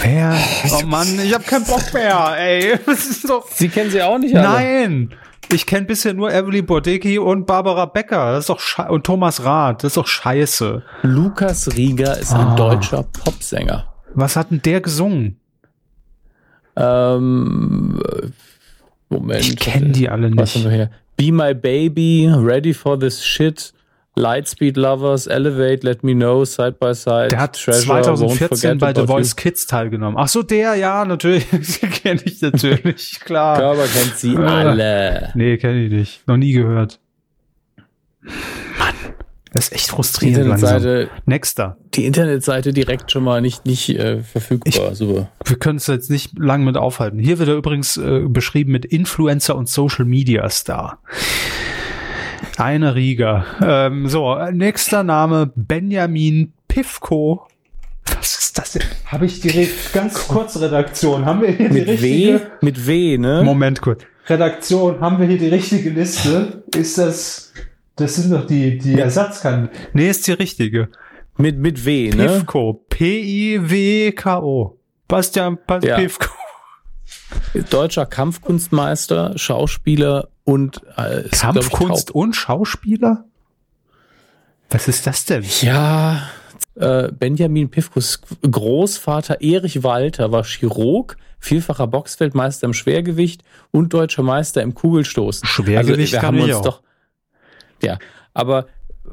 [0.00, 0.36] Wer?
[0.72, 2.34] Oh Mann, ich habe keinen Bock mehr.
[2.38, 3.46] Ey, das ist doch.
[3.50, 4.48] Sie kennen sie auch nicht alle.
[4.48, 5.14] Nein,
[5.52, 8.32] ich kenne bisher nur Evelyn Bordecki und Barbara Becker.
[8.32, 9.84] Das ist doch Sche und Thomas Rath.
[9.84, 10.82] Das ist doch Scheiße.
[11.02, 12.56] Lukas Rieger ist ein Ah.
[12.56, 13.92] deutscher Popsänger.
[14.14, 15.38] Was hat denn der gesungen?
[16.74, 18.26] Ähm, äh,
[19.08, 19.40] Moment.
[19.40, 20.90] Ich kenne die alle Was nicht.
[21.16, 23.72] Be My Baby, Ready for This Shit,
[24.18, 27.28] Lightspeed Lovers, Elevate, Let Me Know, Side by Side.
[27.28, 29.36] Der hat 2014 bei The Voice you.
[29.36, 30.18] Kids teilgenommen.
[30.18, 31.46] Ach so, der, ja, natürlich.
[32.02, 33.58] Kenne ich natürlich, klar.
[33.58, 35.32] Körper kennt sie alle.
[35.34, 36.26] Nee, kenne ich nicht.
[36.28, 36.98] Noch nie gehört.
[38.22, 38.94] Mann,
[39.56, 40.36] das ist echt frustrierend.
[40.36, 41.76] Die Internetseite, Nexter.
[41.94, 44.92] Die Internetseite direkt schon mal nicht, nicht äh, verfügbar.
[44.92, 45.30] Ich, Super.
[45.44, 47.18] Wir können es jetzt nicht lang mit aufhalten.
[47.18, 50.98] Hier wird er übrigens äh, beschrieben mit Influencer und Social Media Star.
[52.58, 53.46] Eine Riga.
[53.62, 57.46] Ähm, so, nächster Name Benjamin Pivko.
[58.18, 58.82] Was ist das denn?
[59.06, 61.24] Habe ich die ganz kurz Redaktion?
[61.24, 62.34] Haben wir hier mit die richtige?
[62.34, 62.40] W?
[62.60, 63.42] Mit W, ne?
[63.42, 64.02] Moment kurz.
[64.28, 66.62] Redaktion, haben wir hier die richtige Liste?
[66.74, 67.52] Ist das,
[67.96, 69.88] das sind doch die, die Ersatzkandidaten.
[69.94, 70.88] Nee, ist die richtige.
[71.38, 72.26] Mit, mit W, ne?
[72.26, 72.84] Pivko.
[72.88, 74.78] P-I-W-K-O.
[75.08, 75.96] Bastian ja.
[75.96, 76.28] Pivko.
[77.70, 83.24] Deutscher Kampfkunstmeister, Schauspieler und äh, Kampfkunst und Schauspieler?
[84.70, 85.44] Was ist das denn?
[85.60, 86.28] Ja,
[86.74, 94.62] äh, Benjamin Pivkus Großvater Erich Walter war Chirurg, vielfacher Boxweltmeister im Schwergewicht und deutscher Meister
[94.62, 95.46] im Kugelstoßen.
[95.46, 96.62] Schwergewicht also, wir haben uns auch.
[96.62, 96.82] doch.
[97.82, 97.98] Ja,
[98.34, 98.66] aber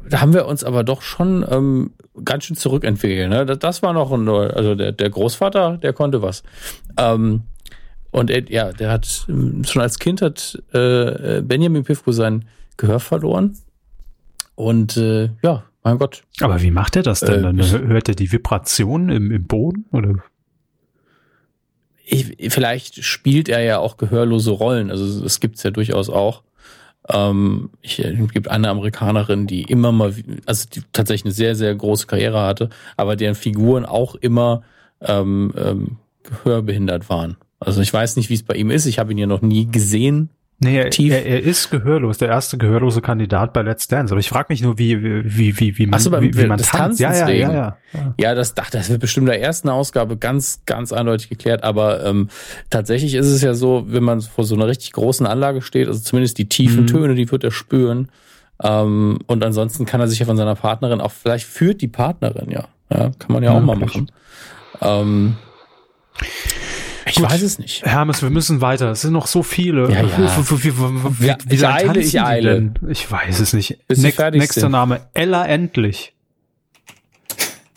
[0.10, 1.92] da haben wir uns aber doch schon ähm,
[2.24, 3.30] ganz schön zurückentwickelt.
[3.30, 3.46] Ne?
[3.46, 6.44] Das, das war noch ein, also der, der Großvater, der konnte was.
[6.98, 7.44] Ähm,
[8.12, 12.46] und er, ja, der hat ähm, schon als Kind hat äh, Benjamin Pivko sein
[12.78, 13.58] Gehör verloren.
[14.56, 16.24] Und äh, ja, mein Gott.
[16.40, 17.60] Aber wie macht er das denn?
[17.60, 19.86] Äh, hört er die Vibration im, im Boden?
[19.92, 20.16] Oder?
[22.06, 24.92] Ich, vielleicht spielt er ja auch gehörlose Rollen.
[24.92, 26.44] Also das gibt's ja durchaus auch.
[27.10, 30.14] Ähm, ich, es gibt eine Amerikanerin, die immer mal,
[30.46, 34.64] also die tatsächlich eine sehr, sehr große Karriere hatte, aber deren Figuren auch immer
[35.02, 37.38] ähm, ähm, gehörbehindert waren.
[37.60, 38.86] Also ich weiß nicht, wie es bei ihm ist.
[38.86, 40.30] Ich habe ihn ja noch nie gesehen.
[40.64, 44.14] Nee, er, er, er, ist gehörlos, der erste gehörlose Kandidat bei Let's Dance.
[44.14, 47.00] Aber ich frage mich nur, wie, wie, wie, wie man, so, wie, wie man tanzt.
[47.00, 48.14] Ja, ja, ja, ja, ja.
[48.20, 51.64] Ja, das, ach, das wird bestimmt in der ersten Ausgabe ganz, ganz eindeutig geklärt.
[51.64, 52.30] Aber ähm,
[52.70, 56.00] tatsächlich ist es ja so, wenn man vor so einer richtig großen Anlage steht, also
[56.00, 56.88] zumindest die tiefen mhm.
[56.88, 58.10] Töne, die wird er spüren.
[58.64, 62.50] Ähm, und ansonsten kann er sich ja von seiner Partnerin auch, vielleicht führt die Partnerin
[62.50, 62.68] ja.
[62.90, 64.12] Ja, kann man ja, ja auch mal machen.
[64.82, 65.36] Ähm,
[67.14, 67.30] ich Gut.
[67.30, 67.86] weiß es nicht.
[67.86, 68.90] Hermes, wir müssen weiter.
[68.90, 69.88] Es sind noch so viele.
[69.92, 70.36] Ja, ja.
[70.50, 72.54] Wie, wie, wie, ja, ich eile, ich eile.
[72.56, 72.74] Denn?
[72.90, 73.88] Ich weiß es nicht.
[73.88, 74.72] Bis ne nächster sind.
[74.72, 75.02] Name.
[75.14, 76.16] Ella Endlich.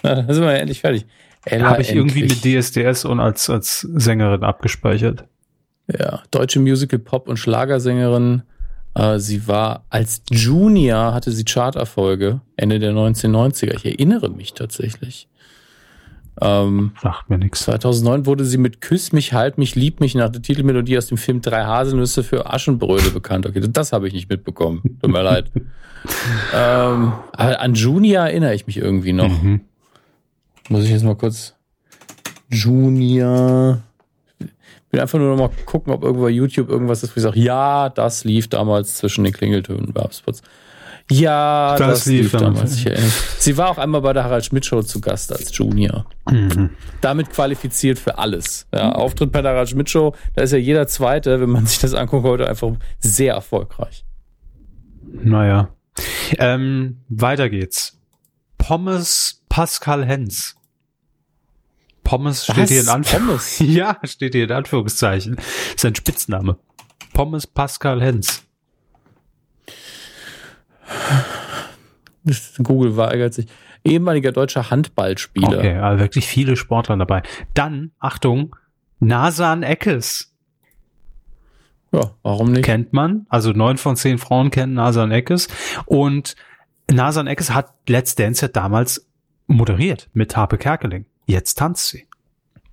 [0.03, 1.05] Na, da sind wir endlich fertig.
[1.45, 2.16] Ella Habe ich endlich.
[2.16, 5.24] irgendwie mit DSDS und als, als Sängerin abgespeichert.
[5.87, 8.43] Ja, deutsche Musical, Pop und Schlagersängerin.
[8.95, 13.76] Äh, sie war als Junior, hatte sie Charterfolge Ende der 1990er.
[13.76, 15.28] Ich erinnere mich tatsächlich.
[16.41, 17.61] Ähm, Sagt mir nichts.
[17.61, 21.16] 2009 wurde sie mit Küss mich, halt mich, lieb mich nach der Titelmelodie aus dem
[21.16, 23.47] Film Drei Haselnüsse für Aschenbrödel bekannt.
[23.47, 24.82] Okay, das habe ich nicht mitbekommen.
[25.01, 25.51] Tut mir leid.
[26.55, 29.43] ähm, an Junior erinnere ich mich irgendwie noch.
[29.43, 29.62] Mhm.
[30.68, 31.55] Muss ich jetzt mal kurz.
[32.51, 33.80] Junior.
[34.39, 37.22] Ich will einfach nur noch mal gucken, ob irgendwo bei YouTube irgendwas ist, wo ich
[37.22, 40.43] sage, ja, das lief damals zwischen den Klingeltönen Werbspots.
[41.11, 42.85] Ja, das, das lief, damals.
[43.39, 46.07] Sie war auch einmal bei der Harald Schmidt Show zu Gast als Junior.
[46.29, 46.71] Mhm.
[47.01, 48.67] Damit qualifiziert für alles.
[48.75, 51.79] Ja, Auftritt bei der Harald Schmidt Show, da ist ja jeder Zweite, wenn man sich
[51.79, 54.05] das anguckt heute, einfach sehr erfolgreich.
[55.05, 55.69] Naja.
[56.39, 57.99] Ähm, weiter geht's.
[58.59, 60.57] Pommes Pascal Hens.
[62.03, 62.71] Pommes steht Was?
[62.71, 63.73] hier in Anführungszeichen.
[63.75, 65.39] ja, steht hier in Anführungszeichen.
[65.75, 66.59] ist ein Spitzname.
[67.13, 68.43] Pommes Pascal Hens.
[72.62, 73.47] Google weigert sich.
[73.84, 75.59] Ehemaliger deutscher Handballspieler.
[75.59, 77.22] Okay, also wirklich viele Sportler dabei.
[77.55, 78.57] Dann, Achtung,
[78.99, 80.34] Nasan Eckes.
[81.93, 82.64] Ja, warum nicht?
[82.64, 83.26] Kennt man.
[83.28, 85.49] Also neun von zehn Frauen kennen Nasan Eckes.
[85.84, 86.34] Und
[86.91, 89.07] Nasan Eckes hat Let's Dance ja damals
[89.47, 91.07] moderiert mit Harpe Kerkeling.
[91.26, 92.07] Jetzt tanzt sie.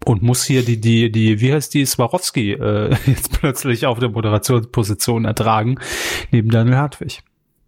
[0.06, 4.10] Und muss hier die, die, die, wie heißt die, Swarovski, äh, jetzt plötzlich auf der
[4.10, 5.80] Moderationsposition ertragen,
[6.32, 7.24] neben Daniel Hartwig.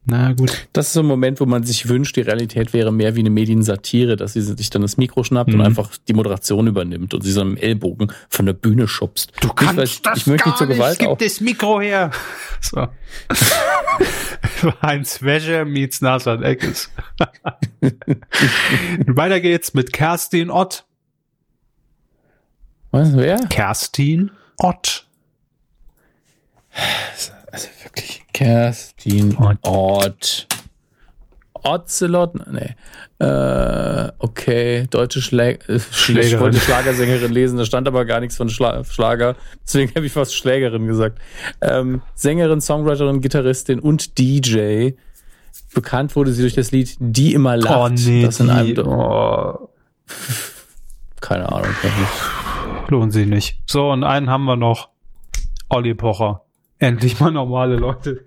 [0.07, 0.67] Na gut.
[0.73, 3.31] Das ist so ein Moment, wo man sich wünscht, die Realität wäre mehr wie eine
[3.31, 5.59] Mediensatire, dass sie sich dann das Mikro schnappt mhm.
[5.59, 9.31] und einfach die Moderation übernimmt und sie so einem Ellbogen von der Bühne schubst.
[9.41, 11.17] Du kannst ich, weiß, das ich möchte nicht zur Gewalt Gib auch.
[11.17, 12.11] das Mikro her.
[12.61, 12.87] So.
[14.81, 16.89] Heinz Wäscher meets Nathan Eckes.
[19.05, 20.85] Weiter geht's mit Kerstin Ott.
[22.89, 23.37] Was, wer?
[23.49, 25.05] Kerstin Ott.
[27.51, 28.24] Also wirklich.
[28.35, 30.47] Kerstin Ott.
[31.63, 32.33] Ocelot?
[32.51, 32.75] Nee.
[33.25, 35.69] Äh, okay, deutsche Schläger.
[35.69, 36.33] Äh, Schlägerin.
[36.33, 39.37] Ich wollte Schlagersängerin lesen, da stand aber gar nichts von Schla Schlager.
[39.63, 41.19] Deswegen habe ich fast Schlägerin gesagt.
[41.61, 44.91] Ähm, Sängerin, Songwriterin, Gitarristin und DJ.
[45.73, 47.77] bekannt wurde sie durch das Lied Die immer lacht.
[47.77, 49.69] Oh nee, das in einem, oh,
[51.21, 51.73] keine Ahnung.
[52.89, 53.61] lohnen sie nicht.
[53.65, 54.89] So, und einen haben wir noch.
[55.69, 56.44] Olli Pocher.
[56.85, 58.25] Endlich mal normale Leute.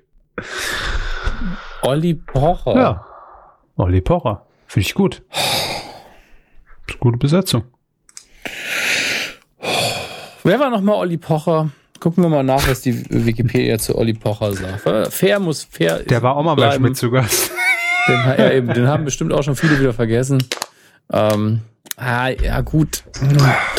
[1.83, 2.77] Olli Pocher.
[2.77, 3.07] Ja.
[3.77, 4.47] Olli Pocher.
[4.67, 5.23] Finde ich gut.
[6.99, 7.63] Gute Besetzung.
[10.43, 11.71] Wer war nochmal Olli Pocher?
[12.01, 15.13] Gucken wir mal nach, was die Wikipedia zu Olli Pocher sagt.
[15.13, 16.01] Fair muss fair.
[16.01, 16.85] Der war auch mal bei bleiben.
[16.85, 17.53] Schmidt zu Gast.
[18.09, 20.43] Den, ja, eben, den haben bestimmt auch schon viele wieder vergessen.
[21.13, 21.61] Ähm,
[21.99, 23.05] ah, ja, gut.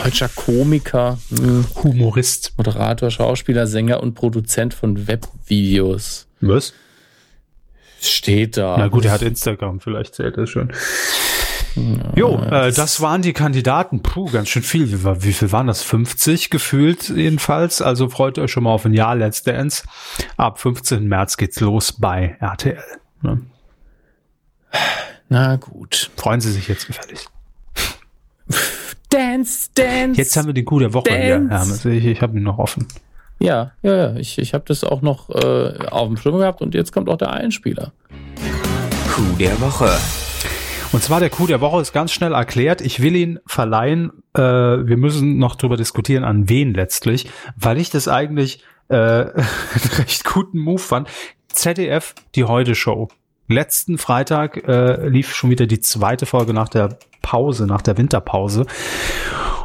[0.03, 2.53] Deutscher Komiker, hm, Humorist.
[2.57, 6.27] Moderator, Schauspieler, Sänger und Produzent von Webvideos.
[6.41, 6.73] Was?
[8.01, 8.77] Steht da.
[8.77, 10.71] Na gut, er hat Instagram, vielleicht zählt das schon.
[12.15, 14.01] Jo, äh, das waren die Kandidaten.
[14.01, 14.91] Puh, ganz schön viel.
[14.91, 15.83] Wie, wie viel waren das?
[15.83, 17.81] 50 gefühlt jedenfalls.
[17.81, 19.83] Also freut euch schon mal auf ein Jahr Let's Dance.
[20.37, 21.07] Ab 15.
[21.07, 22.83] März geht's los bei RTL.
[23.21, 23.41] Ne?
[25.29, 26.09] Na gut.
[26.15, 27.29] Freuen Sie sich jetzt gefälligst.
[29.09, 30.17] Dance, dance.
[30.17, 31.49] Jetzt haben wir den Coup der Woche hier, Dance.
[31.49, 31.85] Hermes.
[31.85, 32.87] Ich, ich habe ihn noch offen.
[33.39, 34.15] Ja, ja, ja.
[34.15, 37.17] Ich, ich habe das auch noch äh, auf dem Schirm gehabt und jetzt kommt auch
[37.17, 37.91] der Einspieler.
[39.11, 39.89] Coup der Woche.
[40.91, 42.81] Und zwar der Coup der Woche ist ganz schnell erklärt.
[42.81, 44.11] Ich will ihn verleihen.
[44.33, 49.33] Äh, wir müssen noch drüber diskutieren, an wen letztlich, weil ich das eigentlich äh, einen
[49.97, 51.07] recht guten Move fand.
[51.47, 53.09] ZDF, die Heute-Show.
[53.49, 58.67] Letzten Freitag äh, lief schon wieder die zweite Folge nach der Pause, nach der Winterpause.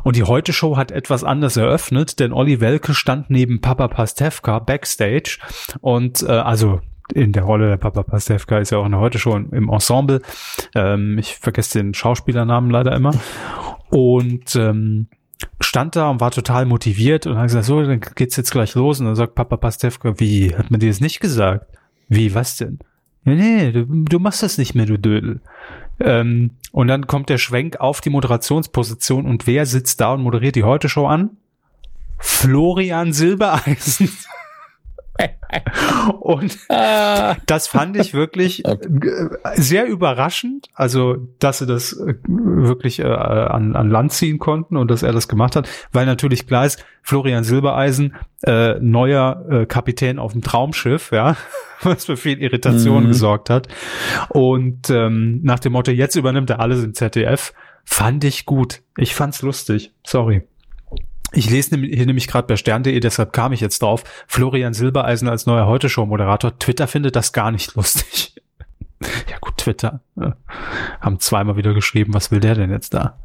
[0.04, 5.38] Und die Heute-Show hat etwas anders eröffnet, denn Olli Welke stand neben Papa Pastewka backstage
[5.82, 6.80] und äh, also
[7.12, 10.22] in der Rolle der Papa Pastewka ist ja auch eine Heute-Show im im Ensemble.
[10.74, 13.12] Ähm, ich vergesse den Schauspielernamen leider immer.
[13.90, 15.08] Und ähm,
[15.60, 19.00] stand da und war total motiviert und hat gesagt, so, dann geht's jetzt gleich los.
[19.00, 21.66] Und dann sagt Papa Pastewka, wie, hat man dir das nicht gesagt?
[22.08, 22.78] Wie, was denn?
[23.24, 25.40] Nee, du, du machst das nicht mehr, du Dödel.
[26.00, 30.56] Ähm, und dann kommt der Schwenk auf die Moderationsposition und wer sitzt da und moderiert
[30.56, 31.30] die Heute-Show an?
[32.18, 34.10] Florian Silbereisen.
[36.20, 36.58] und
[37.46, 38.76] das fand ich wirklich äh,
[39.54, 44.90] sehr überraschend, also dass sie das äh, wirklich äh, an, an Land ziehen konnten und
[44.90, 50.18] dass er das gemacht hat, weil natürlich klar ist, Florian Silbereisen, äh, neuer äh, Kapitän
[50.18, 51.36] auf dem Traumschiff, ja,
[51.82, 53.08] was für viel Irritation Mhm.
[53.08, 53.68] gesorgt hat.
[54.30, 57.52] Und ähm, nach dem Motto, jetzt übernimmt er alles im ZDF,
[57.84, 58.80] fand ich gut.
[58.96, 59.92] Ich fand's lustig.
[60.06, 60.42] Sorry.
[61.34, 64.04] Ich lese hier nämlich gerade bei stern.de, deshalb kam ich jetzt drauf.
[64.26, 66.58] Florian Silbereisen als neuer Heute-Show-Moderator.
[66.58, 68.34] Twitter findet das gar nicht lustig.
[69.30, 70.00] ja gut, Twitter.
[70.16, 70.30] äh,
[71.00, 73.18] haben zweimal wieder geschrieben, was will der denn jetzt da?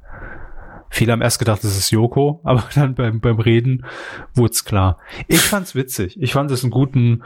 [0.89, 3.86] Viele haben erst gedacht, das ist Joko, aber dann beim, beim Reden
[4.34, 4.97] wurde es klar.
[5.28, 6.18] Ich fand's witzig.
[6.20, 7.24] Ich fand es einen guten,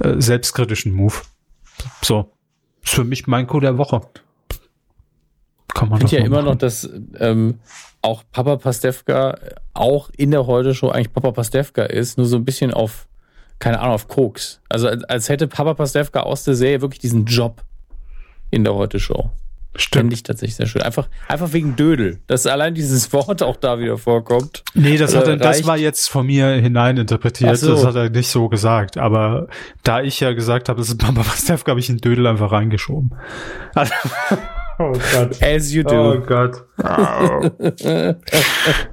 [0.00, 1.14] äh, selbstkritischen Move.
[2.02, 2.32] So.
[2.82, 4.02] Ist für mich mein Coup der Woche.
[5.74, 7.60] Kann man Ich finde ja immer noch, dass ähm,
[8.02, 9.38] auch Papa Pastewka
[9.78, 13.06] auch in der Heute-Show eigentlich Papa Pastewka ist, nur so ein bisschen auf,
[13.58, 14.60] keine Ahnung, auf Koks.
[14.68, 17.62] Also als, als hätte Papa Pastewka aus der Serie wirklich diesen Job
[18.50, 19.30] in der Heute-Show.
[19.76, 20.12] Stimmt.
[20.12, 20.82] ich tatsächlich sehr schön.
[20.82, 24.64] Einfach, einfach wegen Dödel, dass allein dieses Wort auch da wieder vorkommt.
[24.74, 27.56] Nee, das, hat Äh, das war jetzt von mir hineininterpretiert.
[27.58, 27.74] So.
[27.74, 28.98] Das hat er nicht so gesagt.
[28.98, 29.46] Aber
[29.84, 33.14] da ich ja gesagt habe, es ist Papa Pastewka, habe ich den Dödel einfach reingeschoben.
[33.74, 33.94] Also,
[34.78, 35.42] oh Gott.
[35.42, 36.20] As you Oh do.
[36.26, 36.64] Gott.
[36.82, 37.50] Au.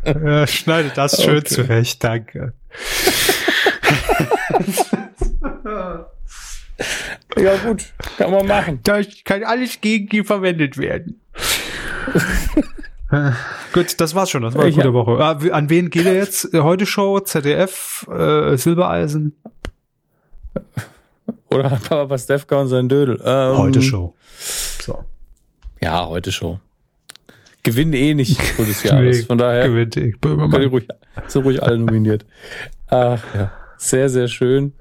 [0.05, 1.43] ja, schneide das schön Okay.
[1.47, 2.53] zurecht, danke.
[7.37, 7.85] Ja gut,
[8.17, 8.79] kann man machen.
[8.83, 11.19] Das kann alles gegen ihn verwendet werden.
[13.11, 13.31] Äh,
[13.73, 14.41] Gut, das war's schon.
[14.43, 15.11] Das war eine gute Woche.
[15.21, 16.53] Ah, an wen geht er jetzt?
[16.53, 19.35] Äh, Heute Show, ZDF, äh, Silbereisen?
[21.49, 23.21] Oder Papa Pastewka und sein Dödel.
[23.23, 24.15] Ähm, Heute Show.
[24.81, 25.03] So.
[25.85, 26.59] Ja, heute Show.
[27.61, 29.17] Gewinnen eh nicht des Jahres.
[29.19, 30.19] Nee, Von daher gewinnt ich.
[30.19, 30.63] Böhmermann.
[30.63, 30.87] Ruhig,
[31.27, 32.25] sind ruhig alle nominiert.
[32.87, 34.73] Ach ja, sehr, sehr schön.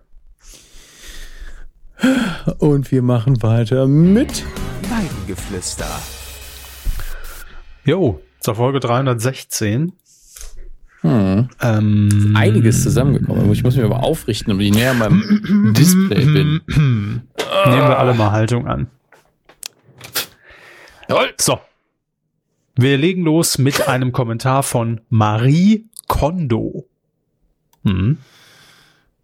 [2.56, 4.44] Und wir machen weiter mit.
[4.88, 5.84] Weidengeflüster.
[7.84, 9.92] Jo, zur Folge 316.
[11.02, 13.52] Hm, Ähm, einiges zusammengekommen.
[13.52, 16.62] Ich muss mich aber aufrichten, damit ich näher an meinem Display bin.
[16.66, 18.86] Nehmen wir alle mal Haltung an.
[21.38, 21.60] So.
[22.76, 26.86] Wir legen los mit einem Kommentar von Marie Kondo.
[27.84, 28.18] Hm.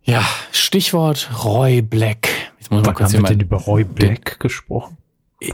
[0.02, 2.28] Ja, Stichwort Roy Black.
[2.58, 4.96] Jetzt muss man kurz haben wir denn über Roy Black gesprochen?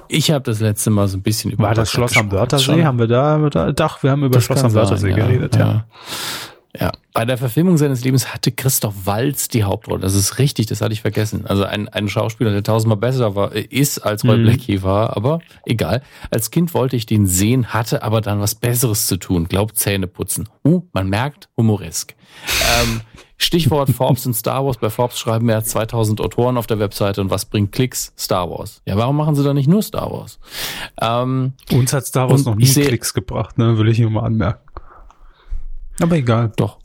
[0.08, 2.32] ich habe das letzte Mal so ein bisschen über War das Schloss am gesprochen.
[2.32, 2.84] Wörthersee?
[2.84, 5.60] Haben wir da, da doch, wir haben über Das Schloss am Wörthersee sein, geredet, ja.
[5.60, 5.86] Ja,
[7.12, 10.00] bei der Verfilmung seines Lebens hatte Christoph Walz die Hauptrolle.
[10.00, 11.46] Das ist richtig, das hatte ich vergessen.
[11.46, 14.42] Also ein, ein Schauspieler, der tausendmal besser war, ist als Roy Mhm.
[14.44, 16.02] Blackie war, aber egal.
[16.30, 19.48] Als Kind wollte ich den sehen, hatte aber dann was Besseres zu tun.
[19.48, 20.48] Glaubt Zähne putzen.
[20.64, 22.14] Uh, man merkt, humoresk.
[22.82, 23.00] Ähm,
[23.38, 24.78] Stichwort Forbes und Star Wars.
[24.78, 28.12] Bei Forbes schreiben mehr als 2000 Autoren auf der Webseite und was bringt Klicks?
[28.18, 28.80] Star Wars.
[28.86, 30.38] Ja, warum machen sie da nicht nur Star Wars?
[31.00, 33.76] Ähm, Uns hat Star Wars noch nie seh- Klicks gebracht, ne?
[33.78, 34.60] Will ich hier mal anmerken.
[36.01, 36.53] Aber egal.
[36.57, 36.78] Doch.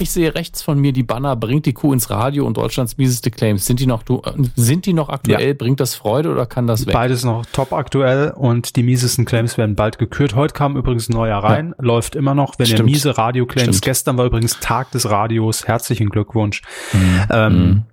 [0.00, 3.30] Ich sehe rechts von mir die Banner, bringt die Kuh ins Radio und Deutschlands mieseste
[3.30, 3.66] Claims.
[3.66, 5.48] Sind die noch, du, äh, sind die noch aktuell?
[5.48, 5.54] Ja.
[5.54, 6.92] Bringt das Freude oder kann das weg?
[6.92, 10.36] Beides noch top aktuell und die miesesten Claims werden bald gekürt.
[10.36, 12.58] Heute kam übrigens ein neuer rein, läuft immer noch.
[12.58, 12.90] Wenn ihr Stimmt.
[12.90, 16.62] miese Radio-Claims, gestern war übrigens Tag des Radios, herzlichen Glückwunsch.
[17.30, 17.84] Ähm,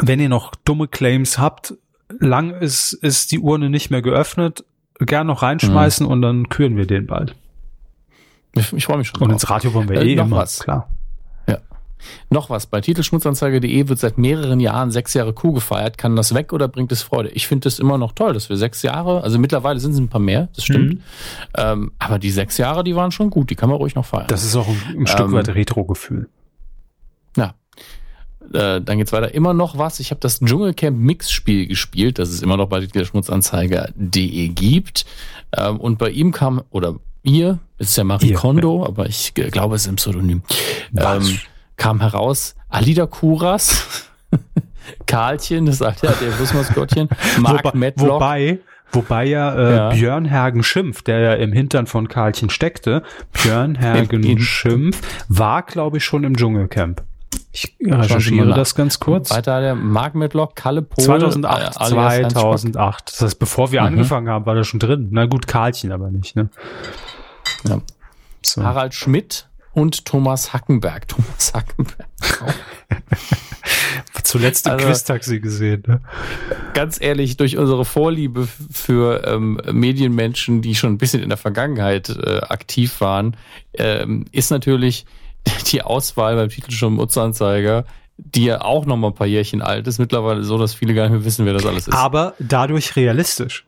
[0.00, 1.74] Wenn ihr noch dumme Claims habt,
[2.20, 4.64] lang ist, ist die Urne nicht mehr geöffnet,
[5.00, 7.34] gern noch reinschmeißen und dann küren wir den bald.
[8.54, 9.20] Ich, ich freue mich schon.
[9.20, 9.32] Und drauf.
[9.34, 10.58] ins Radio wollen wir Äh, eh noch immer, was.
[10.60, 10.88] klar.
[11.48, 11.58] Ja.
[12.30, 12.66] Noch was.
[12.66, 15.98] Bei titelschmutzanzeige.de wird seit mehreren Jahren sechs Jahre Kuh gefeiert.
[15.98, 17.28] Kann das weg oder bringt es Freude?
[17.30, 20.08] Ich finde es immer noch toll, dass wir sechs Jahre, also mittlerweile sind es ein
[20.08, 20.94] paar mehr, das stimmt.
[20.94, 21.00] Mhm.
[21.56, 23.50] Ähm, aber die sechs Jahre, die waren schon gut.
[23.50, 24.26] Die kann man ruhig noch feiern.
[24.28, 26.28] Das ist auch ein, ein Stück Ähm, weit Retro-Gefühl.
[27.36, 27.54] Ja.
[28.52, 29.32] Äh, dann geht's weiter.
[29.34, 30.00] Immer noch was.
[30.00, 35.04] Ich habe das Dschungelcamp Mix-Spiel gespielt, das es immer noch bei Schmutzanzeiger.de gibt.
[35.56, 39.34] Ähm, und bei ihm kam, oder ihr, es ist ja Marie Ihr, Kondo, aber ich
[39.34, 40.42] glaube, es ist im Pseudonym,
[40.96, 41.38] ähm,
[41.76, 44.08] kam heraus Alida Kuras,
[45.06, 47.08] Karlchen, das sagt ja der Busmaskottchen,
[47.38, 48.10] Mark wobei, Medlock.
[48.10, 48.58] wobei,
[48.92, 49.88] wobei ja, äh, Ja.
[49.90, 53.02] Björn Hergen Schimpf, der ja im Hintern von Karlchen steckte,
[53.32, 57.02] Björn Hergen Im- Schimpf war, glaube ich, schon im Dschungelcamp.
[57.52, 59.30] Ich recherchiere das ganz kurz.
[59.30, 61.04] Weiter der Mark Medlock, Kalle Pohl.
[61.04, 62.58] 2008, äh, alias Hans Schrock.
[62.58, 63.12] 2008.
[63.12, 63.86] Das heißt, bevor wir Mhm.
[63.88, 65.08] angefangen haben, war der schon drin.
[65.10, 66.36] Na gut, Karlchen aber nicht.
[66.36, 66.48] Ne?
[67.64, 67.80] Ja.
[68.42, 68.62] So.
[68.62, 71.06] Harald Schmidt und Thomas Hackenberg.
[71.08, 72.06] Thomas Hackenberg.
[74.22, 75.82] Zuletzt im Also- Quiz-Taxi gesehen.
[75.86, 76.00] Ne?
[76.74, 82.08] ganz ehrlich, durch unsere Vorliebe für ähm, Medienmenschen, die schon ein bisschen in der Vergangenheit
[82.08, 83.36] äh, aktiv waren,
[83.74, 85.04] ähm, ist natürlich
[85.72, 87.84] die Auswahl beim Titelschirm-Mutzanzeiger,
[88.16, 91.04] die ja auch noch mal ein paar Jährchen alt ist, mittlerweile so, dass viele gar
[91.04, 91.94] nicht mehr wissen, wer das alles ist.
[91.94, 93.64] Aber dadurch realistisch.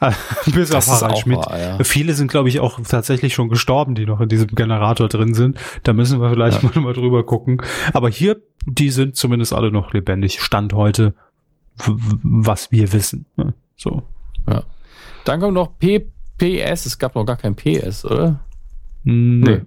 [0.46, 1.38] Bis Das auf Harald Schmidt.
[1.38, 1.84] wahr, ja.
[1.84, 5.58] Viele sind, glaube ich, auch tatsächlich schon gestorben, die noch in diesem Generator drin sind.
[5.82, 7.62] Da müssen wir vielleicht mal, mal drüber gucken.
[7.92, 10.40] Aber hier, die sind zumindest alle noch lebendig.
[10.40, 11.14] Stand heute,
[11.76, 13.26] was wir wissen.
[13.36, 13.54] ne?
[13.76, 14.02] So.
[14.48, 14.62] ja.
[15.24, 16.86] Dann kommt noch PPS.
[16.86, 18.40] Es gab noch gar kein PS, oder?
[19.04, 19.62] Nee.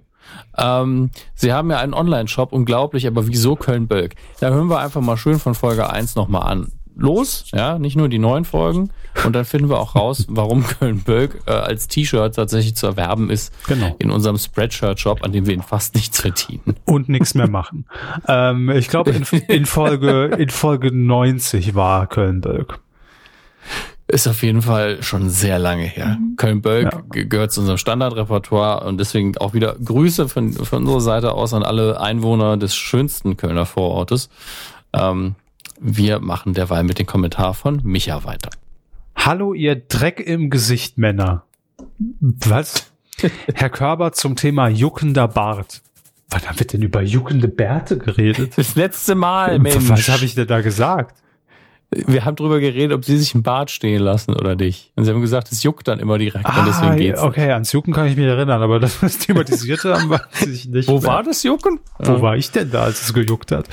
[0.57, 4.15] Ähm, Sie haben ja einen Online-Shop, unglaublich, aber wieso Köln-Bölk?
[4.39, 6.71] Da hören wir einfach mal schön von Folge 1 nochmal an.
[6.95, 8.89] Los, ja, nicht nur die neuen Folgen.
[9.25, 13.53] Und dann finden wir auch raus, warum Köln-Bölk äh, als T-Shirt tatsächlich zu erwerben ist
[13.67, 13.95] Genau.
[13.99, 16.75] in unserem Spreadshirt-Shop, an dem wir ihn fast nichts verdienen.
[16.85, 17.85] Und nichts mehr machen.
[18.27, 22.79] ähm, ich glaube, in, in, Folge, in Folge 90 war Köln-Bölk.
[24.07, 26.17] Ist auf jeden Fall schon sehr lange her.
[26.35, 27.01] Köln-Bölk Ja.
[27.11, 31.53] ge- gehört zu unserem Standardrepertoire und deswegen auch wieder Grüße von, von unserer Seite aus
[31.53, 34.29] an alle Einwohner des schönsten Kölner Vorortes.
[34.91, 35.35] Ähm,
[35.81, 38.51] wir machen derweil mit dem Kommentar von Micha weiter.
[39.15, 41.43] Hallo, ihr Dreck im Gesicht, Männer.
[42.19, 42.91] Was?
[43.53, 45.81] Herr Körber zum Thema juckender Bart.
[46.29, 48.57] Wann haben wir denn über juckende Bärte geredet?
[48.57, 49.89] Das letzte Mal, Mensch.
[49.89, 51.21] Was habe ich denn da gesagt?
[51.93, 54.93] Wir haben drüber geredet, ob sie sich im Bad stehen lassen oder nicht.
[54.95, 57.21] Und sie haben gesagt, es juckt dann immer direkt und Ah, deswegen geht's.
[57.21, 60.87] okay, ans Jucken kann ich mich erinnern, aber das, was thematisierte haben, weiß ich nicht.
[60.87, 61.03] Wo mehr.
[61.03, 61.81] war das Jucken?
[61.99, 63.67] Wo war ich denn da, als es gejuckt hat?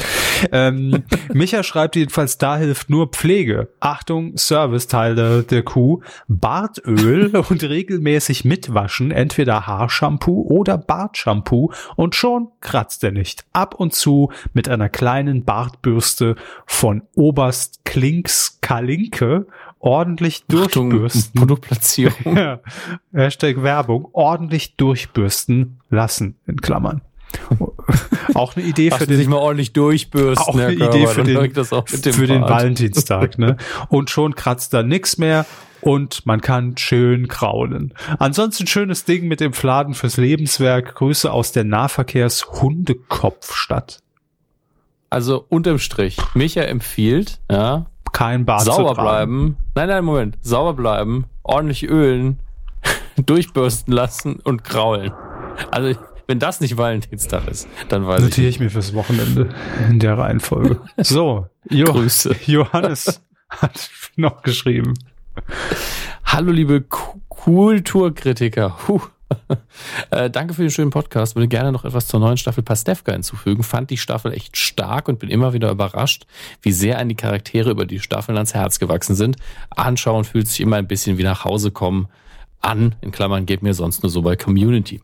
[0.51, 3.69] Ähm, Micha schreibt jedenfalls, da hilft nur Pflege.
[3.79, 6.01] Achtung, Serviceteil der, der Kuh.
[6.27, 13.45] Bartöl und regelmäßig mitwaschen, entweder Haarshampoo oder Bartshampoo und schon kratzt er nicht.
[13.53, 16.35] Ab und zu mit einer kleinen Bartbürste
[16.67, 19.47] von Oberst Klinks Kalinke
[19.81, 21.39] ordentlich Achtung, durchbürsten.
[21.39, 22.17] Produktplatzierung.
[22.39, 22.61] Ja.
[23.13, 24.09] Hashtag Werbung.
[24.13, 27.03] Ordentlich durchbürsten lassen, in Klammern.
[28.35, 31.23] Auch eine Idee für Lassen sich den, mal ordentlich durchbürsten, auch eine Körber, Idee für
[31.23, 31.53] den,
[32.15, 32.41] für den.
[32.43, 33.59] Valentinstag, ne?
[33.89, 35.45] Und schon kratzt da nix mehr
[35.83, 37.93] und man kann schön kraulen.
[38.19, 40.95] Ansonsten schönes Ding mit dem Fladen fürs Lebenswerk.
[40.95, 44.01] Grüße aus der Nahverkehrs-Hundekopfstadt.
[45.11, 49.57] Also unterm Strich, Micha empfiehlt, ja, Kein Bart sauber bleiben.
[49.75, 50.39] Nein, nein, Moment.
[50.41, 52.41] Sauber bleiben, ordentlich ölen,
[53.17, 55.13] durchbürsten lassen und kraulen.
[55.71, 59.49] Also, wenn das nicht Valentinstag ist, dann weiß ich Notiere ich mir fürs Wochenende
[59.89, 60.81] in der Reihenfolge.
[60.99, 62.37] So, jo Grüße.
[62.47, 64.95] Johannes hat noch geschrieben.
[66.25, 68.77] Hallo, liebe Ku- Kulturkritiker.
[68.89, 69.01] Huh,
[70.11, 71.37] äh, danke für den schönen Podcast.
[71.37, 73.63] Würde gerne noch etwas zur neuen Staffel Pastewka hinzufügen.
[73.63, 76.27] Fand die Staffel echt stark und bin immer wieder überrascht,
[76.63, 79.37] wie sehr an die Charaktere über die Staffeln ans Herz gewachsen sind.
[79.71, 82.09] Anschauen fühlt sich immer ein bisschen wie nach Hause kommen
[82.61, 82.95] an.
[83.01, 85.01] In Klammern geht mir sonst nur so bei Community.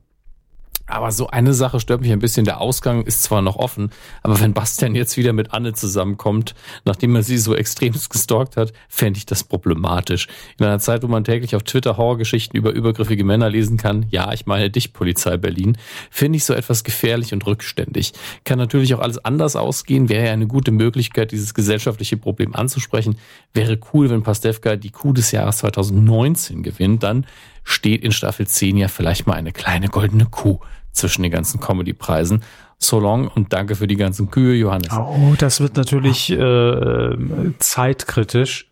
[0.87, 2.45] Aber so eine Sache stört mich ein bisschen.
[2.45, 3.91] Der Ausgang ist zwar noch offen,
[4.22, 6.55] aber wenn Bastian jetzt wieder mit Anne zusammenkommt,
[6.85, 10.28] nachdem er sie so extremst gestalkt hat, fände ich das problematisch.
[10.59, 14.32] In einer Zeit, wo man täglich auf Twitter Horrorgeschichten über übergriffige Männer lesen kann, ja,
[14.32, 15.78] ich meine dich, Polizei Berlin,
[16.11, 18.12] finde ich so etwas gefährlich und rückständig.
[18.45, 23.16] Kann natürlich auch alles anders ausgehen, wäre ja eine gute Möglichkeit, dieses gesellschaftliche Problem anzusprechen.
[23.55, 27.26] Wäre cool, wenn Pastewka die Kuh des Jahres 2019 gewinnt, dann
[27.64, 30.60] steht in Staffel 10 ja vielleicht mal eine kleine goldene Kuh
[30.92, 32.42] zwischen den ganzen Comedy-Preisen.
[32.78, 34.92] So long und danke für die ganzen Kühe, Johannes.
[34.92, 37.16] Oh, das wird natürlich äh,
[37.58, 38.70] zeitkritisch,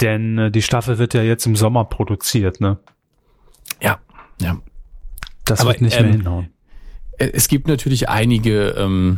[0.00, 2.78] denn äh, die Staffel wird ja jetzt im Sommer produziert, ne?
[3.80, 3.98] Ja,
[4.40, 4.58] ja.
[5.44, 6.48] Das Aber, wird nicht ähm, mehr hinhauen.
[7.18, 9.16] Es gibt natürlich einige ähm,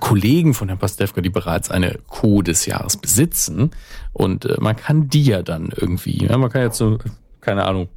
[0.00, 3.70] Kollegen von Herrn Pastewka, die bereits eine Kuh des Jahres besitzen.
[4.12, 6.98] Und äh, man kann die ja dann irgendwie, ja, man kann jetzt so,
[7.40, 7.88] keine Ahnung,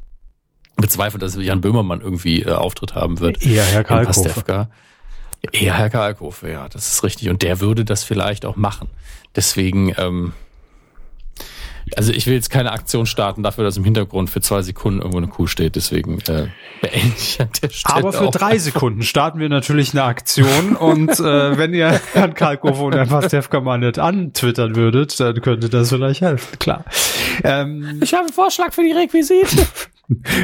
[0.77, 3.45] bezweifelt, dass Jan Böhmermann irgendwie äh, Auftritt haben wird.
[3.45, 4.67] Eher Herr Kalkofe.
[5.51, 7.29] Eher Herr Kalkofe, ja, das ist richtig.
[7.29, 8.89] Und der würde das vielleicht auch machen.
[9.35, 10.31] Deswegen, ähm,
[11.97, 15.17] also ich will jetzt keine Aktion starten dafür, dass im Hintergrund für zwei Sekunden irgendwo
[15.17, 15.75] eine Kuh steht.
[15.75, 16.47] Deswegen äh,
[16.81, 17.95] beende ich an der Stelle.
[17.95, 18.31] Aber für auch.
[18.31, 23.09] drei Sekunden starten wir natürlich eine Aktion und äh, wenn ihr Herrn Kalkofe und Herrn
[23.09, 26.85] Pastewka mal nicht antwittern würdet, dann könnte das vielleicht helfen, klar.
[27.43, 29.67] Ähm, Ich habe einen Vorschlag für die Requisite.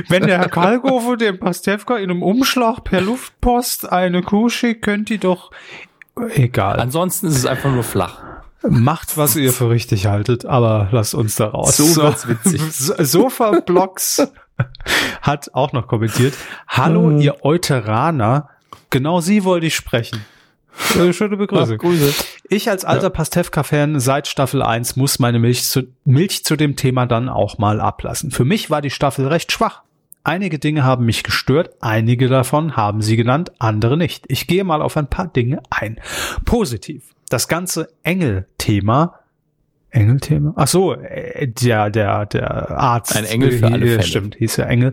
[0.07, 5.09] Wenn der Herr Kalkofe dem Pastewka in einem Umschlag per Luftpost eine Kuh schickt, könnt
[5.09, 5.51] ihr doch
[6.35, 6.79] egal.
[6.79, 8.21] Ansonsten ist es einfach nur flach.
[8.67, 11.77] Macht, was ihr für richtig haltet, aber lasst uns da raus.
[11.77, 12.61] So wird's witzig.
[12.71, 14.27] So- Sofa-Blocks
[15.21, 16.33] hat auch noch kommentiert.
[16.67, 18.49] Hallo, ihr Euteraner.
[18.89, 20.25] Genau Sie wollte ich sprechen.
[20.99, 21.77] Äh, Schöne Begrüßung.
[21.77, 22.13] Grüße.
[22.51, 27.05] Ich als alter Pastewka-Fan seit Staffel 1 muss meine Milch zu, Milch zu dem Thema
[27.05, 28.31] dann auch mal ablassen.
[28.31, 29.83] Für mich war die Staffel recht schwach.
[30.23, 34.25] Einige Dinge haben mich gestört, einige davon haben sie genannt, andere nicht.
[34.29, 36.01] Ich gehe mal auf ein paar Dinge ein.
[36.43, 37.13] Positiv.
[37.29, 39.19] Das ganze Engel-Thema.
[39.91, 40.53] Engel-Thema?
[40.55, 43.15] Ach so, äh, der, der, der Arzt.
[43.15, 44.03] Ein Engel für alle Fälle.
[44.03, 44.91] Stimmt, hieß ja Engel.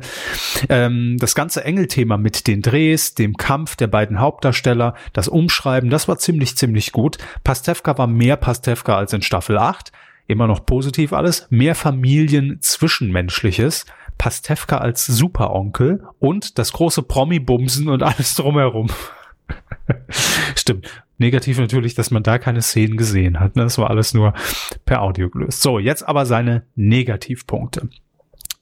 [0.69, 6.09] Ähm, das ganze Engel-Thema mit den Drehs, dem Kampf der beiden Hauptdarsteller, das Umschreiben, das
[6.09, 7.19] war ziemlich, ziemlich gut.
[7.45, 9.93] Pastewka war mehr Pastewka als in Staffel 8.
[10.27, 11.47] Immer noch positiv alles.
[11.51, 13.85] Mehr Familien-Zwischenmenschliches.
[14.19, 18.89] Pastewka als Superonkel und das große Promi-Bumsen und alles drumherum.
[20.57, 20.89] Stimmt.
[21.19, 23.57] Negativ natürlich, dass man da keine Szenen gesehen hat.
[23.57, 23.63] Ne?
[23.63, 24.35] Das war alles nur
[24.85, 25.63] per Audio gelöst.
[25.63, 27.89] So, jetzt aber seine Negativpunkte.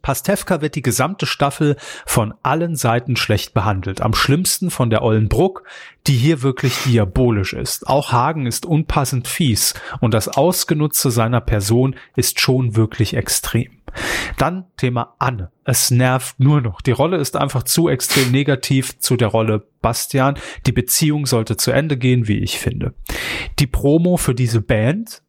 [0.05, 4.03] Pastewka wird die gesamte Staffel von allen Seiten schlecht behandelt.
[4.03, 5.65] Am schlimmsten von der Ollen Bruck,
[6.07, 7.89] die hier wirklich diabolisch ist.
[7.89, 13.81] Auch Hagen ist unpassend fies und das Ausgenutze seiner Person ist schon wirklich extrem.
[14.37, 15.51] Dann Thema Anne.
[15.65, 16.83] Es nervt nur noch.
[16.83, 20.37] Die Rolle ist einfach zu extrem negativ zu der Rolle Bastian.
[20.67, 22.93] Die Beziehung sollte zu Ende gehen, wie ich finde.
[23.59, 25.23] Die Promo für diese Band,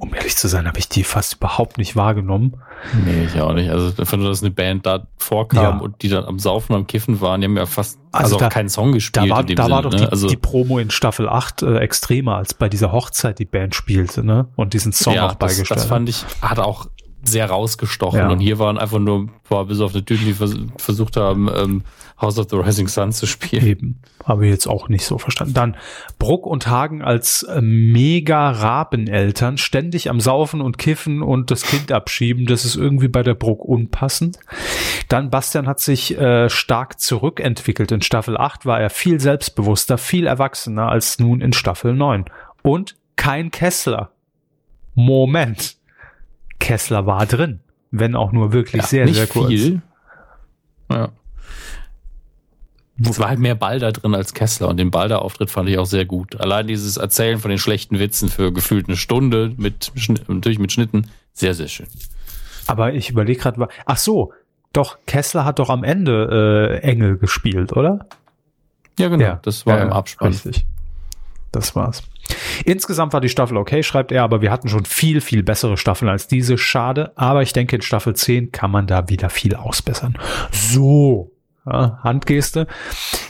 [0.00, 2.56] um ehrlich zu sein, habe ich die fast überhaupt nicht wahrgenommen.
[3.04, 3.70] Nee, ich auch nicht.
[3.70, 5.78] Also nur, dass eine Band da vorkam Ja.
[5.78, 8.46] und die dann am Saufen, am Kiffen waren, die haben ja fast Also also, da-
[8.46, 9.30] auch keinen Song gespielt.
[9.30, 9.96] Da war, da war Sinne, doch ne?
[9.98, 13.74] die, also, die Promo in Staffel 8 äh, extremer, als bei dieser Hochzeit die Band
[13.74, 14.48] spielte, ne?
[14.56, 15.80] Und diesen Song ja, auch das, beigestellt.
[15.80, 16.86] das fand ich, hat auch
[17.22, 18.20] sehr rausgestochen.
[18.20, 18.28] Ja.
[18.28, 21.48] Und hier waren einfach nur ein paar bis auf die Typen, die vers versucht haben,
[21.54, 21.82] ähm,
[22.20, 23.66] House of the Rising Sun zu spielen.
[23.66, 24.02] Eben.
[24.24, 25.54] Habe ich jetzt auch nicht so verstanden.
[25.54, 25.76] Dann
[26.18, 31.92] Bruck und Hagen als äh, mega Rabeneltern, ständig am Saufen und Kiffen und das Kind
[31.92, 32.46] abschieben.
[32.46, 34.38] Das ist irgendwie bei der Bruck unpassend.
[35.08, 37.92] Dann Bastian hat sich äh, stark zurückentwickelt.
[37.92, 42.24] In Staffel 8 war er viel selbstbewusster, viel erwachsener als nun in Staffel 9.
[42.62, 44.10] Und kein Kessler.
[44.94, 45.77] Moment.
[46.58, 47.60] Kessler war drin.
[47.90, 49.48] Wenn auch nur wirklich sehr, nicht sehr kurz.
[49.48, 49.82] viel.
[50.90, 51.08] Ja.
[53.00, 56.04] Es war halt mehr Balder drin als Kessler und den Balder-Auftritt fand ich auch sehr
[56.04, 56.40] gut.
[56.40, 59.92] Allein dieses Erzählen von den schlechten Witzen für gefühlt eine Stunde mit
[60.26, 61.86] natürlich mit Schnitten, sehr, sehr schön.
[62.66, 64.32] Aber ich überlege gerade, ach so,
[64.72, 68.06] doch, Kessler hat doch am Ende äh, Engel gespielt, oder?
[68.98, 69.38] Ja, genau.
[69.42, 70.32] das war Ja, im ja, Abspann.
[70.32, 70.66] Richtig.
[71.52, 72.02] Das war's.
[72.64, 76.10] Insgesamt war die Staffel okay, schreibt er, aber wir hatten schon viel, viel bessere Staffeln
[76.10, 76.58] als diese.
[76.58, 80.18] Schade, aber ich denke, in Staffel 10 kann man da wieder viel ausbessern.
[80.50, 81.32] So,
[81.70, 82.66] Ja, Handgeste.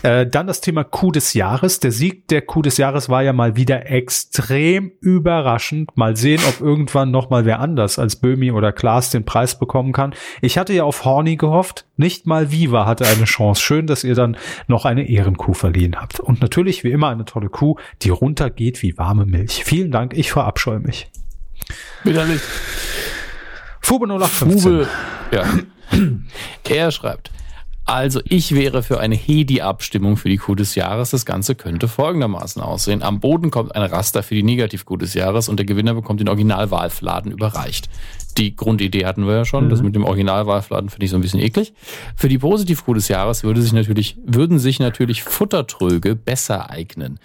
[0.03, 1.81] Äh, dann das Thema Coup des Jahres.
[1.81, 5.97] Der Sieg der Coup des Jahres war ja mal wieder extrem überraschend.
[5.97, 9.93] Mal sehen, ob irgendwann noch mal wer anders als Böhmi oder Klaas den Preis bekommen
[9.93, 10.15] kann.
[10.41, 11.87] Ich hatte ja auf Horny gehofft.
[11.97, 13.61] Nicht mal Viva hatte eine Chance.
[13.61, 14.37] Schön, dass ihr dann
[14.69, 16.21] noch eine Ehrenkuh verliehen habt.
[16.21, 19.65] Und natürlich wie immer eine tolle Kuh, die runtergeht wie warme Milch.
[19.65, 20.17] Vielen Dank.
[20.17, 21.11] Ich verabscheue mich.
[22.05, 22.41] Widerlich.
[23.81, 24.61] Fube 0815.
[24.61, 24.89] Fube,
[25.33, 25.45] ja.
[26.69, 27.31] er schreibt,
[27.89, 31.09] also ich wäre für eine Hedi-Abstimmung für die Kuh des Jahres.
[31.09, 33.03] Das Ganze könnte folgendermaßen aussehen.
[33.03, 36.29] Am Boden kommt ein Raster für die Negativ-Kuh des Jahres und der Gewinner bekommt den
[36.29, 37.89] Originalwahlfladen überreicht.
[38.37, 39.65] Die Grundidee hatten wir ja schon.
[39.65, 39.71] Mhm.
[39.71, 41.73] Das mit dem Originalwahlfladen finde ich so ein bisschen eklig.
[42.15, 47.19] Für die Positiv-Kuh des Jahres würde sich natürlich, würden sich natürlich Futtertröge besser eignen.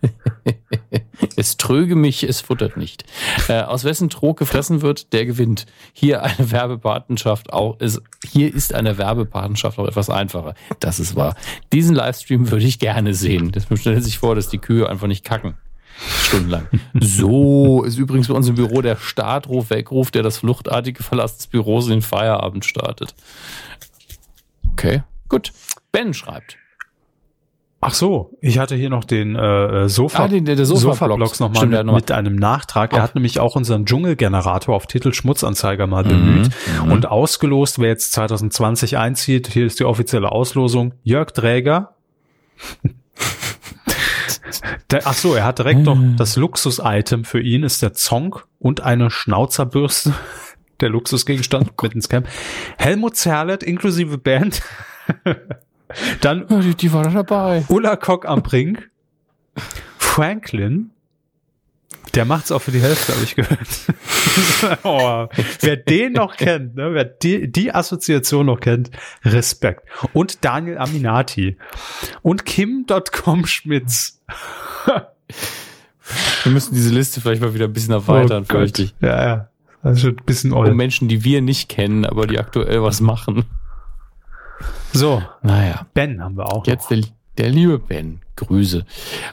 [1.36, 3.04] es tröge mich, es futtert nicht.
[3.48, 5.66] Äh, aus wessen Trog gefressen wird, der gewinnt.
[5.92, 10.54] Hier eine Werbepatenschaft auch ist, hier ist eine Werbepatenschaft auch etwas einfacher.
[10.80, 11.34] Das ist wahr.
[11.72, 13.52] Diesen Livestream würde ich gerne sehen.
[13.52, 15.54] Das stellt sich vor, dass die Kühe einfach nicht kacken.
[16.24, 16.66] Stundenlang.
[16.94, 21.46] So ist übrigens bei uns im Büro der Startruf, Weckruf, der das fluchtartige Verlass des
[21.46, 23.14] Büros in den Feierabend startet.
[24.72, 25.52] Okay, gut.
[25.92, 26.56] Ben schreibt.
[27.82, 31.48] Ach so, ich hatte hier noch den äh, Sofa, ah, den, der, der Sofa-Blogs Sofa
[31.48, 32.92] nochmal mit, noch mit einem Nachtrag.
[32.92, 36.50] Er hat nämlich auch unseren Dschungelgenerator auf Titel Schmutzanzeiger mal bemüht
[36.84, 39.48] mhm, und ausgelost, wer jetzt 2020 einzieht.
[39.48, 40.92] Hier ist die offizielle Auslosung.
[41.04, 41.94] Jörg Träger.
[44.90, 46.14] der, ach so, er hat direkt noch ah.
[46.18, 50.12] das Luxus-Item für ihn ist der Zong und eine Schnauzerbürste.
[50.80, 52.28] Der Luxusgegenstand oh mit ins Camp.
[52.76, 54.60] Helmut Zerlett inklusive Band.
[56.20, 57.64] Dann ja, die, die war da dabei.
[57.68, 58.90] Ulla Kock am Brink.
[59.98, 60.90] Franklin.
[62.14, 64.78] Der macht's auch für die Hälfte, habe ich gehört.
[64.82, 65.28] oh,
[65.60, 68.90] wer den noch kennt, ne, wer die, die Assoziation noch kennt,
[69.24, 69.86] Respekt.
[70.12, 71.56] Und Daniel Aminati.
[72.22, 74.20] Und Kim.com Schmitz.
[76.42, 78.94] wir müssen diese Liste vielleicht mal wieder ein bisschen erweitern, oh fürchte ich.
[79.00, 79.48] Ja, ja.
[79.82, 80.70] Also ein bisschen old.
[80.70, 83.44] Um Menschen, die wir nicht kennen, aber die aktuell was machen.
[84.92, 85.86] So, naja.
[85.94, 86.66] Ben haben wir auch.
[86.66, 87.00] Jetzt der,
[87.38, 88.20] der, liebe Ben.
[88.36, 88.86] Grüße.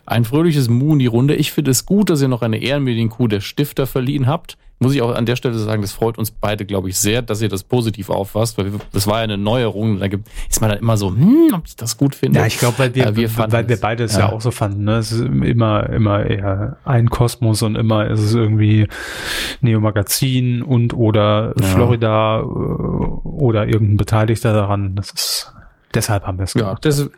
[0.06, 1.36] Ein fröhliches Mu in die Runde.
[1.36, 4.58] Ich finde es gut, dass ihr noch eine Ehrenmedienkuh der Stifter verliehen habt.
[4.80, 7.42] Muss ich auch an der Stelle sagen, das freut uns beide, glaube ich, sehr, dass
[7.42, 10.00] ihr das positiv auffasst, weil das war ja eine Neuerung.
[10.00, 12.40] Da ist man dann immer so, hm, ob ich das gut finde.
[12.40, 14.20] Ja, ich glaube, weil wir, äh, wir weil wir beide es ja.
[14.20, 14.32] ja.
[14.32, 14.84] auch so fanden.
[14.84, 14.98] Ne?
[14.98, 18.88] Es ist immer, immer eher ein Kosmos und immer ist es irgendwie
[19.62, 21.66] Neo Magazin und oder ja.
[21.66, 24.96] Florida äh, oder irgendein Beteiligter daran.
[24.96, 25.54] Das ist
[25.94, 26.86] deshalb haben wir es gemacht.
[26.86, 27.10] Ja, das,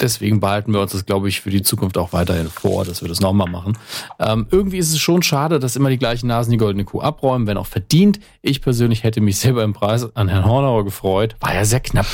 [0.00, 3.08] deswegen behalten wir uns das, glaube ich, für die Zukunft auch weiterhin vor, dass wir
[3.08, 3.76] das nochmal machen.
[4.18, 7.46] Ähm, irgendwie ist es schon schade, dass immer die gleichen Nasen die goldene Kuh abräumen,
[7.46, 8.20] wenn auch verdient.
[8.42, 11.36] Ich persönlich hätte mich selber im Preis an Herrn Hornauer gefreut.
[11.40, 12.06] War ja sehr knapp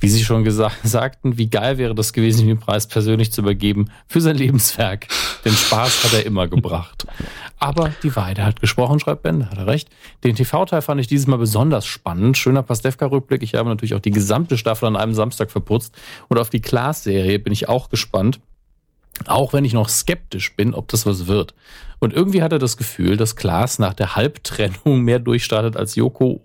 [0.00, 3.90] wie Sie schon gesagt, sagten, wie geil wäre das gewesen, den Preis persönlich zu übergeben
[4.08, 5.06] für sein Lebenswerk.
[5.44, 7.06] Den Spaß hat er immer gebracht.
[7.58, 9.90] Aber die Weide hat gesprochen, schreibt Ben, hat er recht.
[10.24, 12.38] Den TV-Teil fand ich dieses Mal besonders spannend.
[12.38, 13.42] Schöner Pastewka-Rückblick.
[13.42, 15.94] Ich habe natürlich auch die gesamte Staffel an einem Samstag verputzt.
[16.28, 18.40] Und auf die Klaas-Serie bin ich auch gespannt.
[19.26, 21.54] Auch wenn ich noch skeptisch bin, ob das was wird.
[21.98, 26.40] Und irgendwie hat er das Gefühl, dass Klaas nach der Halbtrennung mehr durchstartet als Joko.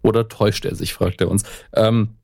[0.00, 1.42] Oder täuscht er sich, fragt er uns.
[1.74, 2.16] Ähm,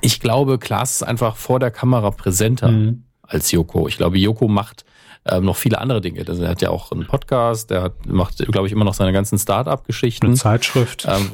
[0.00, 3.04] ich glaube, Klaas ist einfach vor der Kamera präsenter mhm.
[3.22, 3.88] als Joko.
[3.88, 4.84] Ich glaube, Joko macht
[5.26, 6.24] ähm, noch viele andere Dinge.
[6.26, 9.12] Also er hat ja auch einen Podcast, der hat, macht, glaube ich, immer noch seine
[9.12, 10.26] ganzen Start-up-Geschichten.
[10.26, 11.06] Eine Zeitschrift.
[11.08, 11.30] Ähm,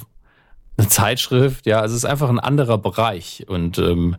[0.77, 3.45] eine Zeitschrift, ja, also es ist einfach ein anderer Bereich.
[3.49, 4.17] Und ähm,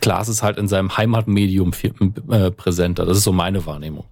[0.00, 1.94] Klaas ist halt in seinem Heimatmedium viel,
[2.30, 3.04] äh, präsenter.
[3.04, 4.04] Das ist so meine Wahrnehmung.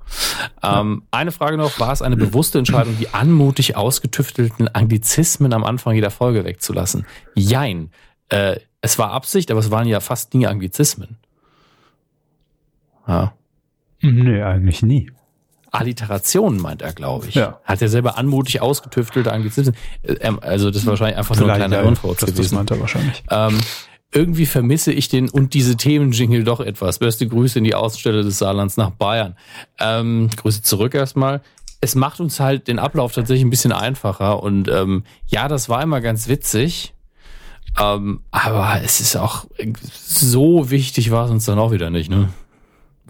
[0.62, 5.94] Ähm, eine Frage noch, war es eine bewusste Entscheidung, die anmutig ausgetüftelten Anglizismen am Anfang
[5.94, 7.06] jeder Folge wegzulassen?
[7.34, 7.90] Jein.
[8.28, 11.16] Äh, es war Absicht, aber es waren ja fast nie Anglizismen.
[13.06, 13.32] Ja.
[14.00, 15.10] Nee, eigentlich nie.
[15.70, 17.34] Alliterationen meint er, glaube ich.
[17.34, 17.60] Ja.
[17.64, 19.74] Hat er selber anmutig ausgetüftelte Anglizismen.
[20.02, 22.42] Äh, ähm, also das ist wahrscheinlich einfach Vielleicht, nur ein kleiner Hirnfurz gewesen.
[22.42, 23.22] Das meint er wahrscheinlich.
[23.30, 23.58] Ähm,
[24.12, 26.98] irgendwie vermisse ich den und diese Themenjingle doch etwas.
[26.98, 29.36] Beste Grüße in die Außenstelle des Saarlands nach Bayern.
[29.78, 31.42] Ähm, Grüße zurück erstmal.
[31.80, 35.82] Es macht uns halt den Ablauf tatsächlich ein bisschen einfacher und ähm, ja, das war
[35.82, 36.94] immer ganz witzig
[37.80, 39.46] ähm, aber es ist auch
[39.90, 42.28] so wichtig war es uns dann auch wieder nicht, ne?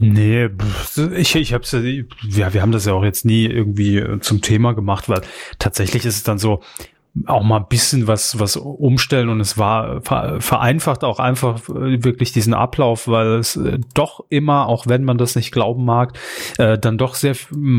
[0.00, 0.48] Nee,
[1.16, 5.08] ich, ich hab's ja, wir haben das ja auch jetzt nie irgendwie zum Thema gemacht,
[5.08, 5.22] weil
[5.58, 6.62] tatsächlich ist es dann so,
[7.26, 12.32] auch mal ein bisschen was, was umstellen und es war vereinfacht auch einfach äh, wirklich
[12.32, 16.16] diesen Ablauf, weil es äh, doch immer, auch wenn man das nicht glauben mag,
[16.58, 17.34] äh, dann doch sehr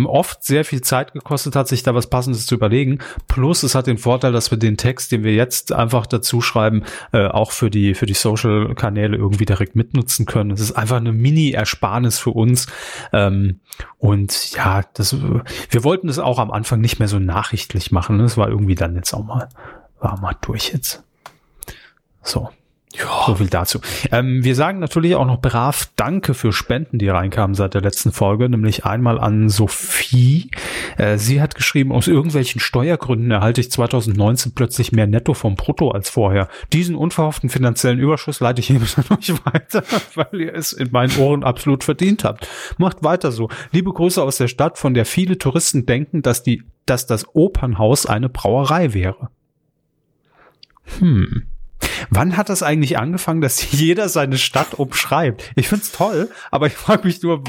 [0.06, 2.99] oft sehr viel Zeit gekostet hat, sich da was Passendes zu überlegen.
[3.28, 6.84] Plus es hat den Vorteil, dass wir den Text, den wir jetzt einfach dazu schreiben,
[7.11, 10.52] auch für die für die Social Kanäle irgendwie direkt mitnutzen können.
[10.52, 12.68] Es ist einfach eine Mini-Ersparnis für uns.
[13.14, 13.60] Ähm,
[13.98, 15.16] und ja, das,
[15.70, 18.20] wir wollten es auch am Anfang nicht mehr so nachrichtlich machen.
[18.22, 19.50] Es war irgendwie dann jetzt auch mal,
[20.00, 21.04] war mal durch jetzt.
[22.24, 22.50] So.
[22.95, 23.24] Ja.
[23.28, 23.82] So viel dazu.
[24.11, 28.11] Ähm, wir sagen natürlich auch noch brav Danke für Spenden, die reinkamen seit der letzten
[28.11, 30.49] Folge, nämlich einmal an Sophie.
[30.98, 35.91] Äh, sie hat geschrieben, aus irgendwelchen Steuergründen erhalte ich 2019 plötzlich mehr Netto vom Brutto
[35.91, 36.48] als vorher.
[36.74, 39.84] Diesen unverhofften finanziellen Überschuss leite ich hiermit an euch weiter,
[40.16, 42.48] weil ihr es in meinen Ohren absolut verdient habt.
[42.80, 43.49] Macht weiter so.
[43.72, 48.07] Liebe Grüße aus der Stadt, von der viele Touristen denken, dass die, dass das Opernhaus
[48.07, 49.30] eine Brauerei wäre.
[50.98, 51.45] Hm.
[52.10, 55.52] Wann hat das eigentlich angefangen, dass jeder seine Stadt umschreibt?
[55.56, 57.44] Ich find's toll, aber ich frage mich nur,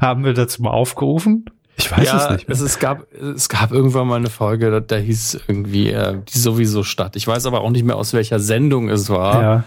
[0.00, 1.46] haben wir dazu mal aufgerufen?
[1.76, 2.50] Ich weiß ja, es nicht.
[2.50, 6.38] Es, es, gab, es gab irgendwann mal eine Folge, da, da hieß irgendwie äh, die
[6.38, 7.16] sowieso Stadt.
[7.16, 9.42] Ich weiß aber auch nicht mehr, aus welcher Sendung es war.
[9.42, 9.64] Ja.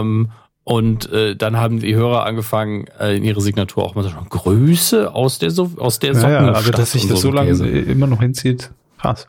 [0.00, 0.30] Ähm,
[0.64, 5.14] und äh, dann haben die Hörer angefangen, äh, in ihre Signatur auch mal so Grüße
[5.14, 6.42] aus der so aus der Sockenstadt.
[6.42, 9.28] Ja, ja, aber dass sich das so lange immer noch hinzieht, krass.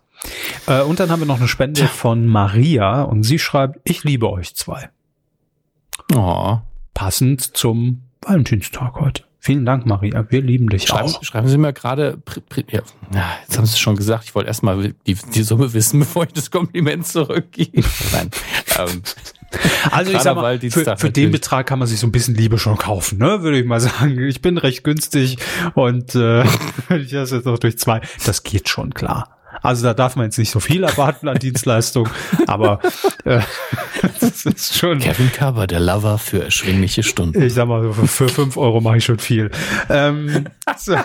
[0.67, 4.29] Äh, und dann haben wir noch eine Spende von Maria und sie schreibt, ich liebe
[4.29, 4.89] euch zwei.
[6.13, 6.59] Oh.
[6.93, 9.23] Passend zum Valentinstag heute.
[9.45, 10.25] Vielen Dank, Maria.
[10.29, 11.23] Wir lieben dich schreiben, auch.
[11.23, 12.17] Schreiben Sie mir gerade,
[12.71, 12.81] ja,
[13.43, 16.33] jetzt haben Sie es schon gesagt, ich wollte erstmal die, die Summe wissen, bevor ich
[16.33, 17.83] das Kompliment zurückgebe.
[18.11, 18.31] Nein.
[18.79, 19.03] ähm,
[19.91, 22.57] also ich sag mal, für, für den Betrag kann man sich so ein bisschen Liebe
[22.57, 23.43] schon kaufen, ne?
[23.43, 24.19] Würde ich mal sagen.
[24.19, 25.37] Ich bin recht günstig
[25.75, 26.43] und äh,
[26.97, 29.34] ich das jetzt noch durch zwei, das geht schon klar.
[29.65, 32.07] Also da darf man jetzt nicht so viel erwarten an Dienstleistung,
[32.47, 32.79] aber
[33.23, 33.41] äh,
[34.19, 34.99] das ist schon.
[34.99, 37.41] Kevin Cover, der Lover für erschwingliche Stunden.
[37.41, 39.51] Ich sag mal, für fünf Euro mache ich schon viel.
[39.89, 40.47] Ähm,
[40.77, 40.95] so.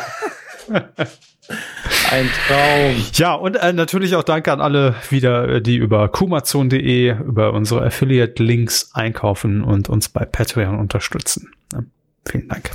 [2.11, 3.05] Ein Traum.
[3.15, 7.85] Ja, und äh, natürlich auch danke an alle wieder, äh, die über kumazon.de, über unsere
[7.85, 11.51] Affiliate-Links einkaufen und uns bei Patreon unterstützen.
[11.73, 11.81] Ja,
[12.27, 12.71] vielen Dank.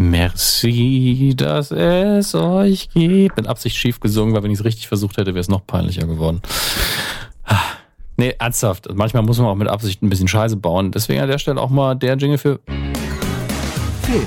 [0.00, 3.36] Merci, dass es euch gibt.
[3.36, 6.06] Mit Absicht schief gesungen, weil wenn ich es richtig versucht hätte, wäre es noch peinlicher
[6.06, 6.40] geworden.
[8.16, 8.88] Nee, ernsthaft.
[8.94, 10.90] Manchmal muss man auch mit Absicht ein bisschen Scheiße bauen.
[10.90, 12.60] Deswegen an der Stelle auch mal der Jingle für
[14.02, 14.26] Film.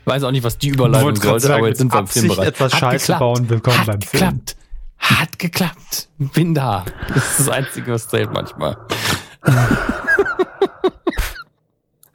[0.00, 2.48] Ich weiß auch nicht, was die Überleitung sollte, sagen, aber jetzt sind wir im Filmbereich.
[2.48, 3.20] etwas Hat Scheiße geklappt.
[3.20, 4.56] bauen, willkommen Hat beim geklappt.
[4.98, 5.18] Film.
[5.20, 6.08] Hat geklappt.
[6.18, 6.84] Bin da.
[7.14, 8.76] Das ist das Einzige, was zählt manchmal.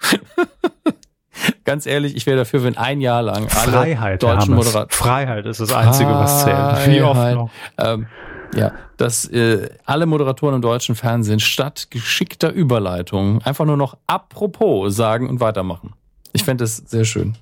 [1.64, 4.90] Ganz ehrlich, ich wäre dafür, wenn ein Jahr lang alle Freiheit, deutschen Moderatoren.
[4.90, 6.88] Freiheit ist das Einzige, was zählt.
[6.88, 7.50] Wie oft noch.
[7.78, 8.08] Ähm,
[8.56, 14.96] ja, dass äh, alle Moderatoren im deutschen Fernsehen statt geschickter Überleitung einfach nur noch apropos
[14.96, 15.94] sagen und weitermachen.
[16.34, 17.38] Ich fände das sehr schön.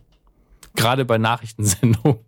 [0.76, 2.20] Gerade bei Nachrichtensendungen.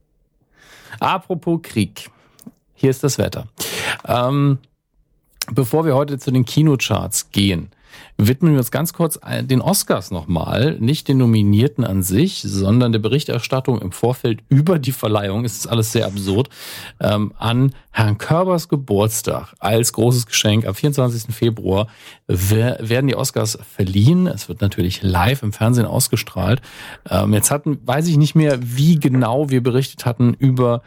[1.00, 2.10] apropos Krieg.
[2.74, 3.46] Hier ist das Wetter.
[4.06, 4.58] Ähm,
[5.52, 7.70] bevor wir heute zu den Kinocharts gehen,
[8.26, 10.76] widmen wir uns ganz kurz den Oscars nochmal.
[10.80, 15.44] Nicht den Nominierten an sich, sondern der Berichterstattung im Vorfeld über die Verleihung.
[15.44, 16.48] Es ist alles sehr absurd.
[17.00, 21.34] Ähm, an Herrn Körbers Geburtstag als großes Geschenk am 24.
[21.34, 21.88] Februar
[22.26, 24.26] werden die Oscars verliehen.
[24.26, 26.60] Es wird natürlich live im Fernsehen ausgestrahlt.
[27.08, 30.82] Ähm, jetzt hatten, weiß ich nicht mehr, wie genau wir berichtet hatten über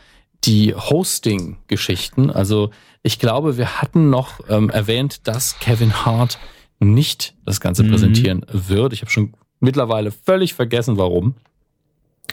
[0.46, 2.30] die Hosting-Geschichten.
[2.30, 6.40] Also ich glaube, wir hatten noch ähm, erwähnt, dass Kevin Hart
[6.80, 7.90] nicht das Ganze mhm.
[7.90, 8.94] präsentieren wird.
[8.94, 11.36] Ich habe schon mittlerweile völlig vergessen, warum.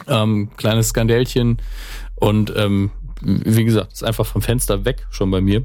[0.07, 1.59] Ähm, kleines Skandälchen
[2.15, 2.91] und ähm,
[3.23, 5.65] wie gesagt, ist einfach vom Fenster weg schon bei mir.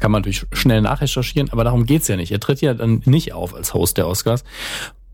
[0.00, 2.32] Kann man natürlich schnell nachrecherchieren, aber darum geht's ja nicht.
[2.32, 4.44] Er tritt ja dann nicht auf als Host der Oscars.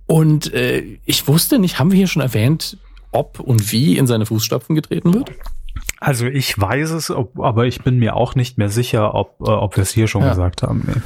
[0.07, 2.77] Und äh, ich wusste nicht, haben wir hier schon erwähnt,
[3.11, 5.33] ob und wie in seine Fußstapfen getreten wird?
[6.01, 9.45] Also ich weiß es, ob, aber ich bin mir auch nicht mehr sicher, ob, äh,
[9.45, 10.31] ob wir es hier schon ja.
[10.31, 10.85] gesagt haben.
[10.87, 11.01] Nee.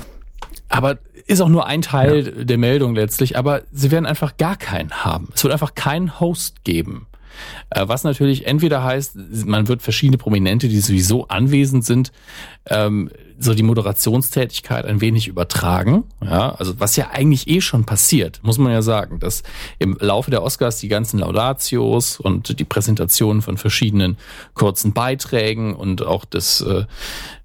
[0.68, 2.44] Aber ist auch nur ein Teil ja.
[2.44, 5.28] der Meldung letztlich, aber sie werden einfach gar keinen haben.
[5.34, 7.06] Es wird einfach keinen Host geben.
[7.70, 9.16] Äh, was natürlich entweder heißt,
[9.46, 12.12] man wird verschiedene Prominente, die sowieso anwesend sind,
[12.66, 16.04] ähm, so die Moderationstätigkeit ein wenig übertragen.
[16.24, 19.44] Ja, also was ja eigentlich eh schon passiert, muss man ja sagen, dass
[19.78, 24.16] im Laufe der Oscars die ganzen Laudatios und die Präsentationen von verschiedenen
[24.54, 26.84] kurzen Beiträgen und auch das äh,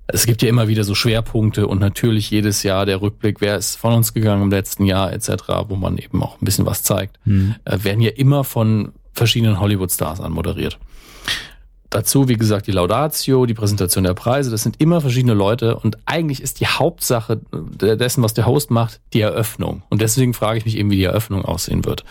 [0.07, 3.77] es gibt ja immer wieder so Schwerpunkte und natürlich jedes Jahr der Rückblick, wer ist
[3.77, 5.29] von uns gegangen im letzten Jahr etc.,
[5.67, 7.55] wo man eben auch ein bisschen was zeigt, mhm.
[7.65, 10.77] äh, werden ja immer von verschiedenen Hollywood-Stars anmoderiert.
[11.93, 15.97] Dazu, wie gesagt, die Laudatio, die Präsentation der Preise, das sind immer verschiedene Leute und
[16.05, 19.83] eigentlich ist die Hauptsache dessen, was der Host macht, die Eröffnung.
[19.89, 22.03] Und deswegen frage ich mich eben, wie die Eröffnung aussehen wird.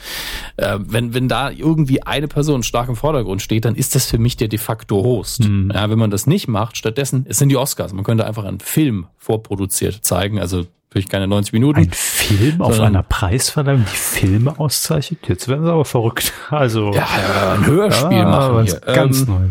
[0.56, 4.18] Äh, wenn, wenn da irgendwie eine Person stark im Vordergrund steht, dann ist das für
[4.18, 5.48] mich der de facto Host.
[5.48, 5.72] Mhm.
[5.74, 7.92] Ja, wenn man das nicht macht, stattdessen, es sind die Oscars.
[7.92, 11.80] Man könnte einfach einen Film vorproduziert zeigen, also natürlich keine 90 Minuten.
[11.80, 15.20] Ein Film auf einer Preisverleihung, die Filme auszeichnet?
[15.26, 16.32] Jetzt werden sie aber verrückt.
[16.50, 17.08] Also ja,
[17.54, 18.68] ein Hörspiel ja, machen.
[18.84, 19.48] Ganz ähm, neu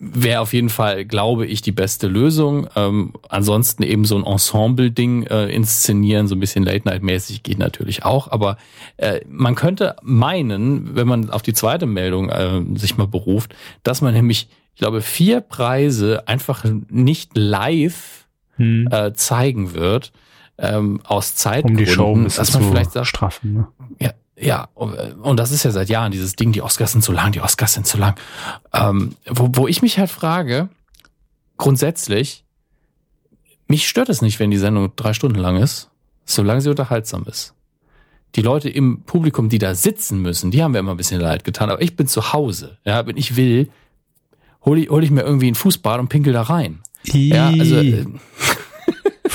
[0.00, 2.68] wäre auf jeden Fall, glaube ich, die beste Lösung.
[2.76, 8.30] Ähm, ansonsten eben so ein Ensemble-Ding äh, inszenieren, so ein bisschen Late-Night-mäßig geht natürlich auch.
[8.30, 8.56] Aber
[8.96, 14.00] äh, man könnte meinen, wenn man auf die zweite Meldung äh, sich mal beruft, dass
[14.00, 18.26] man nämlich, ich glaube, vier Preise einfach nicht live
[18.56, 18.88] hm.
[18.90, 20.12] äh, zeigen wird.
[20.60, 23.54] Ähm, aus Zeitgründen, um die Show dass man vielleicht sagt, straffen.
[23.54, 23.68] Ne?
[24.00, 27.32] Ja, ja, und das ist ja seit Jahren dieses Ding, die Oscars sind zu lang,
[27.32, 28.14] die Oscars sind zu lang.
[28.72, 30.68] Ähm, wo, wo ich mich halt frage,
[31.56, 32.44] grundsätzlich,
[33.66, 35.90] mich stört es nicht, wenn die Sendung drei Stunden lang ist,
[36.24, 37.54] solange sie unterhaltsam ist.
[38.34, 41.44] Die Leute im Publikum, die da sitzen müssen, die haben mir immer ein bisschen leid
[41.44, 42.78] getan, aber ich bin zu Hause.
[42.84, 43.70] Ja, wenn ich will,
[44.64, 46.80] hole ich, hol ich mir irgendwie ein Fußbad und pinkel da rein.
[47.04, 47.82] Ja, also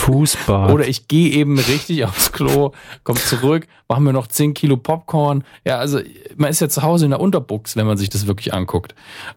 [0.03, 0.71] Fußball.
[0.71, 2.71] Oder ich gehe eben richtig aufs Klo,
[3.03, 5.43] komm zurück, machen wir noch 10 Kilo Popcorn.
[5.65, 5.99] Ja, also
[6.35, 8.95] man ist ja zu Hause in der Unterbuchs, wenn man sich das wirklich anguckt.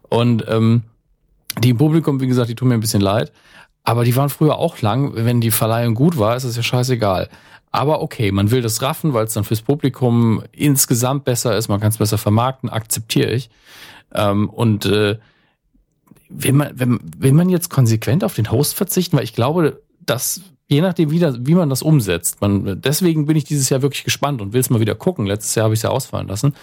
[0.08, 0.82] Und ähm,
[1.62, 3.32] die im Publikum, wie gesagt, die tun mir ein bisschen leid.
[3.84, 5.12] Aber die waren früher auch lang.
[5.14, 7.28] Wenn die Verleihung gut war, ist es ja scheißegal.
[7.70, 11.78] Aber okay, man will das raffen, weil es dann fürs Publikum insgesamt besser ist, man
[11.78, 13.50] kann es besser vermarkten, akzeptiere ich.
[14.12, 15.18] Ähm, und äh,
[16.28, 19.16] will man, wenn, will man jetzt konsequent auf den Host verzichten?
[19.16, 22.40] Weil ich glaube, dass je nachdem, wie, das, wie man das umsetzt.
[22.40, 25.24] Man, deswegen bin ich dieses Jahr wirklich gespannt und will es mal wieder gucken.
[25.24, 26.54] Letztes Jahr habe ich es ja ausfallen lassen.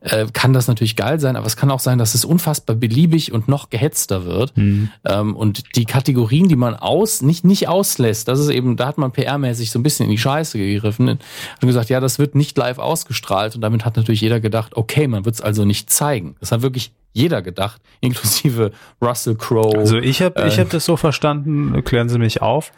[0.00, 3.32] Äh, kann das natürlich geil sein, aber es kann auch sein, dass es unfassbar beliebig
[3.32, 4.54] und noch gehetzter wird.
[4.56, 4.90] Mhm.
[5.04, 8.98] Ähm, und die Kategorien, die man aus, nicht, nicht auslässt, das ist eben, da hat
[8.98, 11.20] man PR-mäßig so ein bisschen in die Scheiße gegriffen und
[11.60, 13.54] gesagt, ja, das wird nicht live ausgestrahlt.
[13.54, 16.36] Und damit hat natürlich jeder gedacht, okay, man wird es also nicht zeigen.
[16.40, 18.72] Das hat wirklich jeder gedacht, inklusive
[19.02, 19.78] Russell Crowe.
[19.78, 22.72] Also ich habe äh, ich hab das so verstanden, klären Sie mich auf,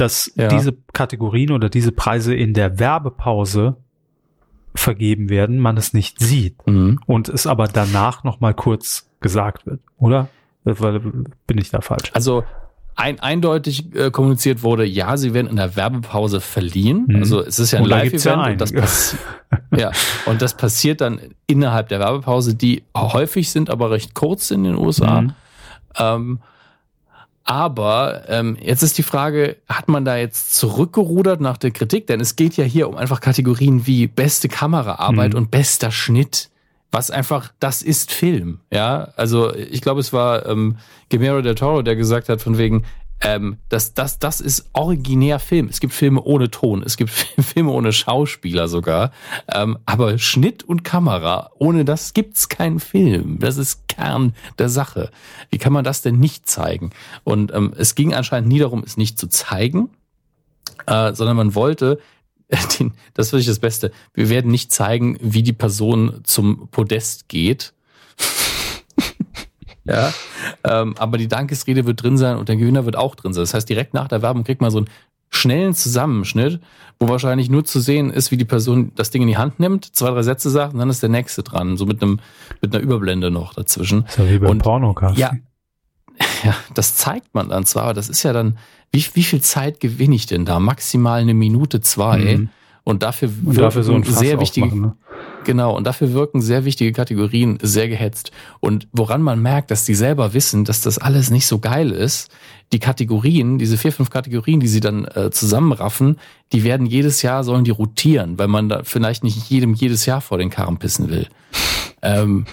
[0.00, 0.48] dass ja.
[0.48, 3.76] diese Kategorien oder diese Preise in der Werbepause
[4.74, 7.00] vergeben werden, man es nicht sieht mhm.
[7.06, 10.28] und es aber danach noch mal kurz gesagt wird, oder?
[10.64, 12.10] Bin ich da falsch?
[12.12, 12.44] Also
[12.94, 17.06] ein, eindeutig äh, kommuniziert wurde, ja, sie werden in der Werbepause verliehen.
[17.08, 17.16] Mhm.
[17.16, 19.16] Also es ist ja ein Live-Event ja und, das
[19.76, 19.90] ja,
[20.26, 24.76] und das passiert dann innerhalb der Werbepause, die häufig sind, aber recht kurz in den
[24.76, 25.22] USA.
[25.22, 25.32] Mhm.
[25.98, 26.38] Ähm,
[27.50, 32.06] aber ähm, jetzt ist die Frage, hat man da jetzt zurückgerudert nach der Kritik?
[32.06, 35.38] Denn es geht ja hier um einfach Kategorien wie beste Kameraarbeit mhm.
[35.38, 36.48] und bester Schnitt
[36.92, 39.12] was einfach, das ist Film, ja.
[39.16, 40.76] Also ich glaube, es war ähm,
[41.08, 42.84] Guillermo del Toro, der gesagt hat, von wegen,
[43.22, 45.68] ähm, das, das, das ist originär Film.
[45.68, 49.12] Es gibt Filme ohne Ton, es gibt Filme ohne Schauspieler sogar.
[49.52, 53.38] Ähm, aber Schnitt und Kamera, ohne das gibt's keinen Film.
[53.38, 55.10] Das ist Kern der Sache.
[55.50, 56.90] Wie kann man das denn nicht zeigen?
[57.24, 59.90] Und ähm, es ging anscheinend nie darum, es nicht zu zeigen,
[60.86, 61.98] äh, sondern man wollte
[62.78, 63.92] den, das ist wirklich das Beste.
[64.14, 67.74] Wir werden nicht zeigen, wie die Person zum Podest geht.
[69.90, 70.12] ja,
[70.64, 73.42] ähm, aber die Dankesrede wird drin sein und der Gewinner wird auch drin sein.
[73.42, 74.88] Das heißt, direkt nach der Werbung kriegt man so einen
[75.30, 76.60] schnellen Zusammenschnitt,
[76.98, 79.84] wo wahrscheinlich nur zu sehen ist, wie die Person das Ding in die Hand nimmt,
[79.96, 82.20] zwei, drei Sätze sagt und dann ist der nächste dran, so mit einem
[82.60, 84.02] mit einer Überblende noch dazwischen.
[84.02, 85.18] Das ist ja wie beim Pornocast.
[85.18, 85.32] Ja,
[86.44, 88.58] ja, das zeigt man dann zwar, aber das ist ja dann,
[88.92, 90.60] wie, wie viel Zeit gewinne ich denn da?
[90.60, 92.36] Maximal eine Minute, zwei.
[92.36, 92.48] Mhm.
[92.90, 94.96] Und dafür, und dafür so ein sehr wichtige, ne?
[95.44, 98.32] genau, und dafür wirken sehr wichtige Kategorien sehr gehetzt.
[98.58, 102.32] Und woran man merkt, dass die selber wissen, dass das alles nicht so geil ist,
[102.72, 106.16] die Kategorien, diese vier, fünf Kategorien, die sie dann äh, zusammenraffen,
[106.52, 110.20] die werden jedes Jahr, sollen die rotieren, weil man da vielleicht nicht jedem jedes Jahr
[110.20, 111.28] vor den Karren pissen will.
[112.02, 112.44] ähm,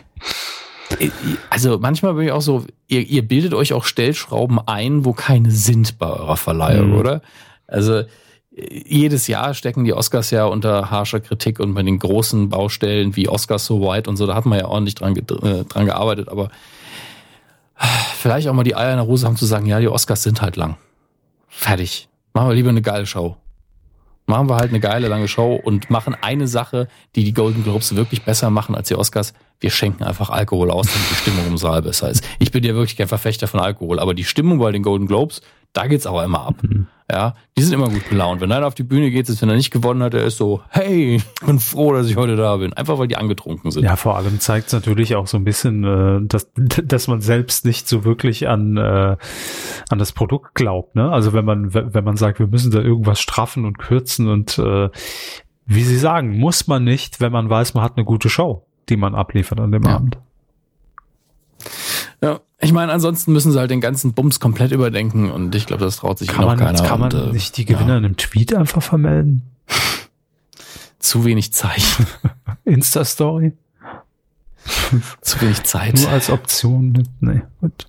[1.49, 5.49] also manchmal bin ich auch so, ihr, ihr bildet euch auch Stellschrauben ein, wo keine
[5.49, 6.97] sind bei eurer Verleihung, mhm.
[6.97, 7.21] oder?
[7.65, 8.03] Also
[8.57, 13.29] jedes Jahr stecken die Oscars ja unter harscher Kritik und bei den großen Baustellen wie
[13.29, 16.49] Oscars So White und so, da hat man ja ordentlich dran, äh, dran gearbeitet, aber
[18.17, 20.41] vielleicht auch mal die Eier in der Hose haben zu sagen, ja, die Oscars sind
[20.41, 20.77] halt lang.
[21.47, 22.09] Fertig.
[22.33, 23.37] Machen wir lieber eine geile Show
[24.27, 27.95] machen wir halt eine geile lange Show und machen eine Sache, die die Golden Globes
[27.95, 29.33] wirklich besser machen als die Oscars.
[29.59, 32.23] Wir schenken einfach Alkohol aus, damit die Stimmung im Saal besser ist.
[32.37, 35.41] Ich bin ja wirklich kein Verfechter von Alkohol, aber die Stimmung bei den Golden Globes,
[35.77, 36.55] Da geht's aber immer ab.
[37.07, 38.41] Ja, die sind immer gut gelaunt.
[38.41, 40.63] Wenn einer auf die Bühne geht, ist, wenn er nicht gewonnen hat, er ist so,
[40.69, 42.73] hey, ich bin froh, dass ich heute da bin.
[42.73, 43.83] Einfach weil die angetrunken sind.
[43.83, 47.63] Ja, vor allem zeigt es natürlich auch so ein bisschen, äh, dass, dass man selbst
[47.63, 49.17] nicht so wirklich an, äh,
[49.89, 50.95] an das Produkt glaubt.
[50.95, 51.11] Ne?
[51.11, 54.89] Also wenn man, wenn man sagt, wir müssen da irgendwas straffen und kürzen und äh,
[55.67, 58.97] wie Sie sagen, muss man nicht, wenn man weiß, man hat eine gute Show, die
[58.97, 59.97] man abliefert an dem Ja.
[59.97, 60.17] Abend.
[62.23, 65.83] Ja, ich meine, ansonsten müssen sie halt den ganzen Bums komplett überdenken und ich glaube,
[65.83, 66.81] das traut sich Kann noch man, keiner.
[66.81, 69.43] kann man und, äh, nicht die Gewinner in einem Tweet einfach vermelden?
[70.99, 72.07] Zu wenig Zeichen,
[72.65, 73.53] Insta-Story?
[75.21, 75.95] zu wenig Zeit.
[75.95, 77.07] Nur als Option?
[77.19, 77.87] Nee, gut.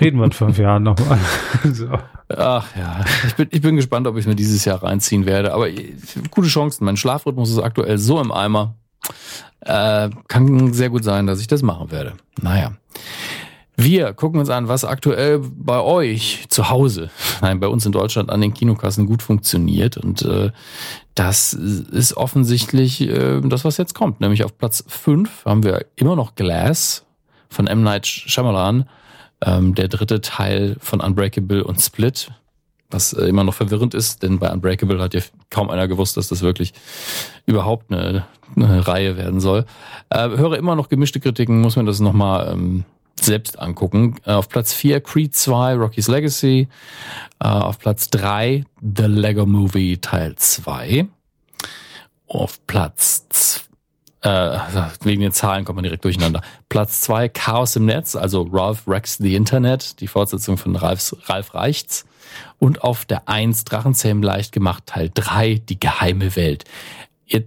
[0.00, 1.18] Reden wir in fünf Jahren nochmal.
[1.72, 1.88] so.
[2.28, 5.52] Ach ja, ich bin, ich bin gespannt, ob ich mir dieses Jahr reinziehen werde.
[5.52, 5.94] Aber äh,
[6.30, 6.84] gute Chancen.
[6.84, 8.74] Mein Schlafrhythmus ist aktuell so im Eimer.
[9.60, 12.14] Äh, kann sehr gut sein, dass ich das machen werde.
[12.40, 12.72] Naja.
[13.76, 17.08] Wir gucken uns an, was aktuell bei euch zu Hause,
[17.40, 19.96] nein, bei uns in Deutschland an den Kinokassen gut funktioniert.
[19.96, 20.50] Und äh,
[21.14, 24.20] das ist offensichtlich äh, das, was jetzt kommt.
[24.20, 27.06] Nämlich auf Platz 5 haben wir immer noch Glass
[27.48, 27.82] von M.
[27.82, 28.84] Night Shyamalan,
[29.42, 32.30] ähm, der dritte Teil von Unbreakable und Split,
[32.90, 36.28] was äh, immer noch verwirrend ist, denn bei Unbreakable hat ja kaum einer gewusst, dass
[36.28, 36.72] das wirklich
[37.46, 38.24] überhaupt eine,
[38.56, 39.64] eine Reihe werden soll.
[40.10, 42.84] Äh, höre immer noch gemischte Kritiken, muss man das nochmal ähm,
[43.20, 44.16] selbst angucken.
[44.24, 46.68] Äh, auf Platz 4 Creed 2, Rocky's Legacy.
[47.40, 51.06] Äh, auf Platz 3 The Lego Movie Teil 2.
[52.28, 53.64] Auf Platz z-
[54.22, 54.58] äh,
[55.02, 56.42] wegen den Zahlen kommt man direkt durcheinander.
[56.68, 61.54] Platz 2 Chaos im Netz, also Ralph Rex the Internet, die Fortsetzung von Ralfs, Ralf
[61.54, 62.04] Reichts.
[62.58, 66.64] Und auf der 1 Drachenzähmen leicht gemacht, Teil 3, die geheime Welt.
[67.26, 67.44] Ihr,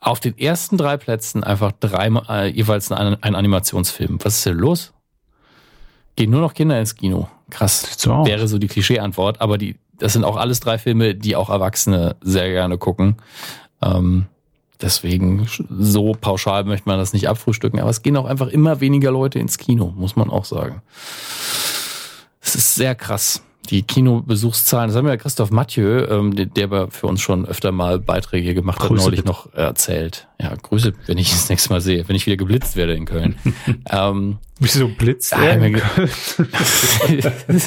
[0.00, 4.18] auf den ersten drei Plätzen einfach drei, äh, jeweils ein, ein Animationsfilm.
[4.22, 4.92] Was ist denn los?
[6.16, 7.28] Gehen nur noch Kinder ins Kino.
[7.50, 7.96] Krass.
[7.98, 8.24] So.
[8.26, 12.16] Wäre so die Klischee-Antwort, aber die, das sind auch alles drei Filme, die auch Erwachsene
[12.20, 13.16] sehr gerne gucken.
[13.82, 14.26] Ähm,
[14.80, 19.10] deswegen, so pauschal möchte man das nicht abfrühstücken, aber es gehen auch einfach immer weniger
[19.10, 20.82] Leute ins Kino, muss man auch sagen.
[22.40, 23.42] Es ist sehr krass.
[23.68, 27.98] Die Kinobesuchszahlen, das haben ja Christoph Mathieu, ähm, der, der für uns schon öfter mal
[27.98, 29.28] Beiträge gemacht hat, Grüße neulich bitte.
[29.28, 30.26] noch erzählt.
[30.40, 33.36] Ja, Grüße, wenn ich das nächste Mal sehe, wenn ich wieder geblitzt werde in Köln.
[33.90, 35.60] ähm, Wieso blitzt Ah, er?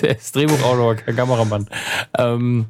[0.02, 1.68] er ist Drehbuchautor, kein Kameramann.
[2.18, 2.65] Ähm,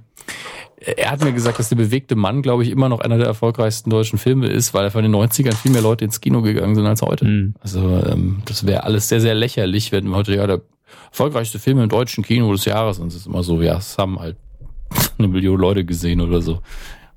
[0.84, 3.90] er hat mir gesagt, dass der bewegte Mann, glaube ich, immer noch einer der erfolgreichsten
[3.91, 7.02] deutschen Filme ist, weil von den 90ern viel mehr Leute ins Kino gegangen sind als
[7.02, 7.26] heute.
[7.26, 7.53] Hm.
[7.62, 10.62] Also ähm, das wäre alles sehr, sehr lächerlich, wenn heute ja der
[11.11, 14.19] erfolgreichste Film im deutschen Kino des Jahres und es ist immer so, ja, es haben
[14.19, 14.38] halt
[15.18, 16.61] eine Million Leute gesehen oder so.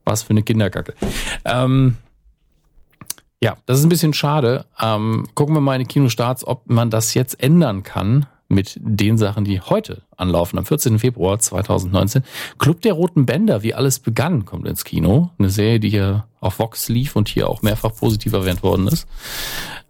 [0.04, 0.94] Was für eine Kinderkacke.
[1.44, 1.96] Ähm,
[3.42, 4.66] ja, das ist ein bisschen schade.
[4.80, 9.18] Ähm, gucken wir mal in die Kinostarts, ob man das jetzt ändern kann mit den
[9.18, 10.58] Sachen, die heute anlaufen.
[10.58, 10.98] Am 14.
[10.98, 12.22] Februar 2019.
[12.58, 15.30] Club der Roten Bänder, wie alles begann, kommt ins Kino.
[15.38, 19.06] Eine Serie, die hier auf Vox lief und hier auch mehrfach positiv erwähnt worden ist.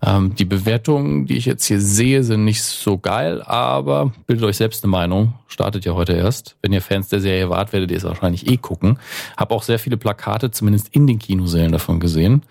[0.06, 4.56] Ähm, die Bewertungen, die ich jetzt hier sehe, sind nicht so geil, aber bildet euch
[4.58, 5.34] selbst eine Meinung.
[5.46, 6.56] Startet ja heute erst.
[6.60, 8.98] Wenn ihr Fans der Serie wart, werdet ihr es wahrscheinlich eh gucken.
[9.36, 12.42] Hab auch sehr viele Plakate, zumindest in den Kinosälen davon gesehen.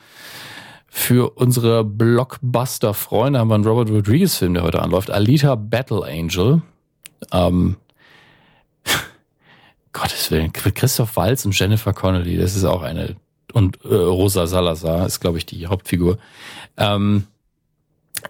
[0.88, 5.12] Für unsere Blockbuster-Freunde haben wir einen Robert Rodriguez-Film, der heute anläuft.
[5.12, 6.62] Alita Battle Angel.
[7.32, 7.76] Ähm,
[9.94, 10.52] Gottes Willen.
[10.54, 12.38] Christoph Waltz und Jennifer Connelly.
[12.38, 13.16] Das ist auch eine.
[13.54, 16.18] Und äh, Rosa Salazar ist, glaube ich, die Hauptfigur.
[16.78, 17.28] Ähm,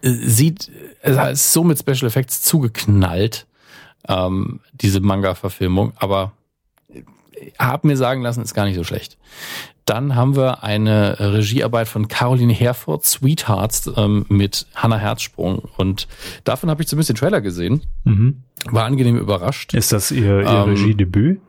[0.02, 0.72] sieht,
[1.02, 3.46] es ist so mit Special Effects zugeknallt,
[4.08, 5.94] ähm, diese Manga-Verfilmung.
[5.98, 6.34] Aber
[7.60, 9.18] hab mir sagen lassen, ist gar nicht so schlecht.
[9.86, 15.64] Dann haben wir eine Regiearbeit von Caroline Herford, Sweethearts, ähm, mit Hannah Herzsprung.
[15.76, 16.08] Und
[16.46, 17.82] davon habe ich zumindest den Trailer gesehen.
[18.06, 18.44] Mhm.
[18.66, 19.74] War angenehm überrascht.
[19.74, 21.42] Ist das ihr, ihr Ähm, Regiedebüt?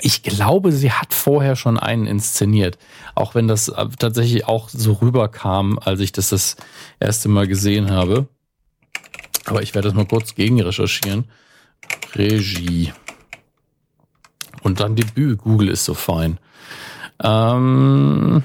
[0.00, 2.78] Ich glaube, sie hat vorher schon einen inszeniert.
[3.14, 6.56] Auch wenn das äh, tatsächlich auch so rüberkam, als ich das das
[7.00, 8.26] erste Mal gesehen habe.
[9.46, 11.24] Aber ich werde das mal kurz gegen recherchieren.
[12.14, 12.92] Regie.
[14.62, 15.38] Und dann Debüt.
[15.38, 16.38] Google ist so fein.
[17.22, 18.42] Ähm,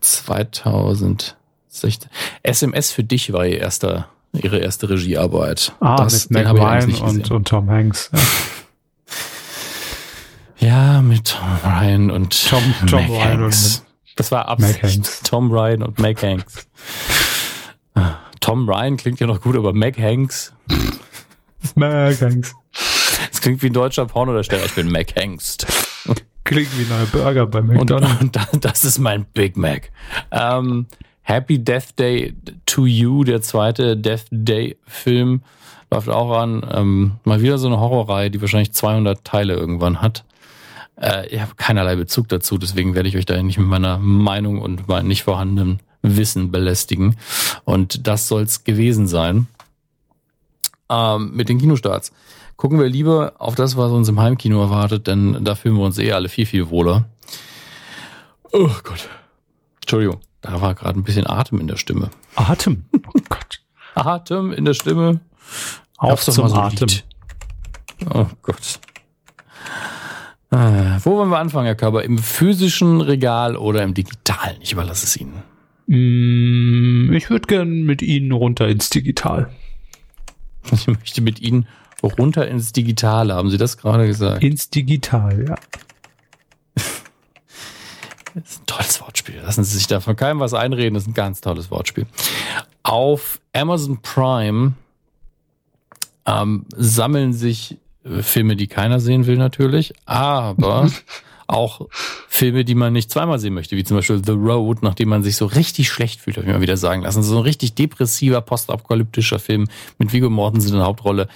[0.00, 1.36] 2016.
[2.42, 5.72] SMS für dich war ihr erster, ihre erste Regiearbeit.
[5.80, 8.10] Ah, Das- mit Mac Ryan und, und Tom Hanks.
[8.12, 8.18] Ja.
[10.62, 13.84] Ja, mit Tom Ryan und Tom- Tom Mac Ryan und Hanks.
[14.16, 15.24] Das war Absicht.
[15.24, 16.68] Tom Ryan und Mac Hanks.
[17.94, 20.52] Ah, Tom Ryan klingt ja noch gut, aber Mac Hanks,
[21.74, 22.54] Mac Hanks.
[23.30, 24.64] das klingt wie ein deutscher Pornodarsteller.
[24.64, 25.56] Ich bin Mac Hanks.
[26.44, 28.16] Klingt wie ein neuer Burger bei Und, McDonald's.
[28.20, 29.90] und da- das ist mein Big Mac.
[30.30, 30.86] Ähm,
[31.22, 32.34] Happy Death Day
[32.66, 35.42] to You, der zweite Death Day Film
[35.90, 36.66] läuft auch an.
[36.72, 40.24] Ähm, mal wieder so eine Horrorreihe, die wahrscheinlich 200 Teile irgendwann hat.
[41.02, 44.60] Äh, ich habe keinerlei Bezug dazu, deswegen werde ich euch da nicht mit meiner Meinung
[44.60, 47.16] und meinem nicht vorhandenen Wissen belästigen.
[47.64, 49.46] Und das soll's gewesen sein.
[50.88, 52.12] Ähm, mit den Kinostarts.
[52.56, 55.98] Gucken wir lieber auf das, was uns im Heimkino erwartet, denn da fühlen wir uns
[55.98, 57.06] eh alle viel, viel wohler.
[58.52, 59.08] Oh Gott.
[59.80, 62.10] Entschuldigung, da war gerade ein bisschen Atem in der Stimme.
[62.36, 62.84] Atem.
[62.92, 62.98] Oh
[63.28, 63.60] Gott.
[63.94, 65.20] Atem in der Stimme.
[65.96, 66.88] Auf zum so Atem.
[66.88, 67.04] Lied.
[68.12, 68.80] Oh Gott.
[70.52, 72.04] Äh, wo wollen wir anfangen, Herr Körber?
[72.04, 74.56] Im physischen Regal oder im digitalen?
[74.60, 75.42] Ich überlasse es Ihnen.
[75.86, 79.50] Mm, Ich würde gern mit Ihnen runter ins Digital.
[80.70, 81.66] Ich möchte mit Ihnen
[82.02, 83.34] runter ins Digitale.
[83.34, 84.42] Haben Sie das gerade gesagt?
[84.44, 85.54] Ins Digital, ja.
[88.34, 89.40] Das ist ein tolles Wortspiel.
[89.42, 90.94] Lassen Sie sich da von keinem was einreden.
[90.94, 92.06] Das ist ein ganz tolles Wortspiel.
[92.82, 94.72] Auf Amazon Prime
[96.26, 97.76] ähm, sammeln sich
[98.22, 100.90] Filme, die keiner sehen will natürlich, aber
[101.46, 101.86] auch
[102.28, 105.36] Filme, die man nicht zweimal sehen möchte, wie zum Beispiel The Road, nachdem man sich
[105.36, 107.22] so richtig schlecht fühlt, habe ich mal wieder sagen lassen.
[107.22, 109.68] So ein richtig depressiver, postapokalyptischer Film
[109.98, 111.28] mit Viggo Mortensen in der Hauptrolle,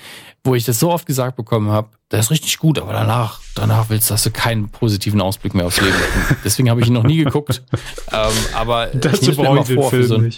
[0.42, 3.90] wo ich das so oft gesagt bekommen habe, der ist richtig gut, aber danach, danach
[3.90, 5.96] willst du, hast du keinen positiven Ausblick mehr aufs Leben.
[6.44, 7.62] Deswegen habe ich ihn noch nie geguckt.
[8.12, 10.32] ähm, aber ich nehme mir immer vor, für so, ein,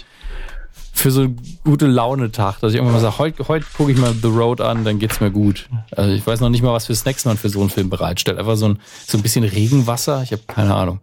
[0.99, 4.13] für so einen gute Laune-Tag, dass ich irgendwann mal sage, heute, heute gucke ich mal
[4.13, 5.69] The Road an, dann geht's mir gut.
[5.95, 8.37] Also ich weiß noch nicht mal, was für Snacks man für so einen Film bereitstellt.
[8.37, 10.99] Einfach so ein, so ein bisschen Regenwasser, ich habe keine Ahnung.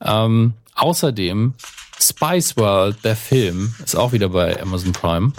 [0.00, 1.54] Ähm, außerdem
[2.00, 5.32] Spice World, der Film, ist auch wieder bei Amazon Prime.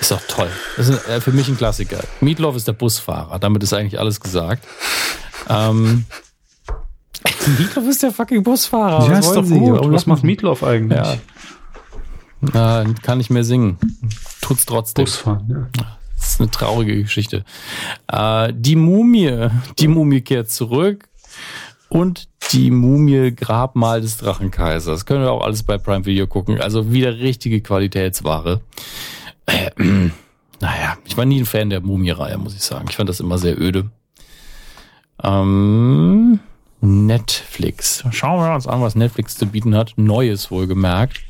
[0.00, 0.50] Ist doch toll.
[0.76, 2.00] Das ist äh, für mich ein Klassiker.
[2.20, 4.66] Meatloaf ist der Busfahrer, damit ist eigentlich alles gesagt.
[5.48, 6.06] Ähm,
[7.58, 9.06] Meatloaf ist der fucking Busfahrer.
[9.06, 9.92] Ja, Was ist doch gut.
[9.92, 10.24] Was macht?
[10.24, 10.98] Meatloaf eigentlich?
[10.98, 11.16] Ja.
[12.40, 13.78] Na, kann nicht mehr singen.
[14.40, 15.04] Tut's trotzdem.
[15.04, 15.86] Busfahren, ja.
[16.16, 17.44] Das ist eine traurige Geschichte.
[18.08, 19.48] Äh, die Mumie,
[19.78, 21.08] die Mumie kehrt zurück
[21.88, 25.06] und die Mumie Grabmal des Drachenkaisers.
[25.06, 26.60] Können wir auch alles bei Prime Video gucken.
[26.60, 28.60] Also wieder richtige Qualitätsware.
[29.46, 29.70] Äh,
[30.60, 32.86] naja, ich war nie ein Fan der Mumie-Reihe, muss ich sagen.
[32.88, 33.90] Ich fand das immer sehr öde.
[35.22, 36.40] Ähm,
[36.80, 38.04] Netflix.
[38.10, 39.94] Schauen wir uns an, was Netflix zu bieten hat.
[39.96, 41.20] Neues wohlgemerkt.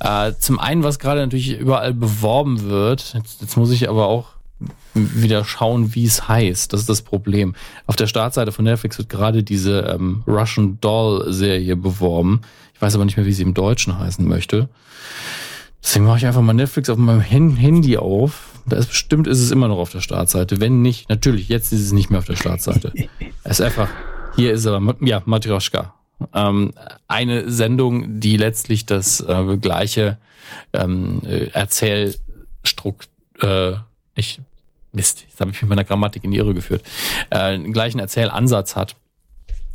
[0.00, 4.38] Äh, zum einen, was gerade natürlich überall beworben wird, jetzt, jetzt muss ich aber auch
[4.94, 6.72] wieder schauen, wie es heißt.
[6.72, 7.54] Das ist das Problem.
[7.86, 12.40] Auf der Startseite von Netflix wird gerade diese ähm, Russian Doll Serie beworben.
[12.74, 14.68] Ich weiß aber nicht mehr, wie sie im Deutschen heißen möchte.
[15.82, 18.50] Deswegen mache ich einfach mal Netflix auf meinem Handy auf.
[18.66, 20.60] Da ist bestimmt ist es immer noch auf der Startseite.
[20.60, 22.92] Wenn nicht, natürlich, jetzt ist es nicht mehr auf der Startseite.
[23.44, 23.88] es ist einfach,
[24.36, 25.94] hier ist aber, ja, Matryoshka.
[26.34, 26.72] Ähm,
[27.06, 30.18] eine Sendung, die letztlich das äh, gleiche
[30.72, 33.08] ähm, äh, Erzählstrukt,
[33.40, 33.74] äh,
[34.14, 34.40] ich,
[34.92, 36.82] Mist, jetzt habe ich mich mit meiner Grammatik in die Irre geführt,
[37.30, 38.96] äh, den gleichen Erzählansatz hat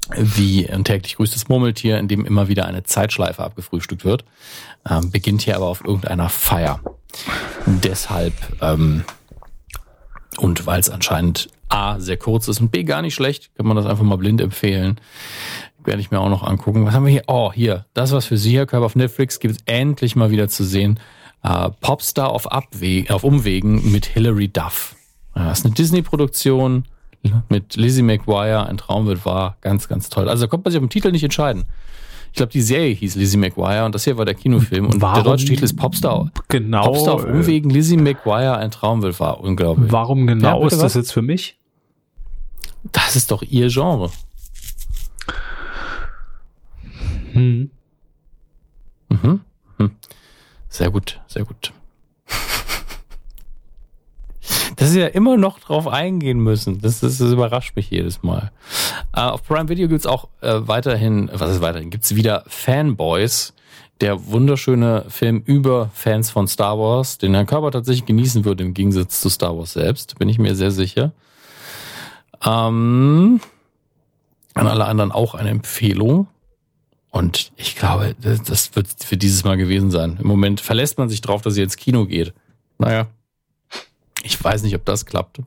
[0.10, 4.26] wie ein täglich grüßtes Murmeltier, in dem immer wieder eine Zeitschleife abgefrühstückt wird.
[4.90, 6.82] Ähm, beginnt hier aber auf irgendeiner Feier.
[7.65, 9.06] Deshalb, ähm,
[10.38, 13.78] und weil es anscheinend A, sehr kurz ist und B, gar nicht schlecht, kann man
[13.78, 14.99] das einfach mal blind empfehlen.
[15.85, 16.85] Werde ich mir auch noch angucken.
[16.85, 17.23] Was haben wir hier?
[17.27, 17.85] Oh, hier.
[17.93, 20.99] Das, was für Sie, Herr Körper, auf Netflix gibt es endlich mal wieder zu sehen.
[21.43, 24.95] Äh, Popstar auf, Abwe auf Umwegen mit Hilary Duff.
[25.35, 26.85] Ja, Das ist eine Disney-Produktion
[27.49, 28.65] mit Lizzie McGuire.
[28.68, 29.57] Ein Traum wird wahr.
[29.61, 30.27] Ganz, ganz toll.
[30.30, 31.64] Also da konnte man sich auf den Titel nicht entscheiden.
[32.31, 34.85] Ich glaube, die Serie hieß Lizzie McGuire und das hier war der Kinofilm.
[34.85, 36.31] Und der Warum deutsche Titel ist Popstar.
[36.47, 36.84] Genau.
[36.85, 39.39] Popstar auf äh, Umwegen, Lizzie McGuire, ein Traum wird wahr.
[39.39, 39.91] Unglaublich.
[39.91, 40.93] Warum genau Ja, ist das was?
[40.95, 41.57] jetzt für mich?
[42.91, 44.10] Das ist doch ihr Genre.
[47.34, 47.72] Hm.
[49.10, 49.41] Mhm.
[49.77, 49.91] Mhm.
[50.69, 51.73] Sehr gut, sehr gut.
[54.76, 58.51] Dass sie ja immer noch drauf eingehen müssen, das, das, das überrascht mich jedes Mal.
[59.15, 63.53] Äh, auf Prime Video gibt's auch äh, weiterhin, was ist weiterhin, gibt's wieder Fanboys,
[64.01, 68.73] der wunderschöne Film über Fans von Star Wars, den Herr Körber tatsächlich genießen würde im
[68.73, 71.14] Gegensatz zu Star Wars selbst, bin ich mir sehr sicher.
[72.45, 73.39] Ähm,
[74.55, 76.27] an alle anderen auch eine Empfehlung.
[77.14, 80.18] Und ich glaube, das- wird für dieses Mal gewesen sein.
[80.19, 82.34] Im Moment verlässt man sich drauf, dass sie ins Kino geht.
[82.80, 83.06] Naja,
[84.23, 85.38] ich weiß nicht, ob das klappt.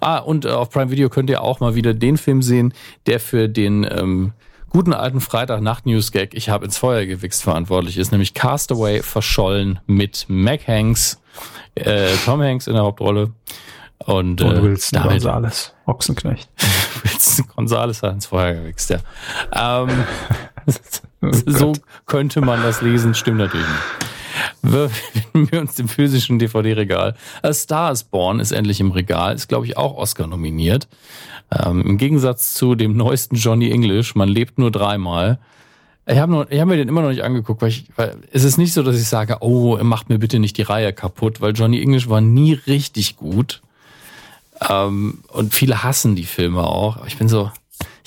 [0.00, 2.74] Ah, und äh, auf Prime Video könnt ihr auch mal wieder den Film sehen,
[3.06, 4.32] der für den ähm,
[4.68, 10.68] guten alten Freitag-Nacht-News-Gag Ich habe ins Feuer gewichst verantwortlich ist, nämlich Castaway verschollen mit Mac
[10.68, 11.20] Hanks,
[11.74, 13.32] äh, Tom Hanks in der Hauptrolle.
[14.04, 16.48] Und, Und äh, Wilson damit Gonzales, Ochsenknecht.
[17.02, 18.98] Wilson Gonzales hat ins Feuer gewichst, ja.
[19.52, 20.04] Ähm,
[21.46, 21.72] so
[22.06, 24.08] könnte man das lesen, stimmt natürlich nicht.
[24.62, 27.14] widmen wir uns dem physischen DVD-Regal.
[27.42, 30.88] A Star is Born ist endlich im Regal, ist glaube ich auch Oscar nominiert.
[31.50, 35.38] Ähm, Im Gegensatz zu dem neuesten Johnny English, man lebt nur dreimal.
[36.06, 38.72] Ich habe hab mir den immer noch nicht angeguckt, weil, ich, weil es ist nicht
[38.72, 42.08] so, dass ich sage, oh, macht mir bitte nicht die Reihe kaputt, weil Johnny English
[42.08, 43.62] war nie richtig gut.
[44.68, 46.96] Ähm, und viele hassen die Filme auch.
[46.96, 47.50] Aber ich bin so,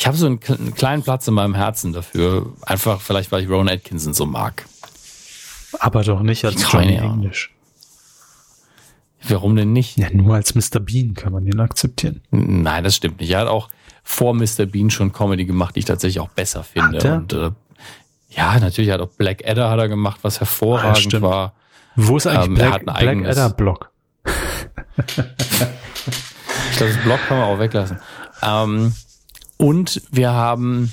[0.02, 2.53] ich habe so einen, einen, kleinen Platz in meinem Herzen dafür.
[2.64, 4.65] Einfach vielleicht, weil ich Ron Atkinson so mag.
[5.80, 7.53] Aber doch nicht als Johnny English.
[9.30, 9.99] Warum denn nicht?
[9.99, 10.80] Ja, nur als Mr.
[10.80, 12.22] Bean kann man ihn akzeptieren.
[12.32, 13.30] Nein, das stimmt nicht.
[13.30, 13.69] Er hat auch
[14.03, 14.65] vor Mr.
[14.65, 17.18] Bean schon Comedy gemacht, die ich tatsächlich auch besser finde.
[17.18, 17.52] Und äh,
[18.30, 21.53] ja, natürlich hat auch Black Adder hat er gemacht, was hervorragend ja, war.
[21.95, 23.91] Wo ist eigentlich ähm, Black, Black Adder Block?
[24.26, 25.14] ich
[26.78, 27.99] glaube, das Block kann man auch weglassen.
[28.41, 28.95] Ähm,
[29.61, 30.91] und wir haben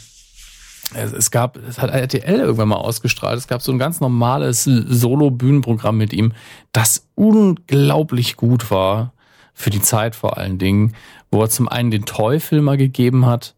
[0.94, 3.36] es gab, es hat RTL irgendwann mal ausgestrahlt.
[3.36, 6.32] Es gab so ein ganz normales Solo-Bühnenprogramm mit ihm,
[6.72, 9.12] das unglaublich gut war
[9.52, 10.94] für die Zeit vor allen Dingen,
[11.30, 13.54] wo er zum einen den Teufel mal gegeben hat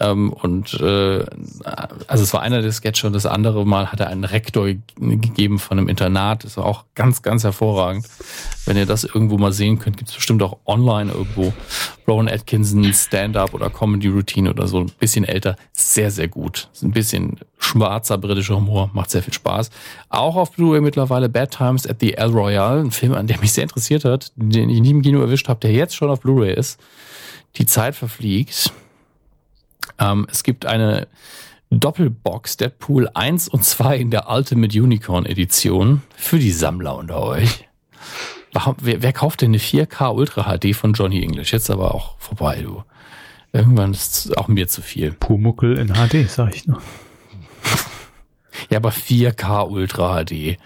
[0.00, 1.24] ähm, und äh,
[2.08, 5.60] also es war einer der Sketche und das andere Mal hat er einen Rektor gegeben
[5.60, 6.44] von einem Internat.
[6.44, 8.06] Das war auch ganz, ganz hervorragend.
[8.66, 11.52] Wenn ihr das irgendwo mal sehen könnt, gibt es bestimmt auch online irgendwo.
[12.08, 16.68] Rowan Atkinson Stand-up oder Comedy Routine oder so, ein bisschen älter, sehr, sehr gut.
[16.72, 19.70] Ist ein bisschen schwarzer britischer Humor, macht sehr viel Spaß.
[20.08, 23.52] Auch auf Blu-ray mittlerweile Bad Times at the El Royale, ein Film, an der mich
[23.52, 26.52] sehr interessiert hat, den ich nie im Kino erwischt habe, der jetzt schon auf Blu-ray
[26.52, 26.80] ist.
[27.56, 28.72] Die Zeit verfliegt
[29.98, 31.08] ähm, es gibt eine
[31.70, 37.68] Doppelbox Deadpool 1 und 2 in der Ultimate Unicorn Edition für die Sammler unter euch.
[38.52, 41.52] Warum, wer, wer kauft denn eine 4K Ultra HD von Johnny English?
[41.52, 42.84] Jetzt aber auch vorbei, du.
[43.52, 45.12] Irgendwann ist es auch mir zu viel.
[45.12, 46.80] Pumuckel in HD, sag ich nur.
[48.70, 50.58] Ja, aber 4K Ultra HD.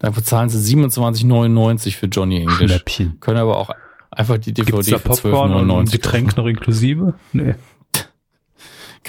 [0.00, 2.70] Dann bezahlen sie 27,99 für Johnny English.
[2.70, 3.20] Schnäppchen.
[3.20, 3.70] Können aber auch
[4.10, 7.14] einfach die DVD für 12,99 Getränk noch inklusive?
[7.32, 7.54] Nee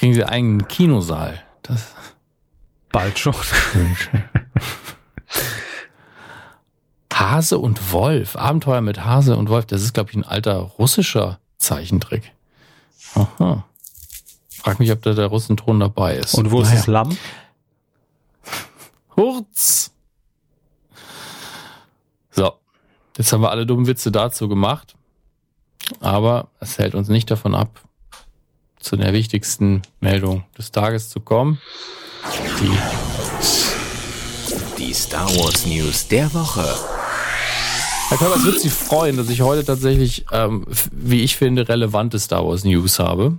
[0.01, 1.43] kriegen sie einen Kinosaal.
[1.61, 1.93] Das
[2.91, 3.35] Bald schon.
[7.13, 8.35] Hase und Wolf.
[8.35, 9.67] Abenteuer mit Hase und Wolf.
[9.67, 12.31] Das ist, glaube ich, ein alter russischer Zeichentrick.
[13.13, 13.63] Aha.
[14.49, 16.33] Frag mich, ob da der Russenton dabei ist.
[16.33, 16.73] Und wo naja.
[16.73, 17.15] ist das Lamm?
[19.15, 19.91] Hurz.
[22.31, 22.53] So.
[23.17, 24.95] Jetzt haben wir alle dummen Witze dazu gemacht.
[25.99, 27.81] Aber es hält uns nicht davon ab,
[28.81, 31.59] zu der wichtigsten Meldung des Tages zu kommen.
[32.59, 32.77] Die,
[34.77, 36.65] die Star Wars News der Woche.
[38.09, 42.19] Herr Körber, es wird Sie freuen, dass ich heute tatsächlich, ähm, wie ich finde, relevante
[42.19, 43.37] Star Wars News habe.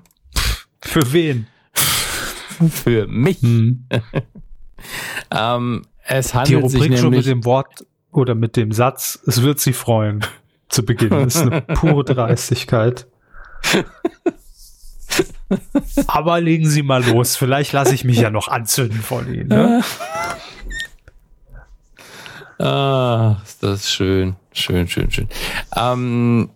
[0.81, 1.47] Für wen?
[2.71, 3.43] Für mich.
[3.43, 3.87] Hm.
[5.31, 9.19] ähm, es handelt Die Rubrik sich nämlich schon mit dem Wort oder mit dem Satz,
[9.27, 10.25] es wird Sie freuen,
[10.69, 11.11] zu Beginn.
[11.11, 13.07] Das ist eine pure Dreistigkeit.
[16.07, 17.37] Aber legen Sie mal los.
[17.37, 19.49] Vielleicht lasse ich mich ja noch anzünden von Ihnen.
[19.49, 19.85] Ne?
[22.59, 24.37] Ah, das ist schön.
[24.53, 25.29] Schön, schön, schön.
[25.75, 26.51] Ähm,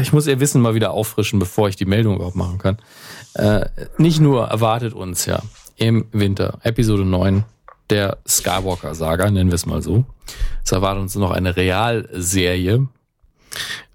[0.00, 2.78] ich muss Ihr Wissen mal wieder auffrischen, bevor ich die Meldung überhaupt machen kann.
[3.34, 3.66] Äh,
[3.98, 5.40] nicht nur erwartet uns ja
[5.76, 7.44] im Winter Episode 9
[7.90, 10.04] der Skywalker-Saga, nennen wir es mal so.
[10.64, 12.86] Es erwartet uns noch eine Realserie,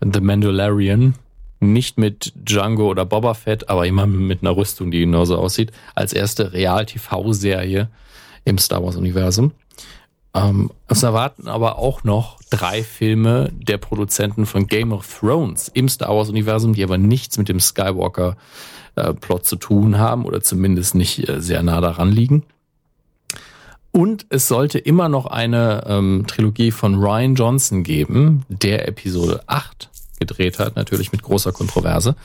[0.02, 1.16] The Mandalorian,
[1.60, 6.14] nicht mit Django oder Boba Fett, aber immer mit einer Rüstung, die genauso aussieht, als
[6.14, 7.90] erste Real-TV-Serie
[8.44, 9.52] im Star Wars-Universum.
[10.34, 15.88] Ähm, es erwarten aber auch noch drei Filme der Produzenten von Game of Thrones im
[15.88, 21.28] Star Wars-Universum, die aber nichts mit dem Skywalker-Plot äh, zu tun haben oder zumindest nicht
[21.28, 22.44] äh, sehr nah daran liegen.
[23.92, 29.90] Und es sollte immer noch eine ähm, Trilogie von Ryan Johnson geben, der Episode 8
[30.26, 32.16] gedreht hat, natürlich mit großer Kontroverse.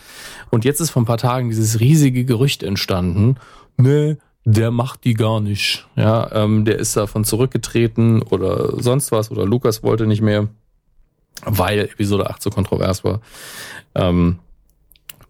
[0.50, 3.36] Und jetzt ist vor ein paar Tagen dieses riesige Gerücht entstanden,
[3.76, 5.86] nee, der macht die gar nicht.
[5.96, 10.48] Ja, ähm, der ist davon zurückgetreten oder sonst was oder Lukas wollte nicht mehr,
[11.44, 13.20] weil Episode 8 so kontrovers war.
[13.94, 14.38] Ähm,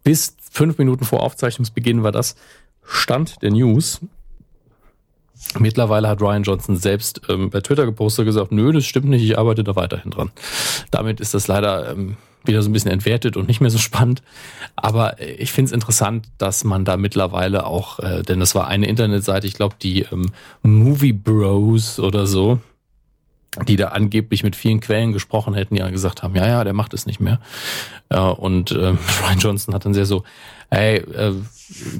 [0.04, 2.36] bis fünf Minuten vor Aufzeichnungsbeginn war das
[2.84, 4.00] Stand der News.
[5.58, 9.38] Mittlerweile hat Ryan Johnson selbst ähm, bei Twitter gepostet gesagt, nö, das stimmt nicht, ich
[9.38, 10.30] arbeite da weiterhin dran.
[10.90, 14.22] Damit ist das leider ähm, wieder so ein bisschen entwertet und nicht mehr so spannend.
[14.76, 18.86] Aber ich finde es interessant, dass man da mittlerweile auch, äh, denn das war eine
[18.86, 20.30] Internetseite, ich glaube die ähm,
[20.62, 22.60] Movie Bros oder so,
[23.66, 26.72] die da angeblich mit vielen Quellen gesprochen hätten, die ja gesagt haben, ja, ja, der
[26.72, 27.40] macht es nicht mehr.
[28.10, 30.22] Ja, und äh, Ryan Johnson hat dann sehr so,
[30.70, 31.34] hey, äh,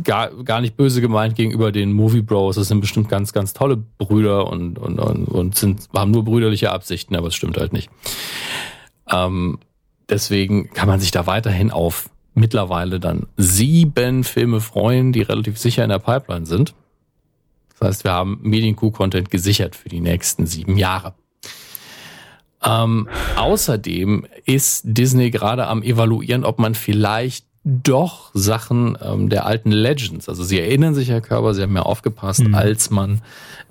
[0.05, 2.57] gar, gar nicht böse gemeint gegenüber den Movie Bros.
[2.57, 6.71] Das sind bestimmt ganz, ganz tolle Brüder und, und, und, und sind, haben nur brüderliche
[6.71, 7.91] Absichten, aber es stimmt halt nicht.
[9.11, 9.59] Ähm,
[10.09, 15.83] deswegen kann man sich da weiterhin auf mittlerweile dann sieben Filme freuen, die relativ sicher
[15.83, 16.75] in der Pipeline sind.
[17.71, 21.15] Das heißt, wir haben Medien-Q-Content gesichert für die nächsten sieben Jahre.
[22.63, 29.71] Ähm, außerdem ist Disney gerade am evaluieren, ob man vielleicht doch Sachen ähm, der alten
[29.71, 32.55] Legends, also Sie erinnern sich, Herr Körber, Sie haben ja aufgepasst, mhm.
[32.55, 33.21] als man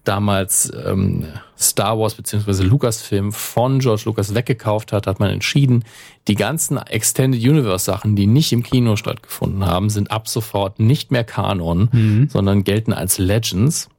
[0.03, 1.25] damals ähm,
[1.57, 5.85] Star Wars beziehungsweise Lucasfilm von George Lucas weggekauft hat, hat man entschieden,
[6.27, 11.11] die ganzen Extended Universe Sachen, die nicht im Kino stattgefunden haben, sind ab sofort nicht
[11.11, 12.29] mehr Kanon, mhm.
[12.29, 13.89] sondern gelten als Legends.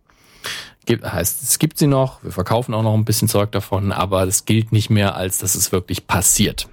[0.86, 4.24] Gibt, heißt, es gibt sie noch, wir verkaufen auch noch ein bisschen Zeug davon, aber
[4.24, 6.69] es gilt nicht mehr als, dass es wirklich passiert.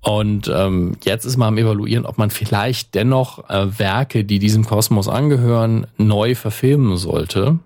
[0.00, 4.64] Und ähm, jetzt ist man am Evaluieren, ob man vielleicht dennoch äh, Werke, die diesem
[4.64, 7.58] Kosmos angehören, neu verfilmen sollte,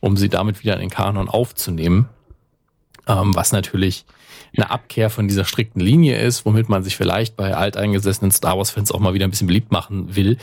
[0.00, 2.08] um sie damit wieder in den Kanon aufzunehmen.
[3.06, 4.04] Ähm, was natürlich
[4.56, 8.92] eine Abkehr von dieser strikten Linie ist, womit man sich vielleicht bei alteingesessenen Star Wars-Fans
[8.92, 10.36] auch mal wieder ein bisschen beliebt machen will.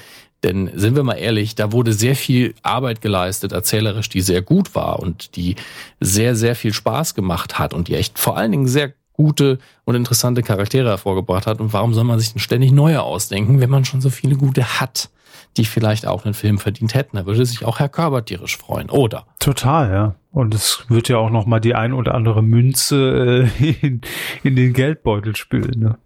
[0.45, 4.75] Denn sind wir mal ehrlich, da wurde sehr viel Arbeit geleistet, erzählerisch, die sehr gut
[4.75, 5.55] war und die
[5.99, 9.95] sehr, sehr viel Spaß gemacht hat und die echt vor allen Dingen sehr gute und
[9.95, 11.59] interessante Charaktere hervorgebracht hat.
[11.59, 14.79] Und warum soll man sich denn ständig neue ausdenken, wenn man schon so viele gute
[14.79, 15.09] hat,
[15.57, 17.17] die vielleicht auch einen Film verdient hätten?
[17.17, 19.25] Da würde sich auch Herr Körber tierisch freuen, oder?
[19.39, 20.15] Total, ja.
[20.31, 24.01] Und es wird ja auch noch mal die ein oder andere Münze äh, in,
[24.43, 25.79] in den Geldbeutel spülen.
[25.79, 25.97] Ne?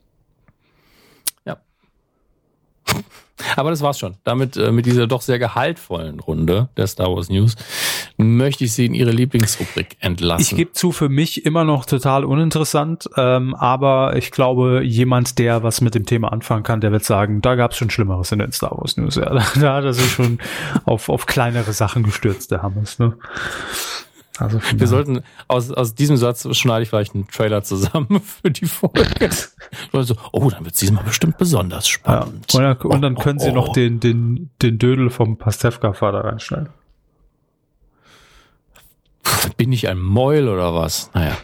[1.44, 1.58] Ja.
[3.56, 4.16] Aber das war's schon.
[4.24, 7.56] Damit, äh, mit dieser doch sehr gehaltvollen Runde der Star Wars News,
[8.18, 10.42] möchte ich Sie in Ihre Lieblingsrubrik entlassen.
[10.42, 15.64] Ich gebe zu, für mich immer noch total uninteressant, ähm, aber ich glaube, jemand, der
[15.64, 18.52] was mit dem Thema anfangen kann, der wird sagen, da gab's schon Schlimmeres in den
[18.52, 19.16] Star Wars News.
[19.16, 20.40] Ja, da, da hat er sich schon
[20.86, 23.00] auf, auf kleinere Sachen gestürzt, der Hammers.
[23.00, 23.14] Ne?
[24.40, 28.66] Also Wir sollten aus, aus diesem Satz schneide ich vielleicht einen Trailer zusammen für die
[28.66, 29.30] Folge.
[29.92, 32.54] Also, oh, dann wird es diesmal bestimmt besonders spannend.
[32.54, 32.72] Ja.
[32.72, 33.74] Und dann, und dann oh, können oh, Sie noch oh.
[33.74, 36.70] den, den, den Dödel vom Pastewka-Vater reinschneiden.
[39.58, 41.12] Bin ich ein Meul oder was?
[41.14, 41.38] Naja.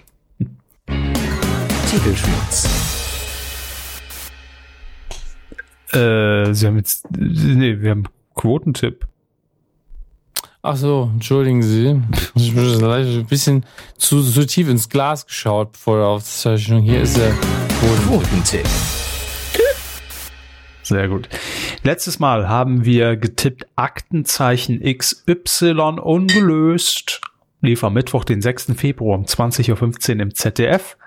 [1.90, 2.70] Titelschmutz.
[5.92, 8.06] Äh, Sie haben jetzt, nee, wir haben
[8.36, 9.08] Quotentipp.
[10.68, 12.02] Ach so, entschuldigen Sie.
[12.36, 13.64] Ich bin ein bisschen
[14.00, 16.82] zu, zu tief ins Glas geschaut vor der Aufzeichnung.
[16.82, 17.32] Hier ist der
[18.08, 18.68] Quotentipp.
[20.82, 21.30] Sehr gut.
[21.84, 27.22] Letztes Mal haben wir getippt Aktenzeichen XY ungelöst.
[27.62, 28.74] Lief am Mittwoch, den 6.
[28.76, 30.98] Februar um 20.15 Uhr im ZDF.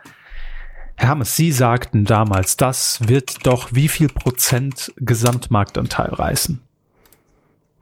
[0.95, 6.61] Herr Hammes, Sie sagten damals, das wird doch wie viel Prozent Gesamtmarktanteil reißen?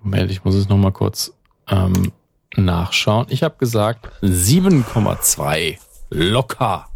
[0.02, 1.35] Moment, ich muss es nochmal kurz
[1.68, 2.12] ähm,
[2.56, 3.26] nachschauen.
[3.30, 5.78] Ich habe gesagt 7,2
[6.10, 6.86] locker.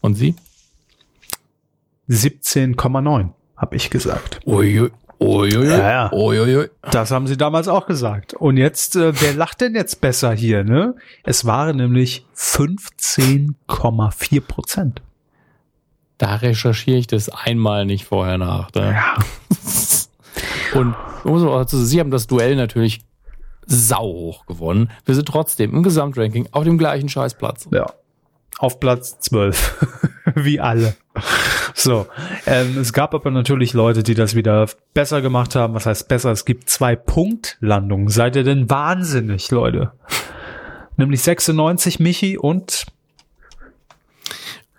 [0.00, 0.34] Und Sie?
[2.08, 4.40] 17,9 habe ich gesagt.
[4.46, 4.90] Uiui.
[5.20, 6.10] Uiui, ja, ja.
[6.12, 6.70] Uiui.
[6.90, 8.32] Das haben sie damals auch gesagt.
[8.32, 10.94] Und jetzt, äh, wer lacht denn jetzt besser hier, ne?
[11.24, 15.02] Es waren nämlich 15,4 Prozent.
[16.16, 18.72] Da recherchiere ich das einmal nicht vorher nach.
[18.74, 18.92] Ne?
[18.92, 19.18] Ja.
[20.74, 20.94] Und
[21.68, 23.04] Sie haben das Duell natürlich
[23.66, 24.90] sau hoch gewonnen.
[25.04, 27.68] Wir sind trotzdem im Gesamtranking auf dem gleichen Scheißplatz.
[27.72, 27.92] Ja.
[28.58, 29.86] Auf Platz 12.
[30.34, 30.94] Wie alle.
[31.74, 32.06] So.
[32.46, 35.74] Ähm, es gab aber natürlich Leute, die das wieder besser gemacht haben.
[35.74, 36.30] Was heißt besser?
[36.30, 38.08] Es gibt zwei Punktlandungen.
[38.08, 39.92] Seid ihr denn wahnsinnig, Leute?
[40.96, 42.86] Nämlich 96 Michi und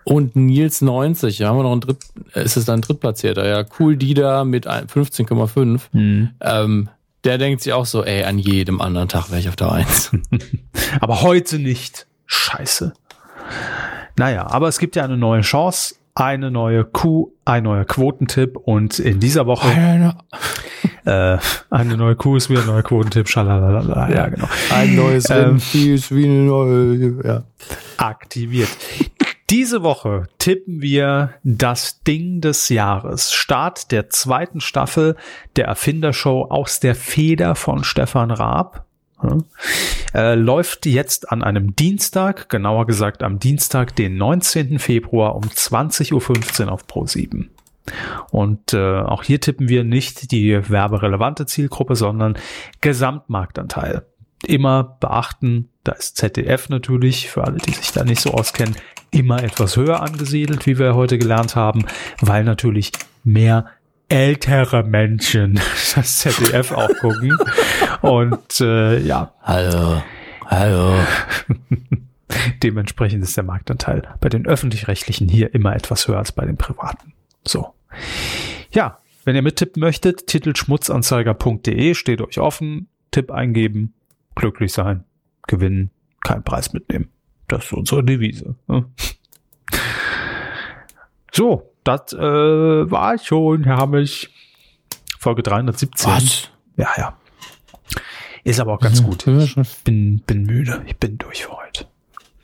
[0.03, 1.99] und Nils 90, ja, haben wir noch ein Dritt,
[2.33, 3.65] ist es dann Drittplatzierter, ja.
[3.79, 5.81] Cool Dida mit 15,5.
[5.91, 6.29] Mhm.
[6.41, 6.89] Ähm,
[7.23, 10.11] der denkt sich auch so, ey, an jedem anderen Tag wäre ich auf der Eins.
[11.01, 12.07] aber heute nicht.
[12.25, 12.93] Scheiße.
[14.17, 18.99] Naja, aber es gibt ja eine neue Chance, eine neue Kuh, ein neuer Quotentipp und
[18.99, 20.17] in dieser Woche eine,
[21.05, 21.37] äh,
[21.69, 24.47] eine neue Kuh ist wie ein neuer Quotentipp, schalalala, ja genau.
[24.71, 27.43] Ein neues ähm, ist wie eine neue, ja.
[27.97, 28.69] Aktiviert.
[29.51, 33.33] Diese Woche tippen wir das Ding des Jahres.
[33.33, 35.17] Start der zweiten Staffel
[35.57, 38.85] der Erfindershow aus der Feder von Stefan Raab.
[40.13, 44.79] Äh, läuft jetzt an einem Dienstag, genauer gesagt am Dienstag, den 19.
[44.79, 47.49] Februar um 20.15 Uhr auf Pro7.
[48.31, 52.37] Und äh, auch hier tippen wir nicht die werberelevante Zielgruppe, sondern
[52.79, 54.05] Gesamtmarktanteil.
[54.47, 58.75] immer beachten, da ist ZDF natürlich, für alle, die sich da nicht so auskennen,
[59.11, 61.85] immer etwas höher angesiedelt, wie wir heute gelernt haben,
[62.21, 62.91] weil natürlich
[63.23, 63.67] mehr
[64.07, 65.55] ältere Menschen
[65.95, 67.37] das ZDF auch gucken.
[68.01, 69.33] Und äh, ja.
[69.41, 70.01] Hallo,
[70.47, 70.95] hallo.
[72.63, 77.13] Dementsprechend ist der Marktanteil bei den öffentlich-rechtlichen hier immer etwas höher als bei den privaten.
[77.45, 77.73] So.
[78.71, 82.87] Ja, wenn ihr mittippen möchtet, titelschmutzanzeiger.de steht euch offen.
[83.11, 83.93] Tipp eingeben,
[84.35, 85.03] glücklich sein,
[85.47, 87.09] gewinnen, keinen Preis mitnehmen.
[87.51, 88.55] Das ist unsere Devise.
[88.67, 88.85] Ne?
[91.33, 94.29] So, das äh, war schon, Herr Hammisch.
[95.19, 96.09] Folge 317.
[96.09, 96.49] Was?
[96.77, 97.17] Ja, ja.
[98.45, 99.27] Ist aber auch ganz gut.
[99.27, 100.81] Ich bin, bin müde.
[100.87, 101.87] Ich bin durch für heute.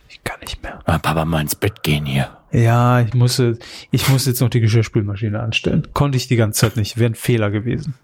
[0.10, 0.80] Ich kann nicht mehr.
[0.86, 2.38] Ah, Papa mal ins Bett gehen hier.
[2.52, 3.42] Ja, ich muss,
[3.92, 5.88] ich muss jetzt noch die Geschirrspülmaschine anstellen.
[5.94, 6.98] Konnte ich die ganze Zeit nicht.
[6.98, 7.96] Wäre ein Fehler gewesen.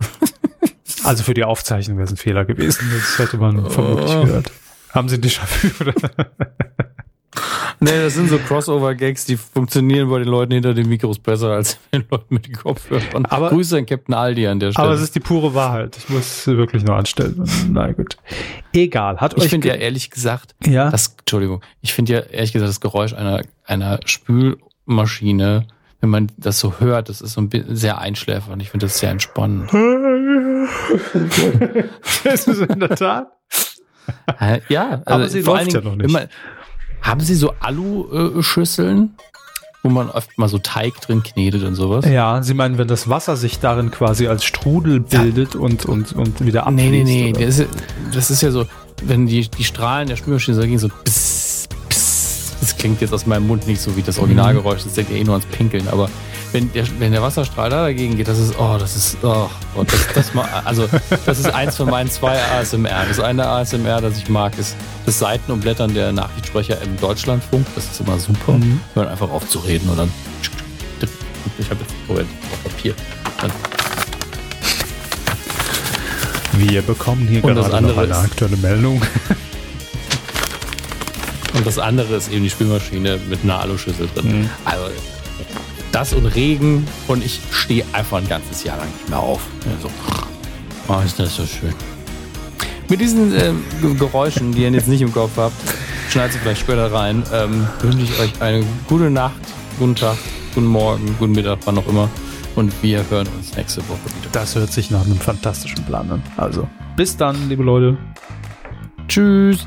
[1.02, 2.90] Also für die Aufzeichnung wäre es ein Fehler gewesen.
[2.94, 4.50] Das hätte man vermutlich gehört.
[4.94, 5.94] Haben Sie nicht dafür?
[7.80, 11.74] Nee, das sind so Crossover-Gags, die funktionieren bei den Leuten hinter den Mikros besser als
[11.90, 13.26] bei den Leuten mit den Kopfhörern.
[13.26, 14.86] Aber- Grüße an Captain Aldi an der Stelle.
[14.86, 15.96] Aber es ist die pure Wahrheit.
[15.98, 17.42] Ich muss sie wirklich noch anstellen.
[17.68, 18.16] Na gut.
[18.72, 19.18] Egal.
[19.18, 20.90] Hat ich finde ja ehrlich gesagt, Ja?
[20.90, 25.66] das, Entschuldigung, ich finde ja ehrlich gesagt das Geräusch einer, einer Spülmaschine,
[26.00, 28.62] wenn man das so hört, das ist so ein bisschen sehr einschläfernd.
[28.62, 29.70] Ich finde das sehr entspannend.
[32.24, 33.26] das ist in der Tat.
[34.38, 34.60] Hä?
[34.68, 36.12] Ja, also Aber sie vor läuft allen ja Dingen, noch nicht.
[36.12, 36.28] man-
[37.02, 39.10] haben Sie so Alu-Schüsseln,
[39.82, 42.06] wo man oft mal so Teig drin knetet und sowas?
[42.08, 46.44] Ja, Sie meinen, wenn das Wasser sich darin quasi als Strudel bildet und, und, und
[46.44, 46.90] wieder abfließt?
[46.90, 47.44] Nee, nee, nee.
[47.44, 47.68] Das ist,
[48.14, 48.64] das ist ja so,
[49.02, 52.56] wenn die, die Strahlen der Spülmaschine so gehen, so pss, pss.
[52.60, 55.24] Das klingt jetzt aus meinem Mund nicht so wie das Originalgeräusch, das denkt ihr eh
[55.24, 55.86] nur ans Pinkeln.
[55.88, 56.08] Aber
[56.54, 59.82] wenn der, wenn der Wasserstrahl da dagegen geht, das ist, oh, das ist, oh, oh
[59.82, 60.88] das, das mal, also,
[61.26, 63.06] das ist eins von meinen zwei ASMR.
[63.08, 67.66] Das eine ASMR, das ich mag, ist das Seitenumblättern der Nachrichtensprecher im Deutschlandfunk.
[67.74, 68.52] Das ist immer super.
[68.52, 68.80] Mhm.
[68.94, 70.12] Hören einfach auf zu reden und dann,
[71.58, 72.94] ich habe jetzt, Moment, auf Papier.
[73.40, 73.50] Dann
[76.56, 79.02] Wir bekommen hier Und gerade noch eine ist- aktuelle Meldung.
[81.54, 84.42] Und das andere ist eben die Spülmaschine mit einer Aluschüssel drin.
[84.42, 84.50] Mhm.
[84.64, 84.84] Also
[85.94, 89.40] das und Regen und ich stehe einfach ein ganzes Jahr lang nicht mehr auf.
[89.64, 89.90] Ja, so.
[90.88, 91.72] Oh, ist das so schön.
[92.88, 95.54] Mit diesen Ge- Geräuschen, die ihr jetzt nicht im Kopf habt,
[96.10, 99.40] schneidet sie vielleicht später rein, ähm, wünsche ich euch eine gute Nacht,
[99.78, 100.16] guten Tag,
[100.54, 102.10] guten Morgen, guten Mittag, wann auch immer.
[102.56, 104.28] Und wir hören uns nächste Woche wieder.
[104.32, 106.22] Das hört sich nach einem fantastischen Plan an.
[106.36, 107.96] Also, bis dann, liebe Leute.
[109.08, 109.66] Tschüss.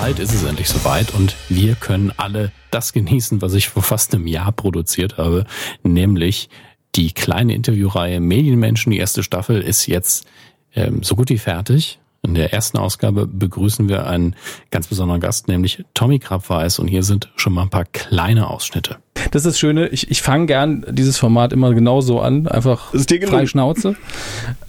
[0.00, 4.14] Bald ist es endlich soweit und wir können alle das genießen, was ich vor fast
[4.14, 5.44] einem Jahr produziert habe,
[5.82, 6.50] nämlich
[6.94, 8.92] die kleine Interviewreihe Medienmenschen.
[8.92, 10.24] Die erste Staffel ist jetzt
[10.72, 11.98] ähm, so gut wie fertig.
[12.22, 14.36] In der ersten Ausgabe begrüßen wir einen
[14.70, 18.98] ganz besonderen Gast, nämlich Tommy Krabweis und hier sind schon mal ein paar kleine Ausschnitte.
[19.30, 23.10] Das ist das Schöne, ich, ich fange gern dieses Format immer genauso an, einfach ist
[23.10, 23.38] dir gelungen.
[23.40, 23.96] frei Schnauze.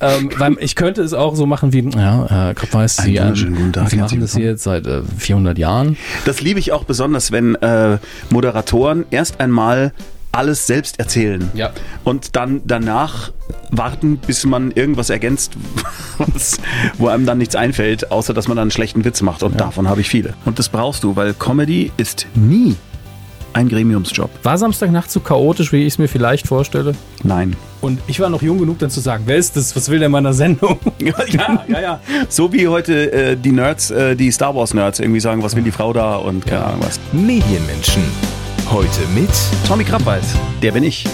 [0.01, 3.73] ähm, weil ich könnte es auch so machen wie, ja, Sie, Einen ähm, wunderschönen guten
[3.73, 5.97] Tag, Sie machen das hier jetzt seit äh, 400 Jahren.
[6.25, 7.97] Das liebe ich auch besonders, wenn äh,
[8.29, 9.93] Moderatoren erst einmal
[10.31, 11.71] alles selbst erzählen Ja.
[12.03, 13.31] und dann danach
[13.71, 15.53] warten, bis man irgendwas ergänzt,
[16.19, 16.57] was,
[16.99, 19.41] wo einem dann nichts einfällt, außer dass man dann einen schlechten Witz macht.
[19.41, 20.35] Und davon habe ich viele.
[20.45, 22.75] Und das brauchst du, weil Comedy ist nie
[23.53, 24.29] ein Gremiumsjob.
[24.43, 26.93] War Samstagnacht so chaotisch, wie ich es mir vielleicht vorstelle?
[27.23, 27.55] Nein.
[27.81, 29.75] Und ich war noch jung genug, dann zu sagen, wer ist das?
[29.75, 30.79] Was will der in meiner Sendung?
[30.99, 31.99] ja, ja, ja.
[32.27, 35.63] So wie heute äh, die Nerds, äh, die Star Wars Nerds irgendwie sagen, was will
[35.63, 36.99] die Frau da und keine Ahnung was.
[37.11, 38.03] Medienmenschen.
[38.69, 39.29] Heute mit
[39.67, 41.05] Tommy Krabbeis, der bin ich.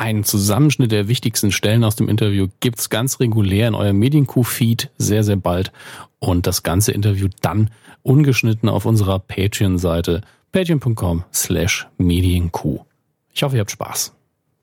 [0.00, 5.24] Ein Zusammenschnitt der wichtigsten Stellen aus dem Interview gibt's ganz regulär in eurem Medienkuh-Feed sehr,
[5.24, 5.72] sehr bald.
[6.18, 7.68] Und das ganze Interview dann
[8.02, 10.22] ungeschnitten auf unserer Patreon-Seite
[10.52, 12.80] patreon.com slash medienkuh.
[13.34, 14.14] Ich hoffe, ihr habt Spaß.